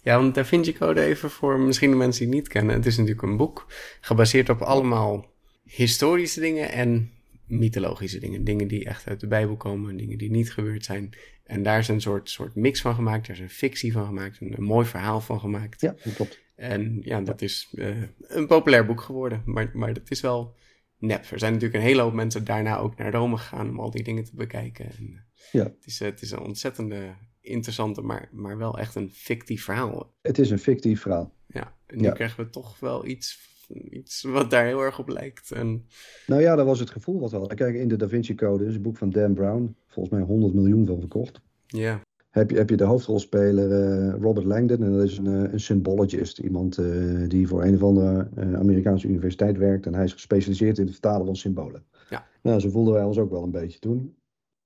ja, 0.01 0.17
want 0.17 0.35
Da 0.35 0.45
Vinci 0.45 0.73
Code 0.73 1.01
even 1.01 1.29
voor 1.29 1.59
misschien 1.59 1.89
de 1.89 1.95
mensen 1.95 2.25
die 2.25 2.33
het 2.35 2.43
niet 2.43 2.53
kennen. 2.53 2.75
Het 2.75 2.85
is 2.85 2.97
natuurlijk 2.97 3.27
een 3.27 3.37
boek 3.37 3.65
gebaseerd 4.01 4.49
op 4.49 4.61
allemaal 4.61 5.25
historische 5.63 6.39
dingen 6.39 6.71
en 6.71 7.09
mythologische 7.47 8.19
dingen. 8.19 8.43
Dingen 8.43 8.67
die 8.67 8.85
echt 8.85 9.07
uit 9.07 9.19
de 9.19 9.27
Bijbel 9.27 9.55
komen, 9.55 9.97
dingen 9.97 10.17
die 10.17 10.31
niet 10.31 10.51
gebeurd 10.51 10.85
zijn. 10.85 11.09
En 11.43 11.63
daar 11.63 11.79
is 11.79 11.87
een 11.87 12.01
soort, 12.01 12.29
soort 12.29 12.55
mix 12.55 12.81
van 12.81 12.95
gemaakt, 12.95 13.27
daar 13.27 13.35
is 13.35 13.41
een 13.41 13.49
fictie 13.49 13.91
van 13.91 14.05
gemaakt, 14.05 14.41
een, 14.41 14.53
een 14.57 14.63
mooi 14.63 14.85
verhaal 14.85 15.21
van 15.21 15.39
gemaakt. 15.39 15.81
Ja, 15.81 15.95
klopt. 16.15 16.43
En 16.55 17.01
ja, 17.03 17.21
dat 17.21 17.41
is 17.41 17.71
uh, 17.73 17.95
een 18.19 18.47
populair 18.47 18.85
boek 18.85 19.01
geworden, 19.01 19.41
maar, 19.45 19.71
maar 19.73 19.93
dat 19.93 20.11
is 20.11 20.21
wel 20.21 20.55
nep. 20.97 21.25
Er 21.31 21.39
zijn 21.39 21.53
natuurlijk 21.53 21.79
een 21.79 21.87
hele 21.87 22.01
hoop 22.01 22.13
mensen 22.13 22.43
daarna 22.43 22.77
ook 22.77 22.97
naar 22.97 23.11
Rome 23.11 23.37
gegaan 23.37 23.69
om 23.69 23.79
al 23.79 23.91
die 23.91 24.03
dingen 24.03 24.23
te 24.23 24.35
bekijken. 24.35 24.85
En, 24.85 25.09
eh, 25.13 25.51
ja. 25.51 25.63
het, 25.63 25.85
is, 25.85 25.99
het 25.99 26.21
is 26.21 26.31
een 26.31 26.39
ontzettende 26.39 27.13
interessante, 27.41 28.01
maar, 28.01 28.29
maar 28.31 28.57
wel 28.57 28.79
echt 28.79 28.95
een 28.95 29.11
fictief 29.11 29.63
verhaal. 29.63 30.13
Het 30.21 30.39
is 30.39 30.49
een 30.49 30.59
fictief 30.59 31.01
verhaal. 31.01 31.33
Ja, 31.47 31.75
en 31.85 32.01
nu 32.01 32.11
krijgen 32.11 32.43
we 32.43 32.49
toch 32.49 32.79
wel 32.79 33.05
iets 33.05 33.53
iets 33.89 34.23
wat 34.23 34.49
daar 34.49 34.65
heel 34.65 34.81
erg 34.81 34.99
op 34.99 35.09
lijkt. 35.09 35.51
En... 35.51 35.85
Nou 36.27 36.41
ja, 36.41 36.55
dat 36.55 36.65
was 36.65 36.79
het 36.79 36.89
gevoel 36.89 37.19
wat 37.19 37.31
wel. 37.31 37.47
Kijk, 37.47 37.75
in 37.75 37.87
de 37.87 37.95
Da 37.95 38.07
Vinci 38.07 38.35
Code 38.35 38.65
is 38.65 38.75
een 38.75 38.81
boek 38.81 38.97
van 38.97 39.09
Dan 39.09 39.33
Brown, 39.33 39.75
volgens 39.87 40.15
mij 40.15 40.23
100 40.23 40.53
miljoen 40.53 40.85
van 40.85 40.99
verkocht. 40.99 41.41
Ja. 41.65 42.01
Heb 42.35 42.51
je, 42.51 42.57
heb 42.57 42.69
je 42.69 42.77
de 42.77 42.83
hoofdrolspeler 42.83 43.69
uh, 43.69 44.13
Robert 44.21 44.45
Langdon, 44.45 44.83
en 44.83 44.91
dat 44.91 45.03
is 45.03 45.17
een, 45.17 45.25
uh, 45.25 45.51
een 45.53 45.59
symbologist. 45.59 46.39
Iemand 46.39 46.77
uh, 46.77 47.29
die 47.29 47.47
voor 47.47 47.63
een 47.63 47.75
of 47.75 47.83
andere 47.83 48.27
Amerikaanse 48.55 49.07
universiteit 49.07 49.57
werkt. 49.57 49.85
En 49.85 49.93
hij 49.93 50.03
is 50.03 50.13
gespecialiseerd 50.13 50.77
in 50.77 50.83
het 50.83 50.93
vertalen 50.93 51.25
van 51.25 51.35
symbolen. 51.35 51.83
Ja. 52.09 52.25
Nou, 52.41 52.59
zo 52.59 52.69
voelden 52.69 52.93
wij 52.93 53.03
ons 53.03 53.17
ook 53.17 53.31
wel 53.31 53.43
een 53.43 53.51
beetje 53.51 53.79
toen. 53.79 54.15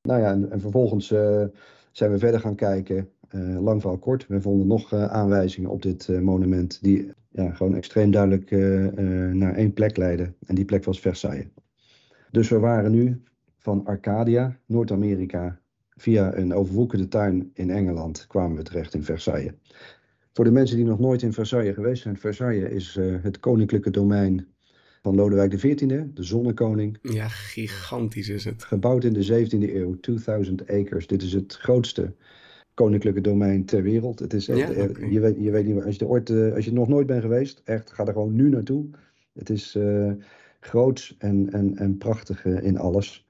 Nou 0.02 0.20
ja, 0.22 0.32
en, 0.32 0.52
en 0.52 0.60
vervolgens 0.60 1.08
zijn 1.92 2.12
we 2.12 2.18
verder 2.18 2.40
gaan 2.40 2.56
kijken. 2.56 3.10
lang 3.60 3.82
verhaal 3.82 4.00
kort. 4.00 4.28
We 4.28 4.42
vonden 4.42 4.68
nog 4.68 4.94
aanwijzingen 4.94 5.70
op 5.70 5.82
dit 5.82 6.22
monument 6.22 6.82
die 6.82 7.14
ja, 7.32 7.52
gewoon 7.52 7.76
extreem 7.76 8.12
duidelijk 8.12 8.52
naar 9.36 9.56
één 9.56 9.74
plek 9.74 9.98
leiden. 9.98 10.36
En 10.46 10.56
die 10.56 10.66
plek 10.66 10.84
was 10.84 11.00
Versailles. 11.00 11.48
Dus 12.32 12.50
we 12.50 12.60
waren 12.60 12.92
nu 12.92 13.22
van 13.58 13.86
Arcadia, 13.86 14.58
Noord-Amerika, 14.66 15.60
via 16.02 16.36
een 16.36 16.54
overwoekerde 16.54 17.08
tuin 17.08 17.52
in 17.54 17.70
Engeland, 17.70 18.28
kwamen 18.28 18.58
we 18.58 18.64
terecht 18.64 18.94
in 18.94 19.04
Versailles. 19.04 19.52
Voor 20.34 20.46
de 20.46 20.52
mensen 20.52 20.76
die 20.76 20.86
nog 20.86 21.00
nooit 21.00 21.22
in 21.22 21.34
Versailles 21.34 21.74
geweest 21.74 22.02
zijn, 22.02 22.18
Versailles 22.18 22.72
is 22.72 22.96
uh, 22.96 23.16
het 23.22 23.40
koninklijke 23.40 23.90
domein 23.90 24.48
van 25.02 25.16
Lodewijk 25.16 25.56
XIV, 25.56 26.04
de 26.14 26.24
zonnekoning. 26.24 26.98
Ja, 27.02 27.28
gigantisch 27.28 28.30
is 28.30 28.46
het. 28.46 28.64
Gebouwd 28.64 29.04
in 29.04 29.14
de 29.14 29.46
17e 29.46 29.74
eeuw, 29.74 30.00
2000 30.00 30.68
acres. 30.68 31.08
Dit 31.08 31.22
is 31.22 31.34
het 31.34 31.56
grootste 31.56 32.16
koninklijke 32.74 33.22
domein 33.22 33.66
ter 33.66 33.84
wereld. 33.84 34.20
Het 34.20 34.34
is 34.34 34.48
echt, 34.48 34.74
eh, 34.74 35.12
je, 35.12 35.20
weet, 35.20 35.36
je 35.40 35.52
weet 35.52 35.66
niet, 35.66 35.84
als 35.84 35.96
je, 35.96 36.02
er 36.02 36.12
ooit, 36.12 36.30
uh, 36.30 36.54
als 36.54 36.64
je 36.64 36.70
er 36.70 36.78
nog 36.78 36.88
nooit 36.88 37.08
bent 37.08 37.22
geweest, 37.22 37.62
echt, 37.64 37.92
ga 37.92 38.06
er 38.06 38.14
gewoon 38.14 38.36
nu 38.36 38.50
naartoe. 38.50 38.86
Het 39.34 39.50
is 39.50 39.76
uh, 39.76 40.12
groots 40.60 41.16
en, 41.18 41.52
en, 41.52 41.78
en 41.78 41.98
prachtig 41.98 42.46
in 42.46 42.78
alles. 42.78 43.28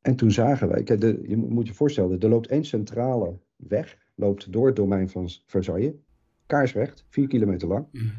En 0.00 0.16
toen 0.16 0.30
zagen 0.30 0.68
wij, 0.68 0.82
kijk, 0.82 1.00
de, 1.00 1.20
je 1.26 1.36
moet 1.36 1.66
je 1.66 1.74
voorstellen, 1.74 2.20
er 2.20 2.28
loopt 2.28 2.46
één 2.46 2.64
centrale 2.64 3.38
weg, 3.56 3.98
loopt 4.14 4.52
door 4.52 4.66
het 4.66 4.76
domein 4.76 5.08
van 5.08 5.28
Versailles, 5.46 5.92
kaarsrecht, 6.46 7.04
vier 7.08 7.28
kilometer 7.28 7.68
lang. 7.68 7.86
Mm. 7.92 8.12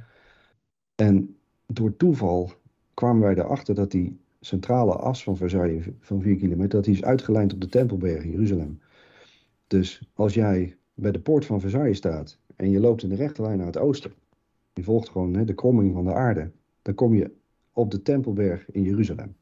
En 0.96 1.36
door 1.68 1.96
toeval 1.98 2.52
kwamen 2.94 3.22
wij 3.22 3.36
erachter 3.36 3.76
dat 3.76 3.92
die 3.92 4.20
centrale 4.40 4.96
as 4.96 5.24
van 5.24 5.38
Versailles, 5.38 5.86
van 6.00 6.22
vier 6.22 6.36
kilometer, 6.36 6.70
dat 6.70 6.84
die 6.84 6.94
is 6.94 7.04
uitgelijnd 7.04 7.54
op 7.54 7.62
de 7.62 7.68
Tempelberg 7.68 8.24
in 8.24 8.32
Jeruzalem. 8.32 8.80
Dus 9.68 10.10
als 10.14 10.34
jij 10.34 10.76
bij 10.94 11.12
de 11.12 11.20
poort 11.20 11.46
van 11.46 11.60
Versailles 11.60 11.98
staat 11.98 12.40
en 12.56 12.70
je 12.70 12.80
loopt 12.80 13.04
in 13.04 13.10
de 13.10 13.16
rechte 13.16 13.42
lijn 13.42 13.58
naar 13.58 13.66
het 13.66 13.78
oosten, 13.78 14.12
je 14.74 14.84
volgt 14.84 15.10
gewoon 15.10 15.34
hè, 15.34 15.44
de 15.44 15.54
kromming 15.54 15.94
van 15.94 16.06
de 16.06 16.14
aarde, 16.14 16.52
dan 16.82 16.94
kom 16.94 17.14
je 17.14 17.32
op 17.72 17.92
de 17.92 18.02
Tempelberg 18.02 18.72
in 18.72 18.84
Jeruzalem. 18.84 19.36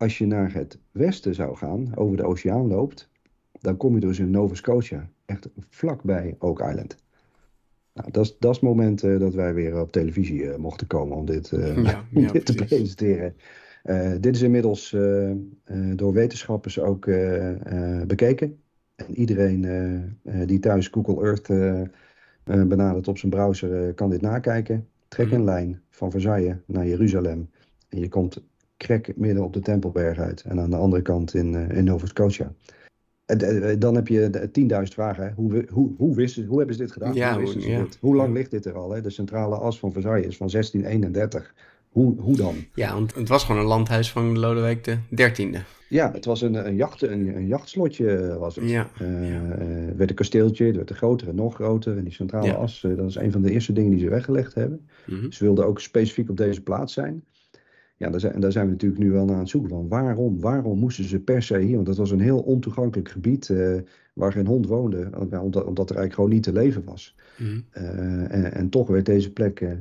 Als 0.00 0.18
je 0.18 0.26
naar 0.26 0.52
het 0.52 0.78
westen 0.90 1.34
zou 1.34 1.56
gaan, 1.56 1.96
over 1.96 2.16
de 2.16 2.24
oceaan 2.24 2.66
loopt, 2.66 3.08
dan 3.60 3.76
kom 3.76 3.94
je 3.94 4.00
dus 4.00 4.18
in 4.18 4.30
Nova 4.30 4.54
Scotia, 4.54 5.10
echt 5.26 5.48
vlakbij 5.68 6.36
Oak 6.38 6.60
Island. 6.60 6.96
Nou, 7.92 8.10
dat, 8.10 8.24
is, 8.24 8.36
dat 8.38 8.50
is 8.50 8.56
het 8.56 8.66
moment 8.66 9.02
uh, 9.02 9.18
dat 9.18 9.34
wij 9.34 9.54
weer 9.54 9.80
op 9.80 9.92
televisie 9.92 10.42
uh, 10.42 10.56
mochten 10.56 10.86
komen 10.86 11.16
om 11.16 11.26
dit, 11.26 11.50
uh, 11.50 11.84
ja, 11.84 12.04
ja, 12.20 12.32
dit 12.32 12.46
te 12.46 12.54
presenteren. 12.54 13.36
dit 14.20 14.34
is 14.34 14.42
inmiddels 14.42 14.96
door 15.94 16.12
wetenschappers 16.12 16.78
ook 16.78 17.04
bekeken. 18.06 18.58
En 19.06 19.18
iedereen 19.18 19.64
eh, 19.64 19.94
eh, 20.40 20.48
die 20.48 20.58
thuis 20.58 20.88
Google 20.88 21.24
Earth 21.24 21.50
eh, 21.50 21.82
benadert 22.44 23.08
op 23.08 23.18
zijn 23.18 23.32
browser 23.32 23.94
kan 23.94 24.10
dit 24.10 24.20
nakijken. 24.20 24.88
Trek 25.08 25.26
mhm. 25.26 25.34
een 25.34 25.44
lijn 25.44 25.80
van 25.90 26.10
Versailles 26.10 26.56
naar 26.66 26.86
Jeruzalem. 26.86 27.50
En 27.88 28.00
je 28.00 28.08
komt 28.08 28.42
krek 28.86 29.12
midden 29.16 29.44
op 29.44 29.52
de 29.52 29.60
Tempelberg 29.60 30.18
uit. 30.18 30.42
En 30.42 30.60
aan 30.60 30.70
de 30.70 30.76
andere 30.76 31.02
kant 31.02 31.34
in, 31.34 31.54
in 31.70 31.84
Nova 31.84 32.06
Scotia. 32.06 32.52
En 33.26 33.78
dan 33.78 33.94
heb 33.94 34.08
je 34.08 34.50
10.000 34.60 34.94
vragen. 34.94 35.32
Hoe, 35.36 35.64
hoe, 35.70 35.90
hoe, 35.96 36.14
wisten, 36.14 36.46
hoe 36.46 36.58
hebben 36.58 36.76
ze 36.76 36.82
dit 36.82 36.92
gedaan? 36.92 37.14
Ja, 37.14 37.40
hoe, 37.40 37.68
ja. 37.68 37.86
hoe 38.00 38.16
lang 38.16 38.34
ligt 38.34 38.50
dit 38.50 38.64
er 38.64 38.74
al? 38.74 38.90
Hè? 38.90 39.00
De 39.00 39.10
centrale 39.10 39.56
as 39.56 39.78
van 39.78 39.92
Versailles 39.92 40.26
is 40.26 40.36
van 40.36 40.48
1631. 40.48 41.54
Hoe, 41.88 42.20
hoe 42.20 42.36
dan? 42.36 42.54
Ja, 42.74 42.94
want 42.94 43.14
het 43.14 43.28
was 43.28 43.44
gewoon 43.44 43.60
een 43.60 43.66
landhuis 43.66 44.12
van 44.12 44.38
Lodewijk 44.38 44.84
de 44.84 44.98
XIII. 45.14 45.62
Ja, 45.88 46.12
het 46.12 46.24
was 46.24 46.40
een, 46.40 46.66
een, 46.66 46.76
jacht, 46.76 47.02
een, 47.02 47.36
een 47.36 47.46
jachtslotje 47.46 48.16
eh, 48.16 48.36
was 48.36 48.56
het. 48.56 48.68
Ja, 48.68 48.88
uh, 49.02 49.08
werd 49.96 50.10
een 50.10 50.16
kasteeltje, 50.16 50.66
het 50.66 50.76
werd 50.76 50.90
een 50.90 50.96
groter 50.96 51.28
en 51.28 51.34
nog 51.34 51.54
groter. 51.54 51.96
En 51.96 52.04
die 52.04 52.12
centrale 52.12 52.54
as, 52.54 52.80
dat 52.96 53.08
is 53.08 53.14
een 53.14 53.32
van 53.32 53.42
de 53.42 53.50
eerste 53.50 53.72
dingen 53.72 53.90
die 53.90 54.00
ze 54.00 54.08
weggelegd 54.08 54.54
hebben. 54.54 54.88
Mhm. 55.06 55.30
Ze 55.30 55.44
wilden 55.44 55.66
ook 55.66 55.80
specifiek 55.80 56.30
op 56.30 56.36
deze 56.36 56.62
plaats 56.62 56.92
zijn. 56.92 57.24
Ja, 58.00 58.10
daar 58.10 58.20
zijn, 58.20 58.32
en 58.32 58.40
daar 58.40 58.52
zijn 58.52 58.64
we 58.66 58.72
natuurlijk 58.72 59.00
nu 59.00 59.10
wel 59.10 59.24
naar 59.24 59.34
aan 59.34 59.40
het 59.40 59.48
zoeken 59.48 59.70
van 59.70 59.88
waarom, 59.88 60.40
waarom 60.40 60.78
moesten 60.78 61.04
ze 61.04 61.20
per 61.20 61.42
se 61.42 61.58
hier? 61.58 61.74
Want 61.74 61.86
dat 61.86 61.96
was 61.96 62.10
een 62.10 62.20
heel 62.20 62.40
ontoegankelijk 62.40 63.08
gebied 63.08 63.52
waar 64.14 64.32
geen 64.32 64.46
hond 64.46 64.66
woonde, 64.66 65.10
omdat, 65.18 65.64
omdat 65.64 65.90
er 65.90 65.96
eigenlijk 65.96 66.14
gewoon 66.14 66.30
niet 66.30 66.42
te 66.42 66.52
leven 66.52 66.84
was. 66.84 67.16
Mhm. 67.38 67.60
en, 67.70 68.52
en, 68.52 68.68
toch 68.68 68.88
werd 68.88 69.06
deze 69.06 69.32
plek 69.32 69.76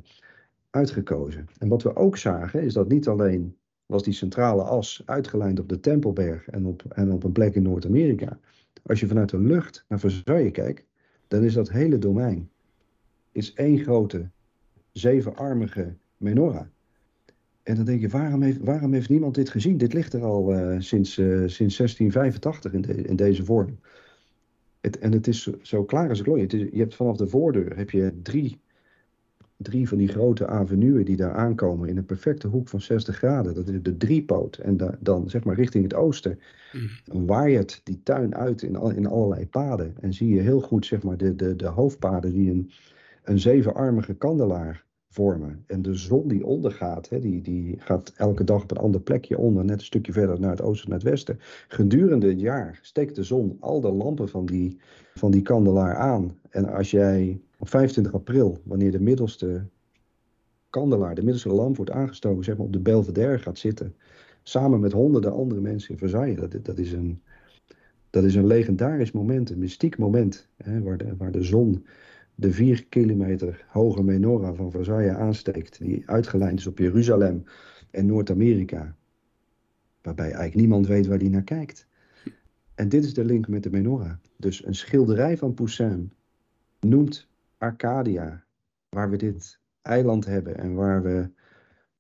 uitgekozen. 0.69 1.47
En 1.57 1.67
wat 1.67 1.83
we 1.83 1.95
ook 1.95 2.17
zagen 2.17 2.61
is 2.61 2.73
dat 2.73 2.89
niet 2.89 3.07
alleen 3.07 3.55
was 3.85 4.03
die 4.03 4.13
centrale 4.13 4.63
as 4.63 5.01
uitgelijnd 5.05 5.59
op 5.59 5.69
de 5.69 5.79
Tempelberg 5.79 6.47
en 6.47 6.65
op, 6.65 6.83
en 6.89 7.11
op 7.11 7.23
een 7.23 7.31
plek 7.31 7.55
in 7.55 7.63
Noord-Amerika. 7.63 8.39
Als 8.83 8.99
je 8.99 9.07
vanuit 9.07 9.29
de 9.29 9.39
lucht 9.39 9.85
naar 9.87 9.99
Versailles 9.99 10.51
kijkt, 10.51 10.85
dan 11.27 11.43
is 11.43 11.53
dat 11.53 11.69
hele 11.69 11.97
domein 11.97 12.49
is 13.31 13.53
één 13.53 13.77
grote 13.77 14.29
zevenarmige 14.91 15.95
menorah. 16.17 16.65
En 17.63 17.75
dan 17.75 17.85
denk 17.85 18.01
je, 18.01 18.07
waarom 18.07 18.41
heeft, 18.41 18.59
waarom 18.59 18.93
heeft 18.93 19.09
niemand 19.09 19.35
dit 19.35 19.49
gezien? 19.49 19.77
Dit 19.77 19.93
ligt 19.93 20.13
er 20.13 20.23
al 20.23 20.53
uh, 20.53 20.75
sinds, 20.79 21.17
uh, 21.17 21.27
sinds 21.47 21.77
1685 21.77 22.73
in, 22.73 22.81
de, 22.81 22.93
in 22.93 23.15
deze 23.15 23.45
vorm. 23.45 23.79
Het, 24.81 24.99
en 24.99 25.11
het 25.11 25.27
is 25.27 25.51
zo, 25.61 25.83
klaar 25.83 26.09
als 26.09 26.25
looien. 26.25 26.69
Je 26.73 26.79
hebt 26.79 26.95
vanaf 26.95 27.17
de 27.17 27.27
voordeur 27.27 27.77
heb 27.77 27.89
je 27.89 28.13
drie 28.21 28.59
drie 29.61 29.87
van 29.87 29.97
die 29.97 30.07
grote 30.07 30.47
avenuen 30.47 31.05
die 31.05 31.15
daar 31.15 31.33
aankomen 31.33 31.89
in 31.89 31.97
een 31.97 32.05
perfecte 32.05 32.47
hoek 32.47 32.67
van 32.67 32.81
60 32.81 33.15
graden. 33.17 33.55
Dat 33.55 33.67
is 33.67 33.81
de 33.81 33.97
driepoot. 33.97 34.57
En 34.57 34.77
da, 34.77 34.97
dan 34.99 35.29
zeg 35.29 35.43
maar 35.43 35.55
richting 35.55 35.83
het 35.83 35.93
oosten 35.93 36.39
mm. 36.73 37.25
waait 37.25 37.81
die 37.83 38.01
tuin 38.03 38.35
uit 38.35 38.61
in, 38.61 38.75
in 38.95 39.05
allerlei 39.05 39.47
paden. 39.47 39.95
En 39.99 40.13
zie 40.13 40.35
je 40.35 40.41
heel 40.41 40.61
goed 40.61 40.85
zeg 40.85 41.03
maar 41.03 41.17
de, 41.17 41.35
de, 41.35 41.55
de 41.55 41.67
hoofdpaden 41.67 42.33
die 42.33 42.51
een, 42.51 42.71
een 43.23 43.39
zevenarmige 43.39 44.13
kandelaar 44.13 44.85
vormen. 45.09 45.63
En 45.67 45.81
de 45.81 45.93
zon 45.93 46.27
die 46.27 46.45
ondergaat, 46.45 47.09
hè, 47.09 47.19
die, 47.19 47.41
die 47.41 47.79
gaat 47.79 48.13
elke 48.15 48.43
dag 48.43 48.63
op 48.63 48.71
een 48.71 48.77
ander 48.77 49.01
plekje 49.01 49.37
onder, 49.37 49.65
net 49.65 49.79
een 49.79 49.85
stukje 49.85 50.11
verder 50.11 50.39
naar 50.39 50.51
het 50.51 50.61
oosten, 50.61 50.89
naar 50.89 50.99
het 50.99 51.07
westen. 51.07 51.39
Gedurende 51.67 52.27
het 52.27 52.39
jaar 52.39 52.79
steekt 52.81 53.15
de 53.15 53.23
zon 53.23 53.57
al 53.59 53.81
de 53.81 53.91
lampen 53.91 54.29
van 54.29 54.45
die, 54.45 54.77
van 55.13 55.31
die 55.31 55.41
kandelaar 55.41 55.95
aan. 55.95 56.37
En 56.49 56.65
als 56.65 56.91
jij 56.91 57.41
op 57.57 57.69
25 57.69 58.13
april, 58.13 58.61
wanneer 58.63 58.91
de 58.91 59.01
middelste 59.01 59.65
kandelaar, 60.69 61.15
de 61.15 61.23
middelste 61.23 61.49
lamp 61.49 61.75
wordt 61.75 61.91
aangestoken, 61.91 62.43
zeg 62.43 62.57
maar 62.57 62.65
op 62.65 62.73
de 62.73 62.79
Belvedere 62.79 63.39
gaat 63.39 63.57
zitten, 63.57 63.95
samen 64.43 64.79
met 64.79 64.91
honderden 64.91 65.33
andere 65.33 65.61
mensen 65.61 65.91
in 65.91 65.97
Versailles, 65.97 66.39
dat, 66.39 66.65
dat, 66.65 66.77
is, 66.77 66.91
een, 66.91 67.21
dat 68.09 68.23
is 68.23 68.35
een 68.35 68.47
legendarisch 68.47 69.11
moment, 69.11 69.49
een 69.49 69.59
mystiek 69.59 69.97
moment, 69.97 70.47
hè, 70.57 70.81
waar, 70.81 70.97
de, 70.97 71.15
waar 71.17 71.31
de 71.31 71.43
zon 71.43 71.85
de 72.39 72.51
vier 72.51 72.85
kilometer 72.85 73.65
hoge 73.67 74.03
menorah 74.03 74.55
van 74.55 74.71
Versailles 74.71 75.15
aansteekt, 75.15 75.79
die 75.79 76.03
uitgelijnd 76.05 76.59
is 76.59 76.67
op 76.67 76.77
Jeruzalem 76.77 77.43
en 77.91 78.05
Noord-Amerika, 78.05 78.95
waarbij 80.01 80.25
eigenlijk 80.25 80.55
niemand 80.55 80.87
weet 80.87 81.07
waar 81.07 81.17
die 81.17 81.29
naar 81.29 81.43
kijkt. 81.43 81.87
En 82.75 82.89
dit 82.89 83.03
is 83.03 83.13
de 83.13 83.25
link 83.25 83.47
met 83.47 83.63
de 83.63 83.69
menorah. 83.69 84.11
Dus 84.37 84.65
een 84.65 84.75
schilderij 84.75 85.37
van 85.37 85.53
Poussin 85.53 86.11
noemt 86.79 87.27
Arcadia, 87.57 88.43
waar 88.89 89.09
we 89.09 89.17
dit 89.17 89.59
eiland 89.81 90.25
hebben 90.25 90.57
en 90.57 90.73
waar 90.73 91.03
we 91.03 91.29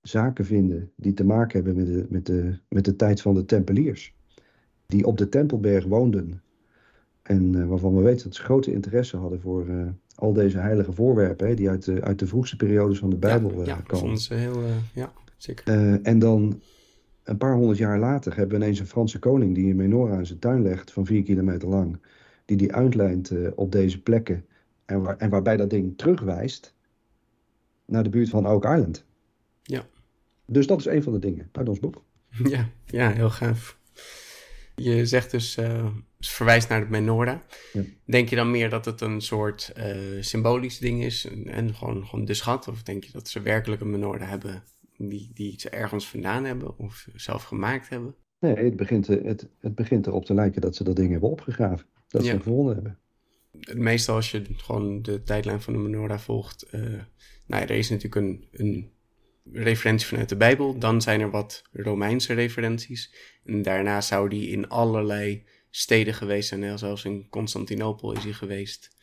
zaken 0.01 0.45
vinden 0.45 0.91
die 0.95 1.13
te 1.13 1.25
maken 1.25 1.63
hebben 1.63 1.75
met 1.75 1.85
de, 1.85 2.05
met 2.09 2.25
de, 2.25 2.59
met 2.69 2.85
de 2.85 2.95
tijd 2.95 3.21
van 3.21 3.33
de 3.33 3.45
Tempeliers, 3.45 4.15
die 4.85 5.05
op 5.05 5.17
de 5.17 5.29
Tempelberg 5.29 5.85
woonden 5.85 6.41
en 7.21 7.53
uh, 7.53 7.67
waarvan 7.67 7.95
we 7.95 8.01
weten 8.01 8.23
dat 8.23 8.35
ze 8.35 8.43
grote 8.43 8.71
interesse 8.71 9.17
hadden 9.17 9.41
voor 9.41 9.67
uh, 9.67 9.87
al 10.19 10.33
deze 10.33 10.57
heilige 10.57 10.91
voorwerpen, 10.91 11.47
hè, 11.47 11.53
die 11.53 11.69
uit 11.69 11.85
de, 11.85 12.01
uit 12.01 12.19
de 12.19 12.27
vroegste 12.27 12.55
periodes 12.55 12.99
van 12.99 13.09
de 13.09 13.15
Bijbel 13.15 13.59
ja, 13.59 13.65
ja, 13.65 13.81
komen. 13.87 14.17
Ze 14.17 14.33
heel, 14.33 14.61
ja, 14.93 15.13
zeker. 15.37 15.99
en 16.03 16.19
dan 16.19 16.61
een 17.23 17.37
paar 17.37 17.53
honderd 17.53 17.77
jaar 17.77 17.99
later 17.99 18.35
hebben 18.35 18.57
we 18.57 18.63
ineens 18.63 18.79
een 18.79 18.87
Franse 18.87 19.19
koning 19.19 19.55
die 19.55 19.69
een 19.69 19.75
menorah 19.75 20.19
in 20.19 20.25
zijn 20.25 20.39
tuin 20.39 20.61
legt 20.61 20.91
van 20.91 21.05
vier 21.05 21.23
kilometer 21.23 21.67
lang, 21.67 21.99
die 22.45 22.57
die 22.57 22.73
uitlijnt 22.73 23.31
op 23.55 23.71
deze 23.71 24.01
plekken 24.01 24.45
en, 24.85 25.01
waar, 25.01 25.17
en 25.17 25.29
waarbij 25.29 25.57
dat 25.57 25.69
ding 25.69 25.97
terugwijst 25.97 26.73
naar 27.85 28.03
de 28.03 28.09
buurt 28.09 28.29
van 28.29 28.47
Oak 28.47 28.63
Island. 28.63 29.05
Ja. 29.63 29.85
Dus 30.45 30.67
dat 30.67 30.79
is 30.79 30.85
een 30.85 31.03
van 31.03 31.13
de 31.13 31.19
dingen 31.19 31.49
uit 31.51 31.69
ons 31.69 31.79
boek. 31.79 32.03
Ja, 32.43 32.69
ja 32.85 33.11
heel 33.11 33.29
gaaf. 33.29 33.77
Je 34.79 35.05
zegt 35.05 35.31
dus, 35.31 35.57
uh, 35.57 35.85
verwijst 36.19 36.69
naar 36.69 36.79
de 36.79 36.89
menorah. 36.89 37.39
Ja. 37.73 37.81
Denk 38.05 38.29
je 38.29 38.35
dan 38.35 38.51
meer 38.51 38.69
dat 38.69 38.85
het 38.85 39.01
een 39.01 39.21
soort 39.21 39.73
uh, 39.77 40.21
symbolisch 40.21 40.77
ding 40.77 41.03
is 41.03 41.25
en, 41.25 41.47
en, 41.47 41.75
gewoon, 41.75 42.05
gewoon 42.05 42.25
de 42.25 42.33
schat? 42.33 42.67
Of 42.67 42.83
denk 42.83 43.03
je 43.03 43.11
dat 43.11 43.27
ze 43.27 43.41
werkelijk 43.41 43.81
een 43.81 43.89
menorah 43.89 44.29
hebben 44.29 44.63
die, 44.97 45.31
die 45.33 45.53
ze 45.57 45.69
ergens 45.69 46.07
vandaan 46.07 46.45
hebben 46.45 46.77
of 46.77 47.07
zelf 47.15 47.43
gemaakt 47.43 47.89
hebben? 47.89 48.15
Nee, 48.39 48.55
het 48.55 48.75
begint, 48.75 49.07
het, 49.07 49.47
het 49.59 49.75
begint 49.75 50.07
erop 50.07 50.25
te 50.25 50.33
lijken 50.33 50.61
dat 50.61 50.75
ze 50.75 50.83
dat 50.83 50.95
ding 50.95 51.11
hebben 51.11 51.29
opgegraven. 51.29 51.85
Dat 52.07 52.23
ze 52.23 52.31
het 52.31 52.43
gevonden 52.43 52.73
hebben. 52.73 52.97
Meestal 53.73 54.15
als 54.15 54.31
je 54.31 54.41
gewoon 54.55 55.01
de 55.01 55.23
tijdlijn 55.23 55.61
van 55.61 55.73
de 55.73 55.79
menorah 55.79 56.19
volgt, 56.19 56.65
uh, 56.71 56.81
nou 57.45 57.61
ja, 57.61 57.67
er 57.67 57.77
is 57.77 57.89
natuurlijk 57.89 58.15
een, 58.15 58.47
een 58.51 58.91
referentie 59.53 60.07
vanuit 60.07 60.29
de 60.29 60.37
Bijbel. 60.37 60.77
Dan 60.77 61.01
zijn 61.01 61.21
er 61.21 61.31
wat 61.31 61.63
Romeinse 61.71 62.33
referenties. 62.33 63.15
En 63.45 63.61
daarna 63.61 64.01
zou 64.01 64.29
die 64.29 64.49
in 64.49 64.69
allerlei 64.69 65.45
steden 65.69 66.13
geweest 66.13 66.49
zijn. 66.49 66.77
Zelfs 66.77 67.05
in 67.05 67.27
Constantinopel 67.29 68.13
is 68.13 68.23
hij 68.23 68.33
geweest. 68.33 68.97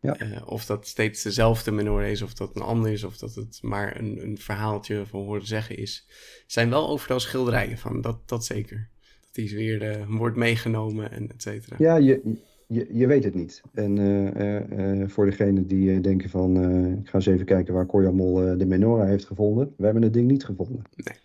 Ja. 0.00 0.20
Uh, 0.20 0.42
of 0.44 0.66
dat 0.66 0.86
steeds 0.86 1.22
dezelfde 1.22 1.70
menorah 1.70 2.10
is, 2.10 2.22
of 2.22 2.34
dat 2.34 2.56
een 2.56 2.62
ander 2.62 2.92
is, 2.92 3.04
of 3.04 3.16
dat 3.16 3.34
het 3.34 3.58
maar 3.62 4.00
een, 4.00 4.22
een 4.22 4.38
verhaaltje 4.38 5.06
van 5.06 5.20
horen 5.20 5.46
zeggen 5.46 5.76
is. 5.76 6.08
zijn 6.46 6.70
wel 6.70 6.88
overal 6.88 7.20
schilderijen 7.20 7.78
van, 7.78 8.00
dat, 8.00 8.28
dat 8.28 8.44
zeker. 8.44 8.90
Dat 9.20 9.34
die 9.34 9.54
weer 9.54 9.98
uh, 9.98 10.04
wordt 10.08 10.36
meegenomen 10.36 11.10
en 11.10 11.28
et 11.28 11.42
cetera. 11.42 11.76
Ja, 11.78 11.96
je, 11.96 12.38
je, 12.72 12.86
je 12.92 13.06
weet 13.06 13.24
het 13.24 13.34
niet. 13.34 13.62
En 13.72 13.96
uh, 13.96 15.00
uh, 15.00 15.08
voor 15.08 15.24
degenen 15.24 15.66
die 15.66 16.00
denken 16.00 16.30
van, 16.30 16.56
ik 16.98 17.08
ga 17.08 17.14
eens 17.14 17.26
even 17.26 17.46
kijken 17.46 17.74
waar 17.74 17.86
Koyamol 17.86 18.34
de 18.34 18.66
menorah 18.66 19.06
heeft 19.06 19.24
gevonden. 19.24 19.74
We 19.76 19.84
hebben 19.84 20.02
het 20.02 20.12
ding 20.12 20.30
niet 20.30 20.44
gevonden. 20.44 20.82
Nee. 20.96 21.16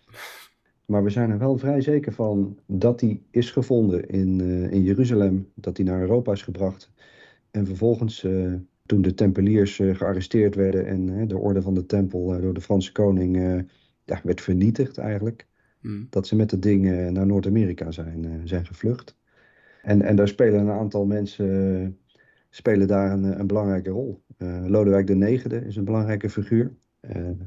Maar 0.86 1.04
we 1.04 1.10
zijn 1.10 1.30
er 1.30 1.38
wel 1.38 1.58
vrij 1.58 1.80
zeker 1.80 2.12
van 2.12 2.58
dat 2.66 2.98
die 2.98 3.22
is 3.30 3.50
gevonden 3.50 4.08
in, 4.08 4.40
in 4.70 4.82
Jeruzalem. 4.82 5.48
Dat 5.54 5.76
die 5.76 5.84
naar 5.84 6.00
Europa 6.00 6.32
is 6.32 6.42
gebracht. 6.42 6.90
En 7.50 7.66
vervolgens, 7.66 8.26
toen 8.86 9.02
de 9.02 9.14
tempeliers 9.14 9.76
gearresteerd 9.76 10.54
werden 10.54 10.86
en 10.86 11.28
de 11.28 11.38
orde 11.38 11.62
van 11.62 11.74
de 11.74 11.86
tempel 11.86 12.40
door 12.40 12.54
de 12.54 12.60
Franse 12.60 12.92
koning 12.92 13.36
ja, 14.04 14.20
werd 14.22 14.40
vernietigd 14.40 14.98
eigenlijk. 14.98 15.46
Hmm. 15.80 16.06
Dat 16.10 16.26
ze 16.26 16.36
met 16.36 16.50
het 16.50 16.62
ding 16.62 17.10
naar 17.10 17.26
Noord-Amerika 17.26 17.90
zijn, 17.90 18.40
zijn 18.44 18.66
gevlucht. 18.66 19.16
En, 19.86 20.02
en 20.02 20.16
daar 20.16 20.28
spelen 20.28 20.60
een 20.60 20.70
aantal 20.70 21.04
mensen 21.04 21.82
eh, 21.82 21.88
spelen 22.50 22.86
daar 22.86 23.12
een, 23.12 23.40
een 23.40 23.46
belangrijke 23.46 23.90
rol. 23.90 24.22
Uh, 24.38 24.64
Lodewijk 24.66 25.10
IX 25.10 25.44
is 25.44 25.76
een 25.76 25.84
belangrijke 25.84 26.30
figuur. 26.30 26.72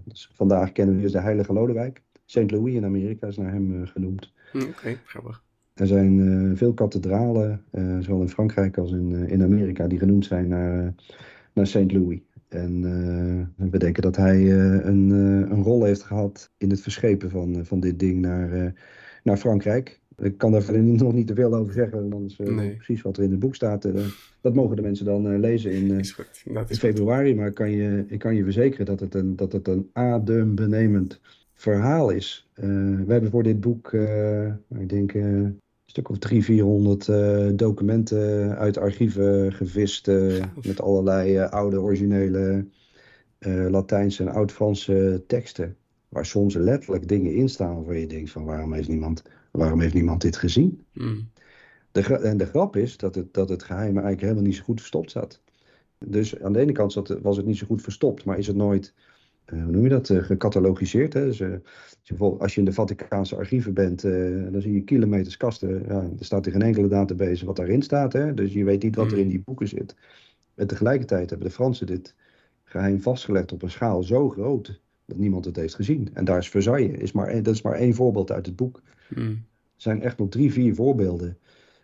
Dus 0.05 0.31
vandaag 0.33 0.71
kennen 0.71 0.95
we 0.95 1.01
dus 1.01 1.11
de 1.11 1.19
heilige 1.19 1.53
Lodewijk. 1.53 2.01
St. 2.25 2.51
Louis 2.51 2.73
in 2.73 2.85
Amerika 2.85 3.27
is 3.27 3.37
naar 3.37 3.51
hem 3.51 3.85
genoemd. 3.85 4.33
Hm, 4.51 4.57
oké, 4.57 4.67
okay, 4.67 4.97
grappig. 5.05 5.43
Er 5.73 5.87
zijn 5.87 6.57
veel 6.57 6.73
kathedralen, 6.73 7.63
zowel 7.99 8.21
in 8.21 8.29
Frankrijk 8.29 8.77
als 8.77 8.91
in, 8.91 9.11
in 9.27 9.43
Amerika, 9.43 9.87
die 9.87 9.99
genoemd 9.99 10.25
zijn 10.25 10.47
naar, 10.47 10.93
naar 11.53 11.67
St. 11.67 11.91
Louis. 11.91 12.19
En 12.47 12.81
we 13.55 13.77
denken 13.77 14.01
dat 14.01 14.15
hij 14.15 14.51
een, 14.85 15.09
een 15.51 15.63
rol 15.63 15.83
heeft 15.83 16.03
gehad 16.03 16.51
in 16.57 16.69
het 16.69 16.81
verschepen 16.81 17.29
van, 17.29 17.65
van 17.65 17.79
dit 17.79 17.99
ding 17.99 18.21
naar, 18.21 18.73
naar 19.23 19.37
Frankrijk. 19.37 20.01
Ik 20.21 20.37
kan 20.37 20.51
daar 20.51 20.61
verder 20.61 20.83
nog 20.83 21.13
niet 21.13 21.27
te 21.27 21.33
veel 21.33 21.55
over 21.55 21.73
zeggen, 21.73 22.09
dan 22.09 22.25
is 22.25 22.39
uh, 22.39 22.75
precies 22.75 23.01
wat 23.01 23.17
er 23.17 23.23
in 23.23 23.31
het 23.31 23.39
boek 23.39 23.55
staat. 23.55 23.85
Uh, 23.85 24.05
dat 24.41 24.53
mogen 24.53 24.75
de 24.75 24.81
mensen 24.81 25.05
dan 25.05 25.31
uh, 25.31 25.39
lezen 25.39 25.71
in, 25.71 25.89
in 25.89 26.65
februari. 26.65 27.35
Maar 27.35 27.47
ik 27.47 27.53
kan, 27.53 27.71
je, 27.71 28.05
ik 28.07 28.19
kan 28.19 28.35
je 28.35 28.43
verzekeren 28.43 28.85
dat 28.85 28.99
het 28.99 29.15
een, 29.15 29.35
dat 29.35 29.51
het 29.51 29.67
een 29.67 29.89
adembenemend 29.93 31.19
verhaal 31.53 32.09
is. 32.09 32.49
we 32.53 33.05
hebben 33.07 33.29
voor 33.29 33.43
dit 33.43 33.59
boek, 33.59 33.93
ik 34.79 34.89
denk, 34.89 35.13
een 35.13 35.59
stuk 35.85 36.09
of 36.09 36.17
drie, 36.17 36.43
vierhonderd 36.43 37.05
documenten 37.57 38.55
uit 38.57 38.77
archieven 38.77 39.53
gevist. 39.53 40.07
met 40.65 40.81
allerlei 40.81 41.37
oude, 41.39 41.81
originele 41.81 42.65
Latijnse 43.69 44.23
en 44.23 44.29
Oud-Franse 44.29 45.23
teksten. 45.27 45.75
Waar 46.09 46.25
soms 46.25 46.55
letterlijk 46.55 47.07
dingen 47.07 47.33
in 47.33 47.49
staan 47.49 47.83
waar 47.83 47.97
je 47.97 48.07
denkt 48.07 48.31
van 48.31 48.45
waarom 48.45 48.73
heeft 48.73 48.87
niemand 48.87 49.23
Waarom 49.51 49.79
heeft 49.79 49.93
niemand 49.93 50.21
dit 50.21 50.35
gezien? 50.35 50.85
Mm. 50.93 51.29
De, 51.91 52.17
en 52.17 52.37
de 52.37 52.45
grap 52.45 52.75
is 52.75 52.97
dat 52.97 53.15
het, 53.15 53.33
dat 53.33 53.49
het 53.49 53.63
geheim 53.63 53.91
eigenlijk 53.91 54.21
helemaal 54.21 54.43
niet 54.43 54.55
zo 54.55 54.63
goed 54.63 54.79
verstopt 54.79 55.11
zat. 55.11 55.41
Dus 56.05 56.41
aan 56.41 56.53
de 56.53 56.59
ene 56.59 56.71
kant 56.71 56.91
zat, 56.91 57.19
was 57.21 57.37
het 57.37 57.45
niet 57.45 57.57
zo 57.57 57.65
goed 57.65 57.81
verstopt, 57.81 58.25
maar 58.25 58.37
is 58.37 58.47
het 58.47 58.55
nooit, 58.55 58.93
uh, 59.53 59.63
hoe 59.63 59.71
noem 59.71 59.83
je 59.83 59.89
dat, 59.89 60.09
uh, 60.09 60.23
gecatalogiseerd. 60.23 61.13
Hè? 61.13 61.25
Dus, 61.25 61.39
uh, 61.39 61.55
als 62.39 62.53
je 62.53 62.59
in 62.59 62.65
de 62.65 62.73
Vaticaanse 62.73 63.35
archieven 63.35 63.73
bent, 63.73 64.01
dan 64.51 64.61
zie 64.61 64.73
je 64.73 64.83
kilometers 64.83 65.37
kasten. 65.37 65.83
Ja, 65.87 66.09
er 66.19 66.25
staat 66.25 66.45
in 66.45 66.51
geen 66.51 66.61
enkele 66.61 66.87
database 66.87 67.45
wat 67.45 67.55
daarin 67.55 67.81
staat. 67.81 68.13
Hè? 68.13 68.33
Dus 68.33 68.53
je 68.53 68.63
weet 68.63 68.83
niet 68.83 68.95
wat 68.95 69.11
er 69.11 69.17
in 69.17 69.23
mm. 69.23 69.29
die 69.29 69.41
boeken 69.45 69.67
zit. 69.67 69.95
En 70.55 70.67
tegelijkertijd 70.67 71.29
hebben 71.29 71.47
de 71.47 71.53
Fransen 71.53 71.87
dit 71.87 72.15
geheim 72.63 73.01
vastgelegd 73.01 73.51
op 73.51 73.61
een 73.61 73.71
schaal 73.71 74.03
zo 74.03 74.29
groot 74.29 74.81
dat 75.09 75.17
niemand 75.17 75.45
het 75.45 75.55
heeft 75.55 75.75
gezien. 75.75 76.09
En 76.13 76.25
daar 76.25 76.37
is 76.37 76.49
Versailles, 76.49 76.97
is 76.97 77.11
maar, 77.11 77.43
dat 77.43 77.53
is 77.53 77.61
maar 77.61 77.75
één 77.75 77.93
voorbeeld 77.93 78.31
uit 78.31 78.45
het 78.45 78.55
boek. 78.55 78.81
Hmm. 79.07 79.27
Er 79.27 79.85
zijn 79.85 80.01
echt 80.01 80.17
nog 80.17 80.29
drie, 80.29 80.51
vier 80.51 80.75
voorbeelden 80.75 81.37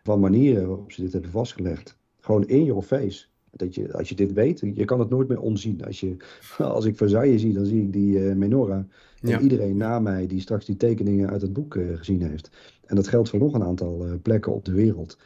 van 0.04 0.20
manieren 0.20 0.68
waarop 0.68 0.92
ze 0.92 1.02
dit 1.02 1.14
hebben 1.14 1.32
vastgelegd. 1.32 1.98
Gewoon 2.20 2.48
in 2.48 2.64
your 2.64 2.82
face. 2.82 3.26
Dat 3.52 3.76
je, 3.76 3.94
als 3.94 4.10
je 4.10 4.16
dit 4.16 4.34
weet, 4.34 4.60
je 4.74 4.86
kan 4.86 5.00
het 5.00 5.10
nooit 5.10 5.28
meer 5.28 5.40
onzien. 5.40 5.86
Als, 5.86 6.00
je, 6.00 6.18
als 6.58 6.86
ik 6.86 6.98
Versailles 6.98 7.42
zie, 7.42 7.54
dan 7.54 7.66
zie 7.66 7.82
ik 7.82 7.94
die 7.94 8.20
uh, 8.20 8.36
menorah. 8.36 8.84
En 9.22 9.42
iedereen 9.42 9.78
na 9.78 10.00
mij 10.00 10.28
die 10.28 10.40
straks 10.40 10.66
die 10.66 10.78
tekeningen 10.78 11.30
uit 11.30 11.42
het 11.42 11.54
boek 11.54 11.76
uh, 11.76 11.98
gezien 11.98 12.22
heeft. 12.22 12.50
En 12.86 12.96
dat 12.96 13.08
geldt 13.08 13.30
voor 13.30 13.40
nog 13.40 13.54
een 13.54 13.64
aantal 13.64 14.08
uh, 14.08 14.14
plekken 14.22 14.54
op 14.54 14.66
de 14.66 14.72
wereld. 14.72 15.18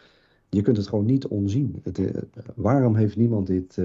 Je 0.50 0.62
kunt 0.62 0.78
het 0.78 0.88
gewoon 0.88 1.06
niet 1.06 1.28
onzien. 1.28 1.82
Het, 1.84 2.00
waarom 2.56 2.96
heeft 2.96 3.16
niemand 3.16 3.48
dit 3.48 3.78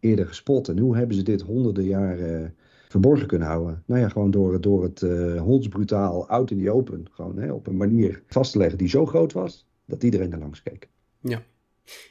eerder 0.00 0.26
gespot? 0.26 0.68
En 0.68 0.78
hoe 0.78 0.96
hebben 0.96 1.16
ze 1.16 1.22
dit 1.22 1.40
honderden 1.40 1.84
jaren 1.84 2.54
verborgen 2.88 3.26
kunnen 3.26 3.48
houden. 3.48 3.82
Nou 3.86 4.00
ja, 4.00 4.08
gewoon 4.08 4.30
door, 4.30 4.60
door 4.60 4.82
het 4.82 5.02
uh, 5.02 5.40
hondsbrutaal 5.40 6.28
out 6.28 6.50
in 6.50 6.58
die 6.58 6.70
open, 6.70 7.06
gewoon 7.10 7.38
hè, 7.38 7.52
op 7.52 7.66
een 7.66 7.76
manier 7.76 8.22
vast 8.26 8.52
te 8.52 8.58
leggen 8.58 8.78
die 8.78 8.88
zo 8.88 9.06
groot 9.06 9.32
was 9.32 9.66
dat 9.84 10.02
iedereen 10.02 10.32
er 10.32 10.38
langs 10.38 10.62
keek. 10.62 10.88
Ja. 11.20 11.42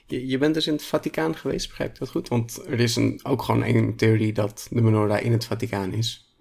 Je, 0.05 0.27
je 0.27 0.37
bent 0.37 0.53
dus 0.53 0.67
in 0.67 0.73
het 0.73 0.83
Vaticaan 0.83 1.35
geweest, 1.35 1.67
begrijp 1.67 1.91
ik 1.91 1.99
dat 1.99 2.09
goed? 2.09 2.27
Want 2.27 2.63
er 2.67 2.79
is 2.79 2.95
een, 2.95 3.19
ook 3.23 3.41
gewoon 3.41 3.63
een 3.63 3.95
theorie 3.95 4.33
dat 4.33 4.67
de 4.71 4.81
menorah 4.81 5.25
in 5.25 5.31
het 5.31 5.45
Vaticaan 5.45 5.93
is. 5.93 6.35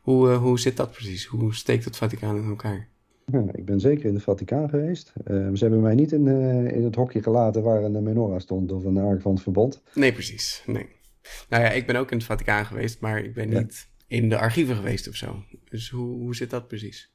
Hoe, 0.00 0.28
uh, 0.28 0.38
hoe 0.38 0.60
zit 0.60 0.76
dat 0.76 0.90
precies? 0.90 1.26
Hoe 1.26 1.54
steekt 1.54 1.84
het 1.84 1.96
Vaticaan 1.96 2.36
in 2.36 2.48
elkaar? 2.48 2.88
Ja, 3.32 3.44
ik 3.52 3.64
ben 3.64 3.80
zeker 3.80 4.04
in 4.04 4.14
het 4.14 4.22
Vaticaan 4.22 4.68
geweest. 4.68 5.12
Uh, 5.16 5.48
ze 5.52 5.64
hebben 5.64 5.80
mij 5.80 5.94
niet 5.94 6.12
in, 6.12 6.26
uh, 6.26 6.76
in 6.76 6.84
het 6.84 6.94
hokje 6.94 7.22
gelaten 7.22 7.62
waar 7.62 7.84
een 7.84 8.02
menorah 8.02 8.40
stond 8.40 8.72
of 8.72 8.84
een 8.84 8.98
ark 8.98 9.20
van 9.20 9.32
het 9.32 9.42
verbod. 9.42 9.82
Nee, 9.94 10.12
precies. 10.12 10.62
Nee. 10.66 10.86
Nou 11.48 11.62
ja, 11.62 11.70
ik 11.70 11.86
ben 11.86 11.96
ook 11.96 12.10
in 12.10 12.16
het 12.16 12.26
Vaticaan 12.26 12.66
geweest, 12.66 13.00
maar 13.00 13.24
ik 13.24 13.34
ben 13.34 13.50
ja. 13.50 13.58
niet 13.58 13.88
in 14.06 14.28
de 14.28 14.38
archieven 14.38 14.76
geweest 14.76 15.08
of 15.08 15.14
zo. 15.14 15.44
Dus 15.64 15.90
hoe, 15.90 16.16
hoe 16.16 16.36
zit 16.36 16.50
dat 16.50 16.68
precies? 16.68 17.12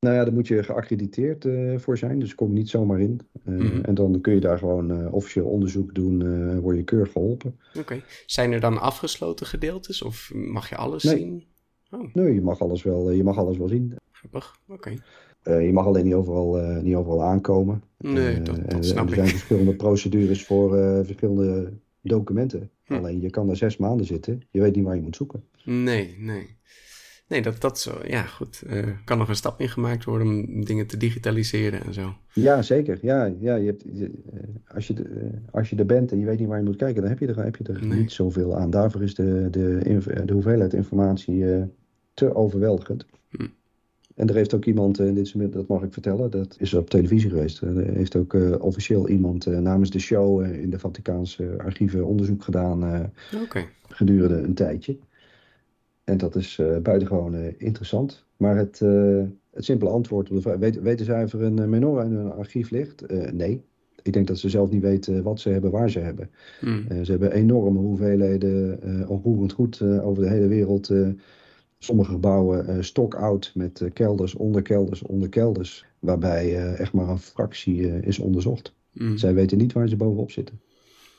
Nou 0.00 0.14
ja, 0.14 0.24
daar 0.24 0.32
moet 0.32 0.48
je 0.48 0.62
geaccrediteerd 0.62 1.44
uh, 1.44 1.78
voor 1.78 1.98
zijn, 1.98 2.18
dus 2.18 2.34
kom 2.34 2.52
niet 2.52 2.68
zomaar 2.68 3.00
in. 3.00 3.20
Uh, 3.44 3.54
mm 3.54 3.66
-hmm. 3.66 3.80
En 3.80 3.94
dan 3.94 4.20
kun 4.20 4.34
je 4.34 4.40
daar 4.40 4.58
gewoon 4.58 5.02
uh, 5.02 5.14
officieel 5.14 5.46
onderzoek 5.46 5.94
doen, 5.94 6.60
word 6.60 6.76
je 6.76 6.84
keurig 6.84 7.12
geholpen. 7.12 7.58
Oké. 7.68 7.78
Okay. 7.78 8.02
Zijn 8.26 8.52
er 8.52 8.60
dan 8.60 8.80
afgesloten 8.80 9.46
gedeeltes 9.46 10.02
of 10.02 10.30
mag 10.34 10.68
je 10.68 10.76
alles 10.76 11.02
nee. 11.02 11.16
zien? 11.16 11.44
Oh. 11.90 12.14
Nee, 12.14 12.34
je 12.34 12.40
mag 12.40 12.60
alles 12.60 12.82
wel, 12.82 13.10
je 13.10 13.24
mag 13.24 13.38
alles 13.38 13.56
wel 13.56 13.68
zien. 13.68 13.96
Grappig, 14.12 14.56
oké. 14.68 14.94
Okay. 15.42 15.64
je 15.66 15.72
mag 15.72 15.86
alleen 15.86 16.04
niet 16.04 16.14
overal, 16.14 16.80
niet 16.82 16.94
overal 16.94 17.22
aankomen. 17.22 17.82
Nee, 17.98 18.42
dat, 18.42 18.70
dat 18.70 18.84
snap 18.84 19.04
er 19.04 19.10
ik. 19.10 19.14
zijn 19.14 19.28
verschillende 19.28 19.74
procedures 19.74 20.44
voor 20.44 20.70
verschillende 21.04 21.72
documenten. 22.00 22.70
Hm. 22.88 22.94
Alleen 22.94 23.20
je 23.20 23.30
kan 23.30 23.46
daar 23.46 23.56
zes 23.56 23.76
maanden 23.76 24.06
zitten, 24.06 24.40
je 24.50 24.60
weet 24.60 24.76
niet 24.76 24.84
waar 24.84 24.94
je 24.94 25.02
moet 25.02 25.16
zoeken. 25.16 25.44
Nee, 25.64 26.16
nee. 26.18 26.56
Nee, 27.28 27.42
dat, 27.42 27.60
dat 27.60 27.78
zo. 27.78 27.98
Ja, 28.06 28.22
goed. 28.22 28.62
Er 28.66 28.88
uh, 28.88 28.94
kan 29.04 29.18
nog 29.18 29.28
een 29.28 29.34
stap 29.34 29.60
in 29.60 29.68
gemaakt 29.68 30.04
worden 30.04 30.26
om 30.26 30.64
dingen 30.64 30.86
te 30.86 30.96
digitaliseren 30.96 31.84
en 31.84 31.94
zo. 31.94 32.14
Ja, 32.32 32.62
zeker. 32.62 32.98
Ja, 33.02 33.34
ja 33.40 33.54
je 33.54 33.66
hebt, 33.66 33.84
je, 33.92 34.10
als, 34.66 34.86
je, 34.86 34.94
uh, 34.94 35.28
als 35.50 35.70
je 35.70 35.76
er 35.76 35.86
bent 35.86 36.12
en 36.12 36.18
je 36.18 36.24
weet 36.24 36.38
niet 36.38 36.48
waar 36.48 36.58
je 36.58 36.64
moet 36.64 36.76
kijken, 36.76 37.00
dan 37.00 37.10
heb 37.10 37.18
je 37.18 37.26
er, 37.26 37.44
heb 37.44 37.56
je 37.56 37.64
er 37.64 37.86
nee. 37.86 37.98
niet 37.98 38.12
zoveel 38.12 38.56
aan. 38.56 38.70
Daarvoor 38.70 39.02
is 39.02 39.14
de, 39.14 39.48
de, 39.50 39.98
de 40.24 40.32
hoeveelheid 40.32 40.72
informatie 40.72 41.34
uh, 41.34 41.62
te 42.14 42.34
overweldigend. 42.34 43.06
Hm. 43.28 43.46
En 44.18 44.28
er 44.28 44.34
heeft 44.34 44.54
ook 44.54 44.64
iemand, 44.64 44.96
dit 44.96 45.16
is, 45.16 45.34
dat 45.50 45.66
mag 45.66 45.82
ik 45.82 45.92
vertellen, 45.92 46.30
dat 46.30 46.56
is 46.58 46.74
op 46.74 46.90
televisie 46.90 47.30
geweest. 47.30 47.60
Er 47.60 47.94
heeft 47.94 48.16
ook 48.16 48.36
officieel 48.60 49.08
iemand 49.08 49.46
namens 49.46 49.90
de 49.90 49.98
show 49.98 50.44
in 50.44 50.70
de 50.70 50.78
Vaticaanse 50.78 51.54
archieven 51.58 52.06
onderzoek 52.06 52.42
gedaan 52.42 53.10
okay. 53.42 53.68
gedurende 53.88 54.34
een 54.34 54.54
tijdje. 54.54 54.98
En 56.04 56.18
dat 56.18 56.36
is 56.36 56.60
buitengewoon 56.82 57.34
interessant. 57.58 58.24
Maar 58.36 58.56
het, 58.56 58.78
het 59.50 59.64
simpele 59.64 59.90
antwoord 59.90 60.30
op 60.30 60.36
de 60.36 60.42
vraag: 60.42 60.56
weten, 60.56 60.82
weten 60.82 61.04
zij 61.04 61.24
of 61.24 61.32
er 61.32 61.42
een 61.42 61.70
menorah 61.70 62.06
in 62.06 62.12
hun 62.12 62.32
archief 62.32 62.70
ligt? 62.70 63.04
nee. 63.32 63.62
Ik 64.02 64.12
denk 64.12 64.26
dat 64.26 64.38
ze 64.38 64.48
zelf 64.48 64.70
niet 64.70 64.82
weten 64.82 65.22
wat 65.22 65.40
ze 65.40 65.48
hebben, 65.48 65.70
waar 65.70 65.90
ze 65.90 65.98
hebben. 65.98 66.30
Hmm. 66.60 67.04
ze 67.04 67.10
hebben 67.10 67.32
enorme 67.32 67.78
hoeveelheden 67.78 68.78
onroerend 69.08 69.52
goed 69.52 69.82
over 69.82 70.22
de 70.22 70.28
hele 70.28 70.48
wereld. 70.48 70.90
Sommige 71.78 72.10
gebouwen 72.10 72.84
stokoud 72.84 73.52
met 73.54 73.90
kelders, 73.92 74.34
onderkelders, 74.34 75.02
onderkelders. 75.02 75.84
Waarbij 75.98 76.74
echt 76.74 76.92
maar 76.92 77.08
een 77.08 77.18
fractie 77.18 78.00
is 78.00 78.18
onderzocht. 78.18 78.74
Hmm. 78.92 79.16
Zij 79.16 79.34
weten 79.34 79.58
niet 79.58 79.72
waar 79.72 79.88
ze 79.88 79.96
bovenop 79.96 80.30
zitten. 80.30 80.60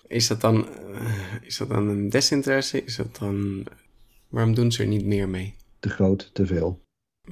Is 0.07 0.27
dat 0.27 0.41
dan, 0.41 0.67
is 1.41 1.57
dat 1.57 1.69
dan 1.69 1.87
een 1.87 2.09
desinteresse? 2.09 2.83
Is 2.83 2.95
dat 2.95 3.17
dan 3.19 3.67
Waarom 4.29 4.55
doen 4.55 4.71
ze 4.71 4.81
er 4.81 4.87
niet 4.87 5.05
meer 5.05 5.29
mee? 5.29 5.55
Te 5.79 5.89
groot, 5.89 6.29
te 6.33 6.45
veel. 6.45 6.79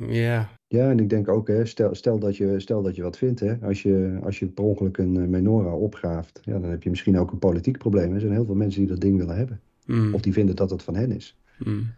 Ja. 0.10 0.50
Ja, 0.68 0.90
en 0.90 1.00
ik 1.00 1.10
denk 1.10 1.28
ook, 1.28 1.48
hè, 1.48 1.66
stel, 1.66 1.96
stel, 1.96 2.20
dat 2.20 2.38
je, 2.38 2.60
stel 2.60 2.82
dat 2.82 2.96
je 2.96 3.02
wat 3.02 3.18
vindt. 3.18 3.40
Hè, 3.40 3.56
als, 3.62 3.82
je, 3.82 4.20
als 4.24 4.40
je 4.40 4.46
per 4.46 4.64
ongeluk 4.64 4.98
een 4.98 5.30
menorah 5.30 5.82
opgraaft, 5.82 6.40
ja, 6.44 6.60
dan 6.60 6.70
heb 6.70 6.84
je 6.84 6.90
misschien 6.90 7.20
ook 7.20 7.32
een 7.32 7.40
politiek 7.40 7.78
probleem. 7.78 8.14
Er 8.14 8.20
zijn 8.20 8.32
heel 8.32 8.46
veel 8.46 8.56
mensen 8.56 8.80
die 8.80 8.90
dat 8.90 9.02
ding 9.02 9.18
willen 9.18 9.38
hebben. 9.38 9.62
Mm. 9.86 10.14
Of 10.14 10.22
die 10.22 10.34
vinden 10.34 10.56
dat 10.56 10.70
het 10.70 10.84
van 10.84 10.96
hen 10.96 11.12
is. 11.12 11.38
Mm. 11.58 11.94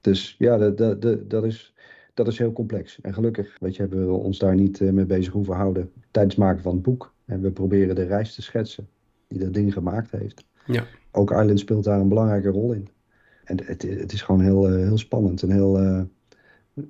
Dus 0.00 0.34
ja, 0.38 0.56
dat, 0.56 0.78
dat, 0.78 1.02
dat, 1.02 1.30
dat, 1.30 1.44
is, 1.44 1.74
dat 2.14 2.28
is 2.28 2.38
heel 2.38 2.52
complex. 2.52 3.00
En 3.00 3.14
gelukkig 3.14 3.56
weet 3.60 3.76
je, 3.76 3.82
hebben 3.82 4.06
we 4.06 4.12
ons 4.12 4.38
daar 4.38 4.54
niet 4.54 4.80
uh, 4.80 4.90
mee 4.90 5.06
bezig 5.06 5.32
hoeven 5.32 5.54
houden 5.54 5.90
tijdens 6.10 6.34
het 6.34 6.44
maken 6.44 6.62
van 6.62 6.72
het 6.72 6.82
boek. 6.82 7.14
En 7.24 7.40
we 7.40 7.50
proberen 7.50 7.94
de 7.94 8.04
reis 8.04 8.34
te 8.34 8.42
schetsen 8.42 8.88
die 9.28 9.38
dat 9.38 9.54
ding 9.54 9.72
gemaakt 9.72 10.10
heeft. 10.10 10.44
Ja. 10.66 10.84
Ook 11.10 11.30
Island 11.30 11.58
speelt 11.58 11.84
daar 11.84 12.00
een 12.00 12.08
belangrijke 12.08 12.48
rol 12.48 12.72
in. 12.72 12.88
En 13.44 13.64
het, 13.64 13.82
het 13.82 14.12
is 14.12 14.22
gewoon 14.22 14.40
heel, 14.40 14.70
uh, 14.70 14.86
heel 14.86 14.98
spannend. 14.98 15.42
Een 15.42 15.50
heel 15.50 15.82
uh, 15.82 16.00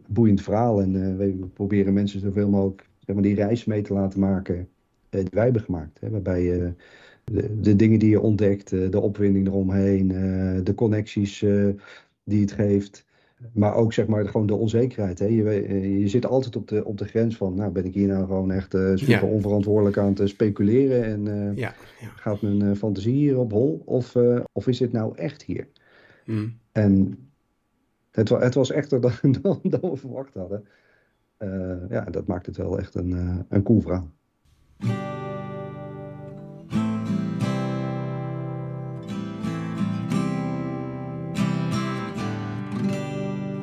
boeiend 0.07 0.43
verhaal. 0.43 0.81
En 0.81 0.95
uh, 0.95 1.17
we 1.17 1.47
proberen 1.53 1.93
mensen 1.93 2.21
zoveel 2.21 2.49
mogelijk 2.49 2.89
zeg 2.99 3.15
maar, 3.15 3.25
die 3.25 3.35
reis 3.35 3.65
mee 3.65 3.83
te 3.83 3.93
laten 3.93 4.21
maken 4.21 4.69
die 5.09 5.27
wij 5.31 5.45
hebben 5.45 5.63
gemaakt. 5.63 6.01
Hè? 6.01 6.11
Waarbij 6.11 6.75
de, 7.25 7.61
de, 7.61 7.77
dingen 7.77 7.99
die 7.99 8.11
je 8.11 8.21
ontdekt, 8.21 8.71
de 8.71 9.01
opwinding 9.01 9.47
eromheen, 9.47 10.09
de 10.65 10.75
connecties 10.75 11.45
die 12.29 12.41
het 12.41 12.53
geeft. 12.53 13.07
Maar 13.53 13.75
ook 13.75 13.93
zeg 13.93 14.07
maar 14.07 14.29
gewoon 14.29 14.47
de 14.47 14.55
onzekerheid. 14.55 15.19
Hè? 15.19 15.25
Je, 15.25 16.01
je 16.01 16.09
zit 16.09 16.27
altijd 16.27 16.57
op 16.57 16.69
de, 16.69 16.85
op 16.85 16.99
de 16.99 17.05
grens 17.05 17.37
van, 17.37 17.55
nou 17.55 17.73
ben 17.73 17.85
ik 17.85 17.95
hier 17.95 18.09
nou 18.09 18.27
gewoon 18.27 18.51
echt 18.51 18.71
super 18.71 19.07
ja. 19.07 19.23
onverantwoordelijk 19.23 19.99
aan 19.99 20.15
te 20.15 20.27
speculeren. 20.27 21.05
En 21.05 21.53
ja, 21.57 21.75
ja. 22.01 22.09
gaat 22.17 22.43
mijn 22.43 22.77
fantasie 22.77 23.15
hier 23.15 23.39
op 23.39 23.53
hol? 23.53 23.83
Of, 23.85 24.17
of 24.53 24.67
is 24.67 24.79
dit 24.79 24.93
nou 24.93 25.17
echt 25.17 25.43
hier? 25.43 25.69
Mm. 26.25 26.59
En 26.73 27.19
het, 28.11 28.29
het, 28.29 28.55
was 28.55 28.71
echter 28.71 29.01
dan, 29.07 29.13
dan, 29.43 29.59
dan 29.63 29.91
we 29.91 29.97
verwacht 29.97 30.35
hadden. 30.35 30.65
Ja, 31.89 32.05
dat 32.05 32.27
maakt 32.27 32.47
het 32.47 32.57
wel 32.57 32.79
echt 32.79 32.95
een, 32.95 33.45
een 33.49 33.63
cool 33.63 33.81
verhaal. 33.81 34.11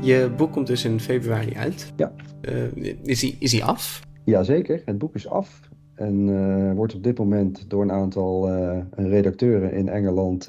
Je 0.05 0.29
boek 0.37 0.51
komt 0.51 0.67
dus 0.67 0.85
in 0.85 0.99
februari 0.99 1.55
uit. 1.55 1.93
Ja. 1.95 2.11
Uh, 2.41 2.95
is, 3.03 3.21
hij, 3.21 3.35
is 3.39 3.51
hij 3.51 3.63
af? 3.63 4.01
Jazeker, 4.23 4.81
het 4.85 4.97
boek 4.97 5.15
is 5.15 5.27
af. 5.27 5.69
En 5.95 6.75
wordt 6.75 6.95
op 6.95 7.03
dit 7.03 7.17
moment 7.17 7.69
door 7.69 7.81
een 7.81 7.91
aantal 7.91 8.49
redacteuren 8.95 9.71
in 9.71 9.89
Engeland 9.89 10.45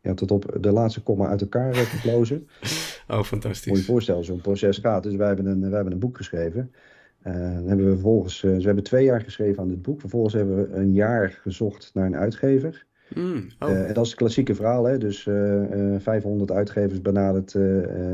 ja, 0.00 0.14
tot 0.14 0.30
op 0.30 0.56
de 0.60 0.72
laatste 0.72 1.02
komma 1.02 1.26
uit 1.26 1.40
elkaar 1.40 1.74
geplozen. 1.74 2.46
Oh, 3.08 3.22
fantastisch. 3.22 3.66
Moet 3.66 3.76
je 3.76 3.82
je 3.82 3.90
voorstellen, 3.90 4.24
zo'n 4.24 4.40
proces 4.40 4.78
gaat. 4.78 5.02
Dus 5.02 5.14
wij 5.14 5.26
hebben 5.26 5.46
een, 5.46 5.60
wij 5.60 5.70
hebben 5.70 5.92
een 5.92 5.98
boek 5.98 6.16
geschreven. 6.16 6.72
Uh, 7.26 7.32
dan 7.32 7.66
hebben 7.66 7.86
we 7.86 7.92
vervolgens, 7.92 8.42
uh, 8.42 8.56
we 8.56 8.62
hebben 8.62 8.84
twee 8.84 9.04
jaar 9.04 9.20
geschreven 9.20 9.62
aan 9.62 9.68
dit 9.68 9.82
boek. 9.82 10.00
Vervolgens 10.00 10.34
hebben 10.34 10.56
we 10.56 10.76
een 10.76 10.92
jaar 10.92 11.38
gezocht 11.42 11.90
naar 11.94 12.06
een 12.06 12.16
uitgever. 12.16 12.86
Mm, 13.14 13.46
oh. 13.58 13.70
uh, 13.70 13.88
en 13.88 13.94
dat 13.94 14.04
is 14.04 14.10
het 14.10 14.18
klassieke 14.18 14.54
verhaal, 14.54 14.84
hè? 14.84 14.98
dus 14.98 15.28
500 15.98 16.50
uitgevers 16.50 17.02
benaderd 17.02 17.54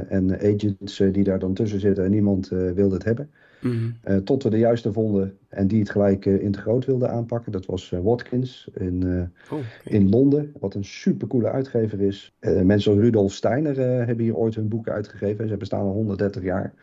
en 0.08 0.38
agents 0.40 0.96
die 0.96 1.24
daar 1.24 1.38
dan 1.38 1.54
tussen 1.54 1.80
zitten 1.80 2.04
en 2.04 2.10
niemand 2.10 2.48
wilde 2.48 2.94
het 2.94 3.04
hebben. 3.04 3.30
Mm. 3.60 3.94
tot 4.24 4.42
we 4.42 4.50
de 4.50 4.58
juiste 4.58 4.92
vonden 4.92 5.38
en 5.48 5.66
die 5.66 5.78
het 5.78 5.90
gelijk 5.90 6.26
in 6.26 6.52
te 6.52 6.58
groot 6.58 6.84
wilden 6.84 7.10
aanpakken. 7.10 7.52
Dat 7.52 7.66
was 7.66 7.94
Watkins 8.02 8.70
in, 8.74 9.04
oh, 9.50 9.58
okay. 9.58 9.64
in 9.84 10.08
Londen, 10.08 10.52
wat 10.60 10.74
een 10.74 10.84
supercoole 10.84 11.50
uitgever 11.50 12.00
is. 12.00 12.34
mensen 12.40 12.80
zoals 12.80 12.98
Rudolf 12.98 13.32
Steiner 13.32 13.76
hebben 14.06 14.24
hier 14.24 14.36
ooit 14.36 14.54
hun 14.54 14.68
boeken 14.68 14.92
uitgegeven. 14.92 15.48
Ze 15.48 15.56
bestaan 15.56 15.80
al 15.80 15.92
130 15.92 16.42
jaar. 16.42 16.74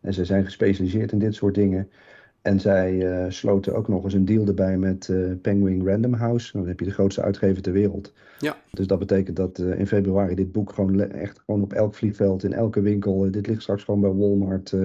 En 0.00 0.14
ze 0.14 0.24
zijn 0.24 0.44
gespecialiseerd 0.44 1.12
in 1.12 1.18
dit 1.18 1.34
soort 1.34 1.54
dingen. 1.54 1.88
En 2.42 2.60
zij 2.60 2.92
uh, 2.92 3.24
sloten 3.28 3.74
ook 3.74 3.88
nog 3.88 4.04
eens 4.04 4.14
een 4.14 4.24
deal 4.24 4.46
erbij 4.46 4.78
met 4.78 5.08
uh, 5.08 5.32
Penguin 5.42 5.86
Random 5.88 6.14
House. 6.14 6.52
Dan 6.52 6.66
heb 6.66 6.78
je 6.78 6.84
de 6.84 6.92
grootste 6.92 7.22
uitgever 7.22 7.62
ter 7.62 7.72
wereld. 7.72 8.12
Ja. 8.38 8.56
Dus 8.70 8.86
dat 8.86 8.98
betekent 8.98 9.36
dat 9.36 9.58
uh, 9.58 9.78
in 9.78 9.86
februari 9.86 10.34
dit 10.34 10.52
boek 10.52 10.72
gewoon 10.72 11.00
echt 11.00 11.38
gewoon 11.46 11.62
op 11.62 11.72
elk 11.72 11.94
vliegveld, 11.94 12.44
in 12.44 12.52
elke 12.52 12.80
winkel. 12.80 13.30
dit 13.30 13.46
ligt 13.46 13.62
straks 13.62 13.84
gewoon 13.84 14.00
bij 14.00 14.12
Walmart. 14.12 14.76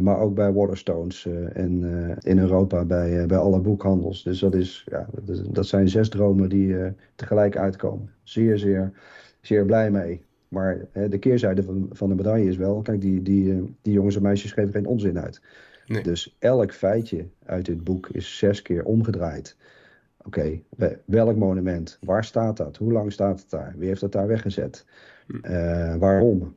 maar 0.00 0.18
ook 0.18 0.34
bij 0.34 0.52
Waterstones 0.52 1.28
en 1.52 1.84
in 2.20 2.38
Europa 2.38 2.84
bij, 2.84 3.26
bij 3.26 3.38
alle 3.38 3.60
boekhandels. 3.60 4.22
Dus 4.22 4.38
dat, 4.38 4.54
is, 4.54 4.86
ja, 4.90 5.06
dat, 5.50 5.66
zijn 5.66 5.88
zes 5.88 6.08
dromen 6.08 6.48
die 6.48 6.76
tegelijk 7.14 7.56
uitkomen. 7.56 8.10
Zeer, 8.22 8.58
zeer, 8.58 8.92
zeer 9.40 9.64
blij 9.64 9.90
mee. 9.90 10.24
Maar 10.48 10.86
de 10.92 11.18
keerzijde 11.18 11.62
van, 11.62 11.88
van 11.92 12.08
de 12.08 12.14
medaille 12.14 12.48
is 12.48 12.56
wel, 12.56 12.82
kijk, 12.82 13.00
die, 13.00 13.22
die, 13.22 13.74
die 13.82 13.92
jongens 13.92 14.16
en 14.16 14.22
meisjes 14.22 14.52
geven 14.52 14.72
geen 14.72 14.86
onzin 14.86 15.18
uit. 15.18 15.40
Nee. 15.86 16.02
Dus 16.02 16.36
elk 16.38 16.72
feitje 16.72 17.28
uit 17.44 17.64
dit 17.64 17.84
boek 17.84 18.08
is 18.08 18.38
zes 18.38 18.62
keer 18.62 18.84
omgedraaid. 18.84 19.56
Oké, 20.24 20.58
okay, 20.76 21.00
welk 21.04 21.36
monument? 21.36 21.98
Waar 22.00 22.24
staat 22.24 22.56
dat? 22.56 22.76
Hoe 22.76 22.92
lang 22.92 23.12
staat 23.12 23.40
het 23.40 23.50
daar? 23.50 23.74
Wie 23.76 23.88
heeft 23.88 24.00
dat 24.00 24.12
daar 24.12 24.26
weggezet? 24.26 24.84
Uh, 25.28 25.96
waarom? 25.96 26.54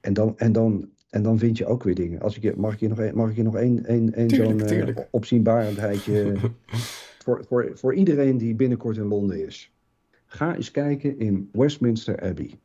En 0.00 0.12
dan, 0.12 0.38
en, 0.38 0.52
dan, 0.52 0.88
en 1.10 1.22
dan 1.22 1.38
vind 1.38 1.58
je 1.58 1.66
ook 1.66 1.82
weer 1.82 1.94
dingen. 1.94 2.20
Als 2.20 2.38
ik, 2.38 2.56
mag 2.56 2.72
ik 2.72 2.80
je 2.80 2.88
nog 2.88 2.98
een, 2.98 3.14
mag 3.14 3.30
ik 3.30 3.36
je 3.36 3.42
nog 3.42 3.56
één, 3.56 3.84
één, 3.84 4.14
één 4.14 4.30
zo'n 4.30 4.72
uh, 4.72 4.96
opzienbarendheidje 5.10 6.34
voor, 7.24 7.44
voor, 7.48 7.70
voor 7.74 7.94
iedereen 7.94 8.38
die 8.38 8.54
binnenkort 8.54 8.96
in 8.96 9.06
Londen 9.06 9.46
is. 9.46 9.72
Ga 10.26 10.56
eens 10.56 10.70
kijken 10.70 11.18
in 11.18 11.48
Westminster 11.52 12.20
Abbey. 12.20 12.58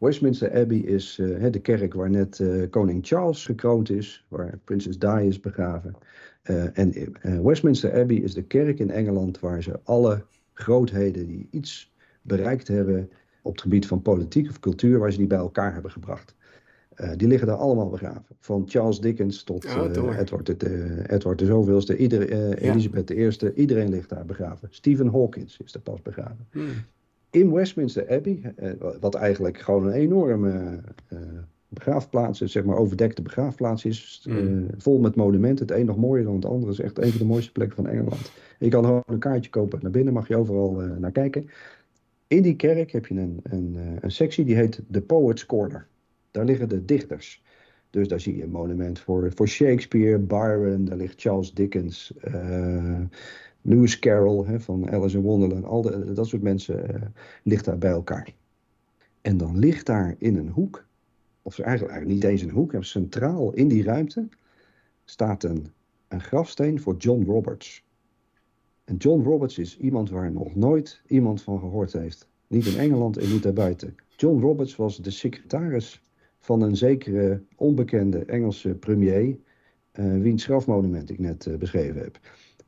Westminster 0.00 0.60
Abbey 0.60 0.78
is 0.78 1.18
uh, 1.18 1.50
de 1.50 1.60
kerk 1.60 1.94
waar 1.94 2.10
net 2.10 2.38
uh, 2.38 2.70
koning 2.70 3.06
Charles 3.06 3.44
gekroond 3.44 3.90
is, 3.90 4.24
waar 4.28 4.58
prinses 4.64 4.98
Di 4.98 5.26
is 5.26 5.40
begraven. 5.40 5.96
Uh, 6.44 6.78
en 6.78 7.16
Westminster 7.42 8.00
Abbey 8.00 8.16
is 8.16 8.34
de 8.34 8.42
kerk 8.42 8.78
in 8.78 8.90
Engeland 8.90 9.40
waar 9.40 9.62
ze 9.62 9.80
alle 9.84 10.24
grootheden 10.52 11.26
die 11.26 11.48
iets 11.50 11.92
bereikt 12.22 12.68
hebben 12.68 13.10
op 13.42 13.52
het 13.52 13.60
gebied 13.60 13.86
van 13.86 14.02
politiek 14.02 14.48
of 14.48 14.60
cultuur, 14.60 14.98
waar 14.98 15.12
ze 15.12 15.18
die 15.18 15.26
bij 15.26 15.38
elkaar 15.38 15.72
hebben 15.72 15.90
gebracht. 15.90 16.34
Die 17.16 17.28
liggen 17.28 17.46
daar 17.46 17.56
allemaal 17.56 17.88
begraven. 17.88 18.36
Van 18.38 18.64
Charles 18.66 19.00
Dickens 19.00 19.42
tot 19.42 19.64
Edward, 19.64 20.60
de, 20.60 21.04
Edward 21.06 21.38
de 21.38 21.46
Zoveelste, 21.46 21.96
ieder, 21.96 22.28
Elisabeth 22.58 23.10
I. 23.10 23.52
Iedereen 23.54 23.88
ligt 23.88 24.08
daar 24.08 24.26
begraven. 24.26 24.68
Stephen 24.70 25.08
Hawkins 25.08 25.60
is 25.64 25.74
er 25.74 25.80
pas 25.80 26.02
begraven. 26.02 26.46
Hmm. 26.50 26.72
In 27.30 27.52
Westminster 27.52 28.10
Abbey, 28.10 28.54
wat 29.00 29.14
eigenlijk 29.14 29.58
gewoon 29.58 29.86
een 29.86 29.92
enorme 29.92 30.80
begraafplaats 31.68 32.40
is, 32.40 32.52
zeg 32.52 32.64
maar 32.64 32.76
overdekte 32.76 33.22
begraafplaats 33.22 33.84
is, 33.84 34.20
hmm. 34.24 34.66
vol 34.78 34.98
met 34.98 35.14
monumenten. 35.14 35.66
Het 35.66 35.76
een 35.76 35.86
nog 35.86 35.96
mooier 35.96 36.24
dan 36.24 36.34
het 36.34 36.44
andere. 36.44 36.72
is 36.72 36.80
echt 36.80 36.98
een 36.98 37.10
van 37.10 37.18
de 37.18 37.24
mooiste 37.24 37.52
plekken 37.52 37.76
van 37.76 37.86
Engeland. 37.86 38.32
Je 38.58 38.68
kan 38.68 38.84
gewoon 38.84 39.02
een 39.06 39.18
kaartje 39.18 39.50
kopen 39.50 39.78
naar 39.82 39.90
binnen, 39.90 40.12
mag 40.12 40.28
je 40.28 40.36
overal 40.36 40.72
naar 40.98 41.12
kijken. 41.12 41.50
In 42.26 42.42
die 42.42 42.56
kerk 42.56 42.92
heb 42.92 43.06
je 43.06 43.14
een, 43.14 43.40
een, 43.42 43.76
een 44.00 44.10
sectie 44.10 44.44
die 44.44 44.56
heet 44.56 44.82
The 44.90 45.00
Poets 45.00 45.46
Corner. 45.46 45.86
Daar 46.30 46.44
liggen 46.44 46.68
de 46.68 46.84
dichters. 46.84 47.42
Dus 47.90 48.08
daar 48.08 48.20
zie 48.20 48.36
je 48.36 48.42
een 48.42 48.50
monument 48.50 48.98
voor, 48.98 49.32
voor 49.34 49.48
Shakespeare, 49.48 50.18
Byron, 50.18 50.84
daar 50.84 50.96
ligt 50.96 51.20
Charles 51.20 51.54
Dickens, 51.54 52.12
uh, 52.28 53.00
Lewis 53.62 53.98
Carroll 53.98 54.46
hè, 54.46 54.60
van 54.60 54.90
Alice 54.90 55.16
in 55.16 55.22
Wonderland. 55.22 55.64
Al 55.64 55.82
de, 55.82 56.12
dat 56.12 56.26
soort 56.26 56.42
mensen 56.42 56.94
uh, 56.94 57.02
ligt 57.42 57.64
daar 57.64 57.78
bij 57.78 57.90
elkaar. 57.90 58.34
En 59.20 59.36
dan 59.36 59.58
ligt 59.58 59.86
daar 59.86 60.14
in 60.18 60.36
een 60.36 60.48
hoek, 60.48 60.84
of 61.42 61.58
eigenlijk, 61.58 61.92
eigenlijk 61.92 62.22
niet 62.22 62.30
eens 62.32 62.42
een 62.42 62.56
hoek, 62.56 62.74
centraal 62.78 63.52
in 63.52 63.68
die 63.68 63.82
ruimte, 63.82 64.28
staat 65.04 65.42
een, 65.42 65.66
een 66.08 66.20
grafsteen 66.20 66.80
voor 66.80 66.96
John 66.96 67.24
Roberts. 67.24 67.84
En 68.84 68.96
John 68.96 69.22
Roberts 69.22 69.58
is 69.58 69.78
iemand 69.78 70.10
waar 70.10 70.32
nog 70.32 70.54
nooit 70.54 71.02
iemand 71.06 71.42
van 71.42 71.58
gehoord 71.58 71.92
heeft. 71.92 72.28
Niet 72.46 72.66
in 72.66 72.78
Engeland 72.78 73.16
en 73.16 73.32
niet 73.32 73.42
daarbuiten. 73.42 73.94
John 74.16 74.40
Roberts 74.40 74.76
was 74.76 74.96
de 74.96 75.10
secretaris 75.10 76.02
van 76.38 76.62
een 76.62 76.76
zekere 76.76 77.42
onbekende 77.56 78.24
Engelse 78.24 78.74
premier, 78.74 79.38
uh, 79.94 80.20
wiens 80.22 80.44
grafmonument 80.44 81.10
ik 81.10 81.18
net 81.18 81.46
uh, 81.46 81.56
beschreven 81.56 82.00
heb. 82.00 82.20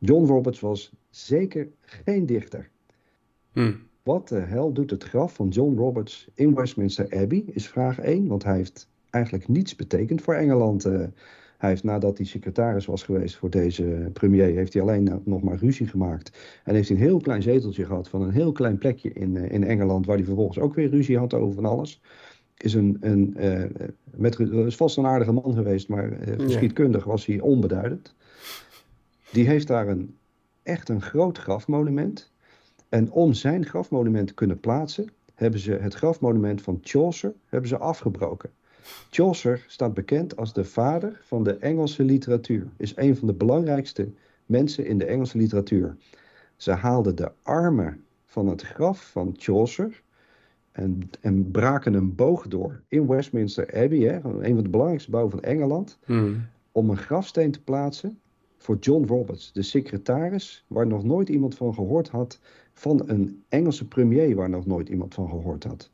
John 0.05 0.27
Roberts 0.27 0.61
was 0.61 0.93
zeker 1.11 1.69
geen 1.81 2.27
dichter. 2.27 2.71
Hmm. 3.53 3.77
Wat 4.03 4.29
de 4.29 4.41
hel 4.41 4.73
doet 4.73 4.91
het 4.91 5.05
graf 5.05 5.35
van 5.35 5.49
John 5.49 5.77
Roberts 5.77 6.29
in 6.35 6.55
Westminster 6.55 7.21
Abbey, 7.21 7.45
is 7.47 7.69
vraag 7.69 7.99
1, 7.99 8.27
want 8.27 8.45
hij 8.45 8.57
heeft 8.57 8.89
eigenlijk 9.11 9.49
niets 9.49 9.77
betekend 9.77 10.23
voor 10.23 10.35
Engeland. 10.35 10.87
Uh, 10.87 11.05
hij 11.59 11.71
heeft 11.71 11.85
nadat 11.85 12.17
hij 12.17 12.27
secretaris 12.27 12.87
was 12.87 13.03
geweest 13.03 13.37
voor 13.37 13.51
deze 13.51 14.11
premier, 14.13 14.55
heeft 14.55 14.73
hij 14.73 14.83
alleen 14.83 15.23
nog 15.25 15.43
maar 15.43 15.57
ruzie 15.57 15.87
gemaakt. 15.87 16.61
En 16.65 16.75
heeft 16.75 16.89
hij 16.89 16.97
een 16.97 17.03
heel 17.03 17.21
klein 17.21 17.43
zeteltje 17.43 17.85
gehad 17.85 18.09
van 18.09 18.23
een 18.23 18.33
heel 18.33 18.53
klein 18.53 18.79
plekje 18.79 19.13
in, 19.13 19.37
in 19.37 19.65
Engeland, 19.65 20.07
waar 20.07 20.17
hij 20.17 20.25
vervolgens 20.25 20.59
ook 20.59 20.75
weer 20.75 20.91
ruzie 20.91 21.19
had 21.19 21.35
over 21.35 21.55
van 21.55 21.65
alles 21.65 22.01
is, 22.57 22.75
een, 22.75 22.97
een, 23.01 23.35
uh, 23.39 23.89
met, 24.17 24.39
is 24.39 24.77
vast 24.77 24.97
een 24.97 25.07
aardige 25.07 25.33
man 25.33 25.55
geweest, 25.55 25.89
maar 25.89 26.19
geschiedkundig 26.39 27.05
was 27.05 27.27
hij 27.27 27.41
onbeduidend. 27.41 28.15
Die 29.33 29.47
heeft 29.47 29.67
daar 29.67 29.89
een, 29.89 30.17
echt 30.63 30.89
een 30.89 31.03
groot 31.03 31.39
grafmonument. 31.39 32.33
En 32.89 33.11
om 33.11 33.33
zijn 33.33 33.67
grafmonument 33.67 34.27
te 34.27 34.35
kunnen 34.35 34.61
plaatsen, 34.61 35.09
hebben 35.35 35.61
ze 35.61 35.73
het 35.73 35.95
grafmonument 35.95 36.63
van 36.63 36.79
Chaucer 36.83 37.35
hebben 37.47 37.69
ze 37.69 37.79
afgebroken. 37.79 38.51
Chaucer 39.11 39.65
staat 39.67 39.95
bekend 39.95 40.37
als 40.37 40.53
de 40.53 40.65
vader 40.65 41.21
van 41.23 41.45
de 41.45 41.57
Engelse 41.57 42.05
literatuur. 42.05 42.67
Is 42.77 42.97
een 42.97 43.17
van 43.17 43.27
de 43.27 43.35
belangrijkste 43.35 44.09
mensen 44.47 44.87
in 44.87 44.99
de 44.99 45.05
Engelse 45.05 45.39
literatuur. 45.39 45.97
Ze 46.57 46.71
haalden 46.71 47.17
de 47.17 47.33
armen 47.43 48.05
van 48.25 48.47
het 48.47 48.63
graf 48.63 49.11
van 49.11 49.35
Chaucer 49.39 50.03
en, 50.73 51.01
en 51.21 51.51
braken 51.51 51.95
een 51.95 52.15
boog 52.15 52.49
door 52.49 52.81
in 52.89 53.07
Westminster 53.07 53.83
Abbey, 53.83 53.99
hè, 53.99 54.17
een 54.17 54.55
van 54.55 54.63
de 54.63 54.71
belangrijkste 54.71 55.11
bouwen 55.11 55.33
van 55.33 55.43
Engeland, 55.43 55.99
hmm. 56.05 56.47
om 56.73 56.91
een 56.91 56.97
grafsteen 56.97 57.51
te 57.51 57.63
plaatsen 57.63 58.21
voor 58.63 58.77
John 58.77 59.07
Roberts, 59.07 59.53
de 59.53 59.63
secretaris 59.63 60.65
waar 60.67 60.87
nog 60.87 61.05
nooit 61.05 61.29
iemand 61.29 61.55
van 61.55 61.75
gehoord 61.75 62.09
had, 62.09 62.41
van 62.73 63.03
een 63.07 63.45
Engelse 63.49 63.89
premier 63.89 64.35
waar 64.35 64.51
nog 64.51 64.67
nooit 64.67 64.89
iemand 64.89 65.15
van 65.15 65.29
gehoord 65.29 65.65
had. 65.65 65.91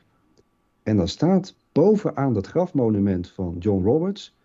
En 0.83 0.97
dan 0.97 1.09
staat 1.09 1.57
bovenaan 1.73 2.33
dat 2.33 2.47
grafmonument 2.47 3.29
van 3.31 3.57
John 3.59 3.85
Roberts 3.85 4.37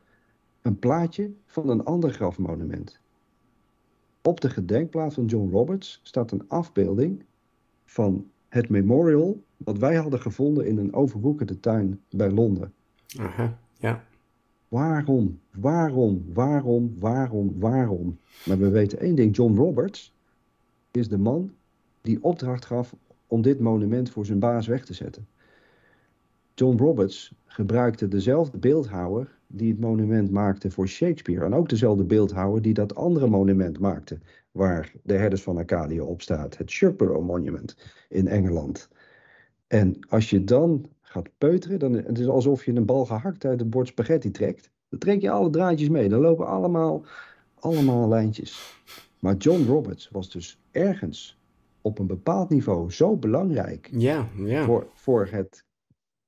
een 0.62 0.80
plaatje 0.80 1.32
van 1.46 1.70
een 1.70 1.84
ander 1.84 2.12
grafmonument. 2.12 3.00
Op 4.22 4.42
de 4.42 4.50
gedenkplaats 4.50 5.16
van 5.16 5.26
John 5.26 5.52
Roberts 5.52 6.00
staat 6.04 6.32
een 6.32 6.48
afbeelding 6.48 7.24
van 7.86 8.32
het 8.50 8.70
memorial 8.70 9.44
dat 9.58 9.78
wij 9.78 9.96
hadden 9.96 10.20
gevonden 10.20 10.66
in 10.66 10.78
een 10.78 10.94
overwoekerde 10.94 11.60
tuin 11.60 12.02
bij 12.10 12.32
Londen. 12.32 12.74
Aha, 13.20 13.60
ja. 13.80 14.04
Waarom, 14.74 15.40
waarom, 15.52 16.26
waarom, 16.34 16.96
waarom, 17.00 17.60
waarom? 17.60 18.20
Maar 18.46 18.58
we 18.58 18.70
weten 18.70 19.00
één 19.00 19.16
ding: 19.16 19.36
John 19.36 19.56
Roberts 19.56 20.14
is 20.92 21.08
de 21.08 21.18
man 21.18 21.52
die 22.02 22.24
opdracht 22.24 22.66
gaf 22.66 22.96
om 23.28 23.42
dit 23.42 23.60
monument 23.60 24.10
voor 24.10 24.26
zijn 24.26 24.40
baas 24.40 24.68
weg 24.68 24.86
te 24.86 24.94
zetten. 24.94 25.28
John 26.54 26.78
Roberts 26.78 27.34
gebruikte 27.46 28.08
dezelfde 28.08 28.58
beeldhouwer 28.58 29.38
die 29.48 29.72
het 29.72 29.80
monument 29.80 30.32
maakte 30.32 30.72
voor 30.72 30.88
Shakespeare. 30.88 31.46
En 31.46 31.54
ook 31.54 31.70
dezelfde 31.70 32.04
beeldhouwer 32.04 32.62
die 32.62 32.74
dat 32.74 32.96
andere 32.96 33.28
monument 33.28 33.80
maakte, 33.80 34.20
waar 34.52 34.94
de 35.04 35.14
herders 35.14 35.44
van 35.44 35.58
Arcadië 35.58 36.02
op 36.02 36.22
staat. 36.22 36.58
Het 36.58 36.72
Sherpero 36.72 37.22
Monument 37.22 37.78
in 38.10 38.28
Engeland. 38.28 38.90
En 39.68 40.00
als 40.10 40.30
je 40.30 40.44
dan 40.44 40.86
gaat 41.14 41.30
peuteren, 41.38 41.80
dan 41.80 41.93
het 41.93 42.20
is 42.20 42.28
alsof 42.28 42.66
je 42.66 42.74
een 42.74 42.86
bal 42.86 43.05
gehakt 43.05 43.45
uit 43.45 43.61
een 43.61 43.70
bord 43.70 43.88
spaghetti 43.88 44.32
trekt. 44.32 44.70
Dan 44.89 44.99
trek 44.99 45.22
je 45.22 45.30
alle 45.30 45.49
draadjes 45.49 45.89
mee. 45.89 46.09
Dan 46.09 46.20
lopen 46.20 46.47
allemaal, 46.47 47.03
allemaal 47.59 48.07
lijntjes. 48.07 48.82
Maar 49.20 49.36
John 49.36 49.66
Roberts 49.66 50.09
was 50.09 50.32
dus 50.32 50.59
ergens 50.72 51.38
op 51.82 51.99
een 51.99 52.07
bepaald 52.07 52.49
niveau 52.49 52.91
zo 52.91 53.16
belangrijk 53.16 53.89
ja, 53.91 54.28
ja. 54.36 54.64
Voor, 54.64 54.88
voor 54.93 55.28
het 55.32 55.66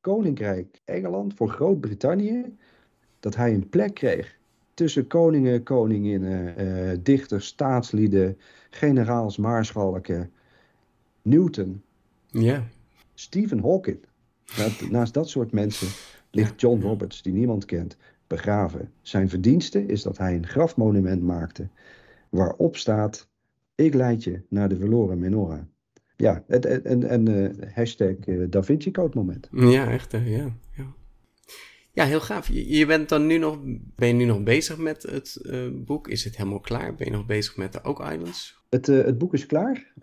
Koninkrijk 0.02 0.82
Engeland, 0.86 1.34
voor 1.34 1.50
Groot-Brittannië, 1.50 2.56
dat 3.20 3.36
hij 3.36 3.54
een 3.54 3.70
plek 3.70 3.94
kreeg 3.94 4.38
tussen 4.74 5.08
koningen, 5.08 5.64
koninginnen, 5.64 6.62
uh, 6.62 6.98
dichters, 7.04 7.48
staatslieden, 7.48 8.38
generaals, 8.70 9.38
maarschalken, 9.38 10.32
Newton. 11.22 11.82
Ja. 12.28 12.64
Stephen 13.14 13.60
Hawking. 13.60 14.00
Naast, 14.90 15.14
dat 15.14 15.30
soort 15.30 15.52
mensen 15.52 15.88
ligt 16.32 16.62
John 16.62 16.82
Roberts, 16.82 17.22
die 17.22 17.34
niemand 17.34 17.66
kent, 17.66 17.98
begraven. 18.28 18.92
Zijn 19.02 19.30
verdienste 19.30 19.86
is 19.86 20.02
dat 20.02 20.18
hij 20.18 20.36
een 20.36 20.48
grafmonument 20.48 21.24
maakte 21.24 21.68
waarop 22.30 22.78
staat: 22.78 23.30
Ik 23.76 23.94
leid 23.94 24.24
je 24.24 24.42
naar 24.50 24.70
de 24.70 24.78
verloren 24.78 25.20
menorah. 25.20 25.62
Ja, 26.18 26.44
en, 26.48 27.10
en, 27.10 27.30
uh, 27.30 27.74
hashtag 27.74 28.16
uh, 28.26 28.46
Da 28.50 28.64
Vinci 28.64 28.92
Code 28.92 29.18
moment. 29.18 29.48
Ja, 29.52 29.90
echt, 29.90 30.12
ja, 30.12 30.20
ja. 30.22 30.94
Ja, 31.92 32.06
heel 32.06 32.22
gaaf. 32.22 32.48
Je, 32.52 32.86
bent 32.86 33.10
dan 33.10 33.28
nu 33.28 33.38
nog, 33.38 33.60
ben 33.96 34.08
je 34.08 34.14
nu 34.14 34.26
nog 34.26 34.44
bezig 34.44 34.78
met 34.78 35.04
het 35.04 35.40
uh, 35.42 35.68
boek? 35.74 36.08
Is 36.08 36.24
het 36.24 36.38
helemaal 36.38 36.60
klaar? 36.60 36.96
Ben 36.96 37.08
je 37.08 37.14
nog 37.14 37.26
bezig 37.26 37.58
met 37.58 37.74
de 37.74 37.84
Oak 37.84 38.00
Islands? 38.00 38.64
Het, 38.70 38.88
het 38.88 39.18
boek 39.18 39.34
is 39.34 39.46
klaar, 39.46 39.94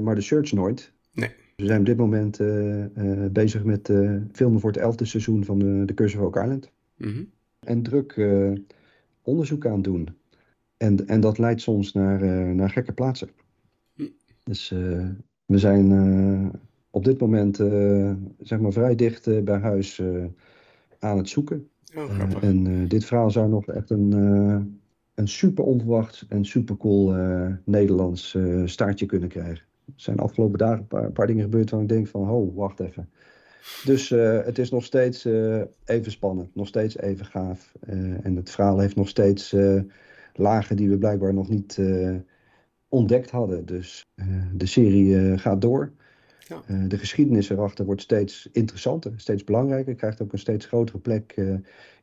maar 0.00 0.14
de 0.14 0.20
search 0.20 0.52
nooit. 0.52 0.92
Nee. 1.12 1.30
We 1.56 1.66
zijn 1.66 1.80
op 1.80 1.86
dit 1.86 1.96
moment 1.96 2.40
uh, 2.40 2.84
uh, 2.84 3.26
bezig 3.30 3.64
met 3.64 3.88
uh, 3.88 4.16
filmen 4.32 4.60
voor 4.60 4.70
het 4.70 4.80
elfde 4.80 5.04
seizoen 5.04 5.44
van 5.44 5.58
de, 5.58 5.82
de 5.84 5.94
Curse 5.94 6.18
of 6.18 6.24
Oak 6.24 6.36
Island. 6.36 6.70
Mm 6.96 7.30
En 7.58 7.82
druk 7.82 8.28
onderzoek 9.22 9.66
aan 9.66 9.82
doen. 9.82 10.08
En, 10.76 11.06
en 11.06 11.20
dat 11.20 11.38
leidt 11.38 11.60
soms 11.60 11.92
naar, 11.92 12.24
naar 12.54 12.70
gekke 12.70 12.92
plaatsen. 12.92 13.28
Mm. 13.94 14.08
Dus 14.42 14.68
we 15.44 15.58
zijn 15.58 16.52
op 16.90 17.04
dit 17.04 17.20
moment 17.20 17.56
zeg 18.38 18.60
maar 18.60 18.72
vrij 18.72 18.94
dicht 18.94 19.44
bij 19.44 19.58
huis 19.58 20.02
aan 20.98 21.16
het 21.16 21.28
zoeken. 21.28 21.68
Oh, 21.96 22.20
en 22.40 22.88
dit 22.88 23.04
verhaal 23.04 23.30
zou 23.30 23.48
nog 23.48 23.66
echt 23.66 23.90
een, 23.90 24.12
een 25.14 25.28
super 25.28 25.64
onverwacht 25.64 26.26
en 26.28 26.44
super 26.44 26.76
cool 26.76 27.14
Nederlands 27.64 28.38
staartje 28.64 29.06
kunnen 29.06 29.28
krijgen. 29.28 29.64
Er 29.86 29.92
zijn 29.96 30.18
afgelopen 30.18 30.58
dagen 30.58 30.78
een 30.78 30.86
paar, 30.86 31.04
een 31.04 31.12
paar 31.12 31.26
dingen 31.26 31.44
gebeurd 31.44 31.70
waar 31.70 31.82
ik 31.82 31.88
denk 31.88 32.06
van, 32.06 32.30
oh, 32.30 32.56
wacht 32.56 32.80
even. 32.80 33.08
Dus 33.84 34.10
uh, 34.10 34.44
het 34.44 34.58
is 34.58 34.70
nog 34.70 34.84
steeds 34.84 35.26
uh, 35.26 35.62
even 35.84 36.12
spannend, 36.12 36.54
nog 36.54 36.66
steeds 36.66 36.98
even 36.98 37.26
gaaf. 37.26 37.72
Uh, 37.88 38.24
en 38.24 38.36
het 38.36 38.50
verhaal 38.50 38.78
heeft 38.78 38.96
nog 38.96 39.08
steeds 39.08 39.54
lagen 40.34 40.76
die 40.76 40.88
we 40.88 40.98
blijkbaar 40.98 41.34
nog 41.34 41.48
niet 41.48 41.80
ontdekt 42.88 43.30
hadden. 43.30 43.66
Dus 43.66 44.04
de 44.52 44.66
serie 44.66 45.38
gaat 45.38 45.60
door. 45.60 45.92
Ja. 46.48 46.86
de 46.88 46.98
geschiedenis 46.98 47.50
erachter 47.50 47.84
wordt 47.84 48.02
steeds 48.02 48.48
interessanter, 48.52 49.12
steeds 49.16 49.44
belangrijker. 49.44 49.94
Krijgt 49.94 50.22
ook 50.22 50.32
een 50.32 50.38
steeds 50.38 50.66
grotere 50.66 50.98
plek 50.98 51.34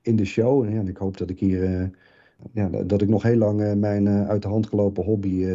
in 0.02 0.16
de 0.16 0.26
show. 0.26 0.64
En, 0.64 0.78
en 0.78 0.88
ik 0.88 0.98
hoop 0.98 1.18
dat 1.18 1.30
ik 1.30 1.40
hier 1.40 1.92
ja, 2.52 2.70
dat 2.70 3.02
ik 3.02 3.10
nog 3.10 3.24
heel 3.24 3.38
lang 3.38 3.76
mijn 3.76 4.08
uit 4.08 4.42
de 4.42 4.48
hand 4.48 4.68
gelopen 4.68 5.04
hobby 5.04 5.46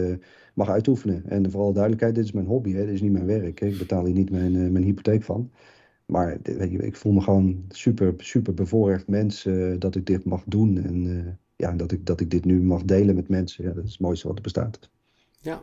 mag 0.59 0.69
uitoefenen. 0.69 1.23
En 1.29 1.51
vooral 1.51 1.73
duidelijkheid, 1.73 2.15
dit 2.15 2.25
is 2.25 2.33
mijn 2.33 2.47
hobby, 2.47 2.73
hè? 2.73 2.85
dit 2.85 2.95
is 2.95 3.01
niet 3.01 3.13
mijn 3.13 3.27
werk. 3.27 3.61
Hè? 3.61 3.67
Ik 3.67 3.79
betaal 3.79 4.05
hier 4.05 4.15
niet 4.15 4.31
mijn, 4.31 4.73
mijn 4.73 4.85
hypotheek 4.85 5.23
van. 5.23 5.51
Maar 6.07 6.39
weet 6.43 6.71
je, 6.71 6.79
ik 6.79 6.97
voel 6.97 7.13
me 7.13 7.21
gewoon 7.21 7.65
super, 7.69 8.15
super 8.17 8.55
bevoorrecht 8.55 9.09
mens 9.09 9.49
dat 9.79 9.95
ik 9.95 10.07
dit 10.07 10.25
mag 10.25 10.43
doen. 10.47 10.85
En 10.85 11.39
ja, 11.57 11.73
dat, 11.73 11.93
ik, 11.93 12.07
dat 12.07 12.21
ik 12.21 12.31
dit 12.31 12.45
nu 12.45 12.63
mag 12.63 12.83
delen 12.83 13.15
met 13.15 13.29
mensen. 13.29 13.65
Ja, 13.65 13.73
dat 13.73 13.85
is 13.85 13.91
het 13.91 14.01
mooiste 14.01 14.27
wat 14.27 14.37
er 14.37 14.43
bestaat. 14.43 14.91
Ja, 15.41 15.63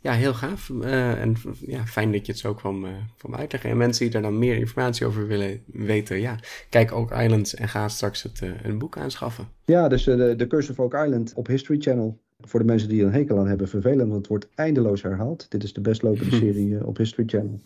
ja 0.00 0.12
heel 0.12 0.34
gaaf. 0.34 0.68
Uh, 0.68 1.20
en 1.20 1.36
ja, 1.66 1.86
fijn 1.86 2.12
dat 2.12 2.26
je 2.26 2.32
het 2.32 2.40
zo 2.40 2.54
kwam, 2.54 2.86
kwam 3.18 3.34
uitleggen. 3.34 3.70
En 3.70 3.76
mensen 3.76 4.02
die 4.02 4.12
daar 4.12 4.22
dan 4.22 4.38
meer 4.38 4.56
informatie 4.56 5.06
over 5.06 5.26
willen 5.26 5.62
weten, 5.66 6.20
ja, 6.20 6.38
kijk 6.68 6.92
ook 6.92 7.10
Islands 7.10 7.54
en 7.54 7.68
ga 7.68 7.88
straks 7.88 8.22
het, 8.22 8.42
een 8.62 8.78
boek 8.78 8.96
aanschaffen. 8.96 9.48
Ja, 9.64 9.88
dus 9.88 10.04
de, 10.04 10.34
de 10.36 10.46
Curse 10.46 10.70
of 10.70 10.80
Oak 10.80 10.94
Island 10.94 11.32
op 11.34 11.46
History 11.46 11.80
Channel. 11.80 12.21
Voor 12.46 12.60
de 12.60 12.66
mensen 12.66 12.88
die 12.88 13.00
er 13.00 13.06
een 13.06 13.12
hekel 13.12 13.38
aan 13.38 13.48
hebben, 13.48 13.68
vervelend, 13.68 14.08
want 14.08 14.14
het 14.14 14.26
wordt 14.26 14.48
eindeloos 14.54 15.02
herhaald. 15.02 15.50
Dit 15.50 15.62
is 15.62 15.72
de 15.72 15.80
best 15.80 16.02
lopende 16.02 16.36
serie 16.44 16.86
op 16.86 16.96
History 16.96 17.28
Channel. 17.28 17.60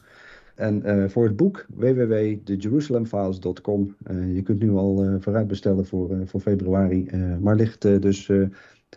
En 0.55 0.83
uh, 0.85 1.09
voor 1.09 1.25
het 1.25 1.37
boek 1.37 1.67
www.thejerusalemfiles.com. 1.75 3.97
Uh, 4.11 4.35
je 4.35 4.43
kunt 4.43 4.61
nu 4.61 4.71
al 4.71 5.05
uh, 5.05 5.15
vooruit 5.19 5.47
bestellen 5.47 5.87
voor, 5.87 6.17
voor 6.25 6.41
februari. 6.41 7.11
maar 7.41 7.57
ligt 7.57 7.83
dus 7.83 8.31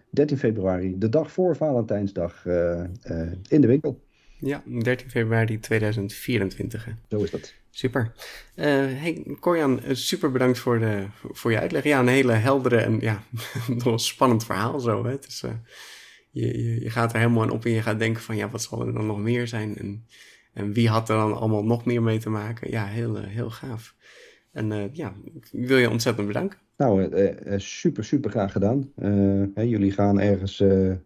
13 0.09 0.37
februari, 0.37 0.97
de 0.97 1.09
dag 1.09 1.31
voor 1.31 1.55
Valentijnsdag, 1.55 2.45
in 3.49 3.61
de 3.61 3.67
winkel. 3.67 3.99
Ja, 4.39 4.63
13 4.65 5.09
februari 5.09 5.59
2024. 5.59 6.87
Zo 7.09 7.23
is 7.23 7.31
dat. 7.31 7.53
Super. 7.69 8.11
hey, 8.55 9.25
Corjan, 9.39 9.81
super 9.91 10.31
bedankt 10.31 10.59
voor, 10.59 10.79
de, 10.79 11.05
voor 11.31 11.51
je 11.51 11.59
uitleg. 11.59 11.83
Ja, 11.83 11.99
een 11.99 12.07
hele 12.07 12.33
heldere 12.33 12.77
en 12.77 12.99
ja, 12.99 13.23
nog 13.83 14.01
spannend 14.01 14.45
verhaal 14.45 14.79
zo. 14.79 15.05
Hè? 15.05 15.11
Het 15.11 15.27
is, 15.27 15.43
je, 16.31 16.63
je, 16.63 16.81
je, 16.81 16.89
gaat 16.89 17.13
er 17.13 17.19
helemaal 17.19 17.43
aan 17.43 17.49
op 17.49 17.65
en 17.65 17.71
je 17.71 17.81
gaat 17.81 17.99
denken 17.99 18.21
van 18.21 18.35
ja, 18.35 18.49
wat 18.49 18.61
zal 18.61 18.87
er 18.87 18.93
dan 18.93 19.05
nog 19.05 19.17
meer 19.17 19.47
zijn? 19.47 19.77
En 19.77 20.05
en 20.53 20.73
wie 20.73 20.89
had 20.89 21.09
er 21.09 21.15
dan 21.15 21.37
allemaal 21.37 21.63
nog 21.63 21.85
meer 21.85 22.01
mee 22.01 22.19
te 22.19 22.29
maken? 22.29 22.71
Ja, 22.71 22.85
heel, 22.85 23.17
eh, 23.17 23.27
heel 23.27 23.49
gaaf. 23.49 23.95
En 24.51 24.71
uh, 24.71 24.83
ja, 24.91 25.13
ik 25.23 25.67
wil 25.67 25.77
je 25.77 25.89
ontzettend 25.89 26.27
bedanken. 26.27 26.59
Nou, 26.77 27.15
uh, 27.15 27.53
super, 27.57 28.03
super 28.03 28.29
graag 28.29 28.51
gedaan. 28.51 28.91
Hè, 29.53 29.61
jullie 29.61 29.91
gaan 29.91 30.19
ergens 30.19 30.63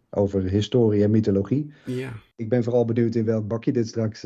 over 0.09 0.43
historie 0.43 1.03
en 1.03 1.11
mythologie. 1.11 1.71
Ja. 1.85 2.13
Ik 2.35 2.49
ben 2.49 2.63
vooral 2.63 2.85
benieuwd 2.85 3.15
in 3.15 3.25
welk 3.25 3.47
bakje 3.47 3.71
dit 3.71 3.87
straks 3.87 4.25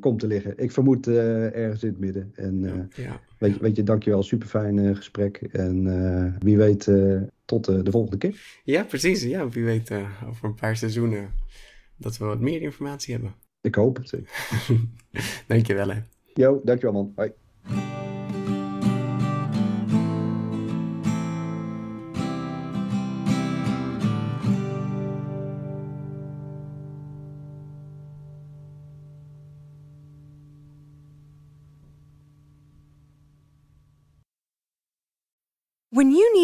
komt 0.00 0.18
te 0.20 0.26
liggen. 0.26 0.58
Ik 0.58 0.72
vermoed 0.72 1.06
ergens 1.06 1.82
in 1.82 1.88
het 1.88 1.98
midden. 1.98 2.32
En 2.34 2.88
ja. 2.94 3.20
Weet, 3.38 3.54
je, 3.54 3.60
weet 3.60 3.76
je, 3.76 3.82
dankjewel. 3.82 4.22
Super 4.22 4.48
fijn 4.48 4.96
gesprek. 4.96 5.36
En 5.36 6.38
wie 6.38 6.56
weet, 6.56 6.90
tot 7.44 7.64
de 7.64 7.90
volgende 7.90 8.18
keer. 8.18 8.60
Ja, 8.64 8.84
precies. 8.84 9.22
Ja, 9.22 9.48
wie 9.48 9.64
weet 9.64 9.90
over 10.26 10.48
een 10.48 10.54
paar 10.54 10.76
seizoenen 10.76 11.30
dat 11.96 12.18
we 12.18 12.24
wat 12.24 12.40
meer 12.40 12.62
informatie 12.62 13.14
hebben. 13.14 13.34
Ik 13.60 13.74
hoop 13.74 13.96
het. 13.96 14.14
dankjewel 15.46 15.88
hè. 15.88 16.00
Jo, 16.34 16.60
dankjewel 16.64 16.92
man. 16.92 17.12
Hoi. 17.14 17.32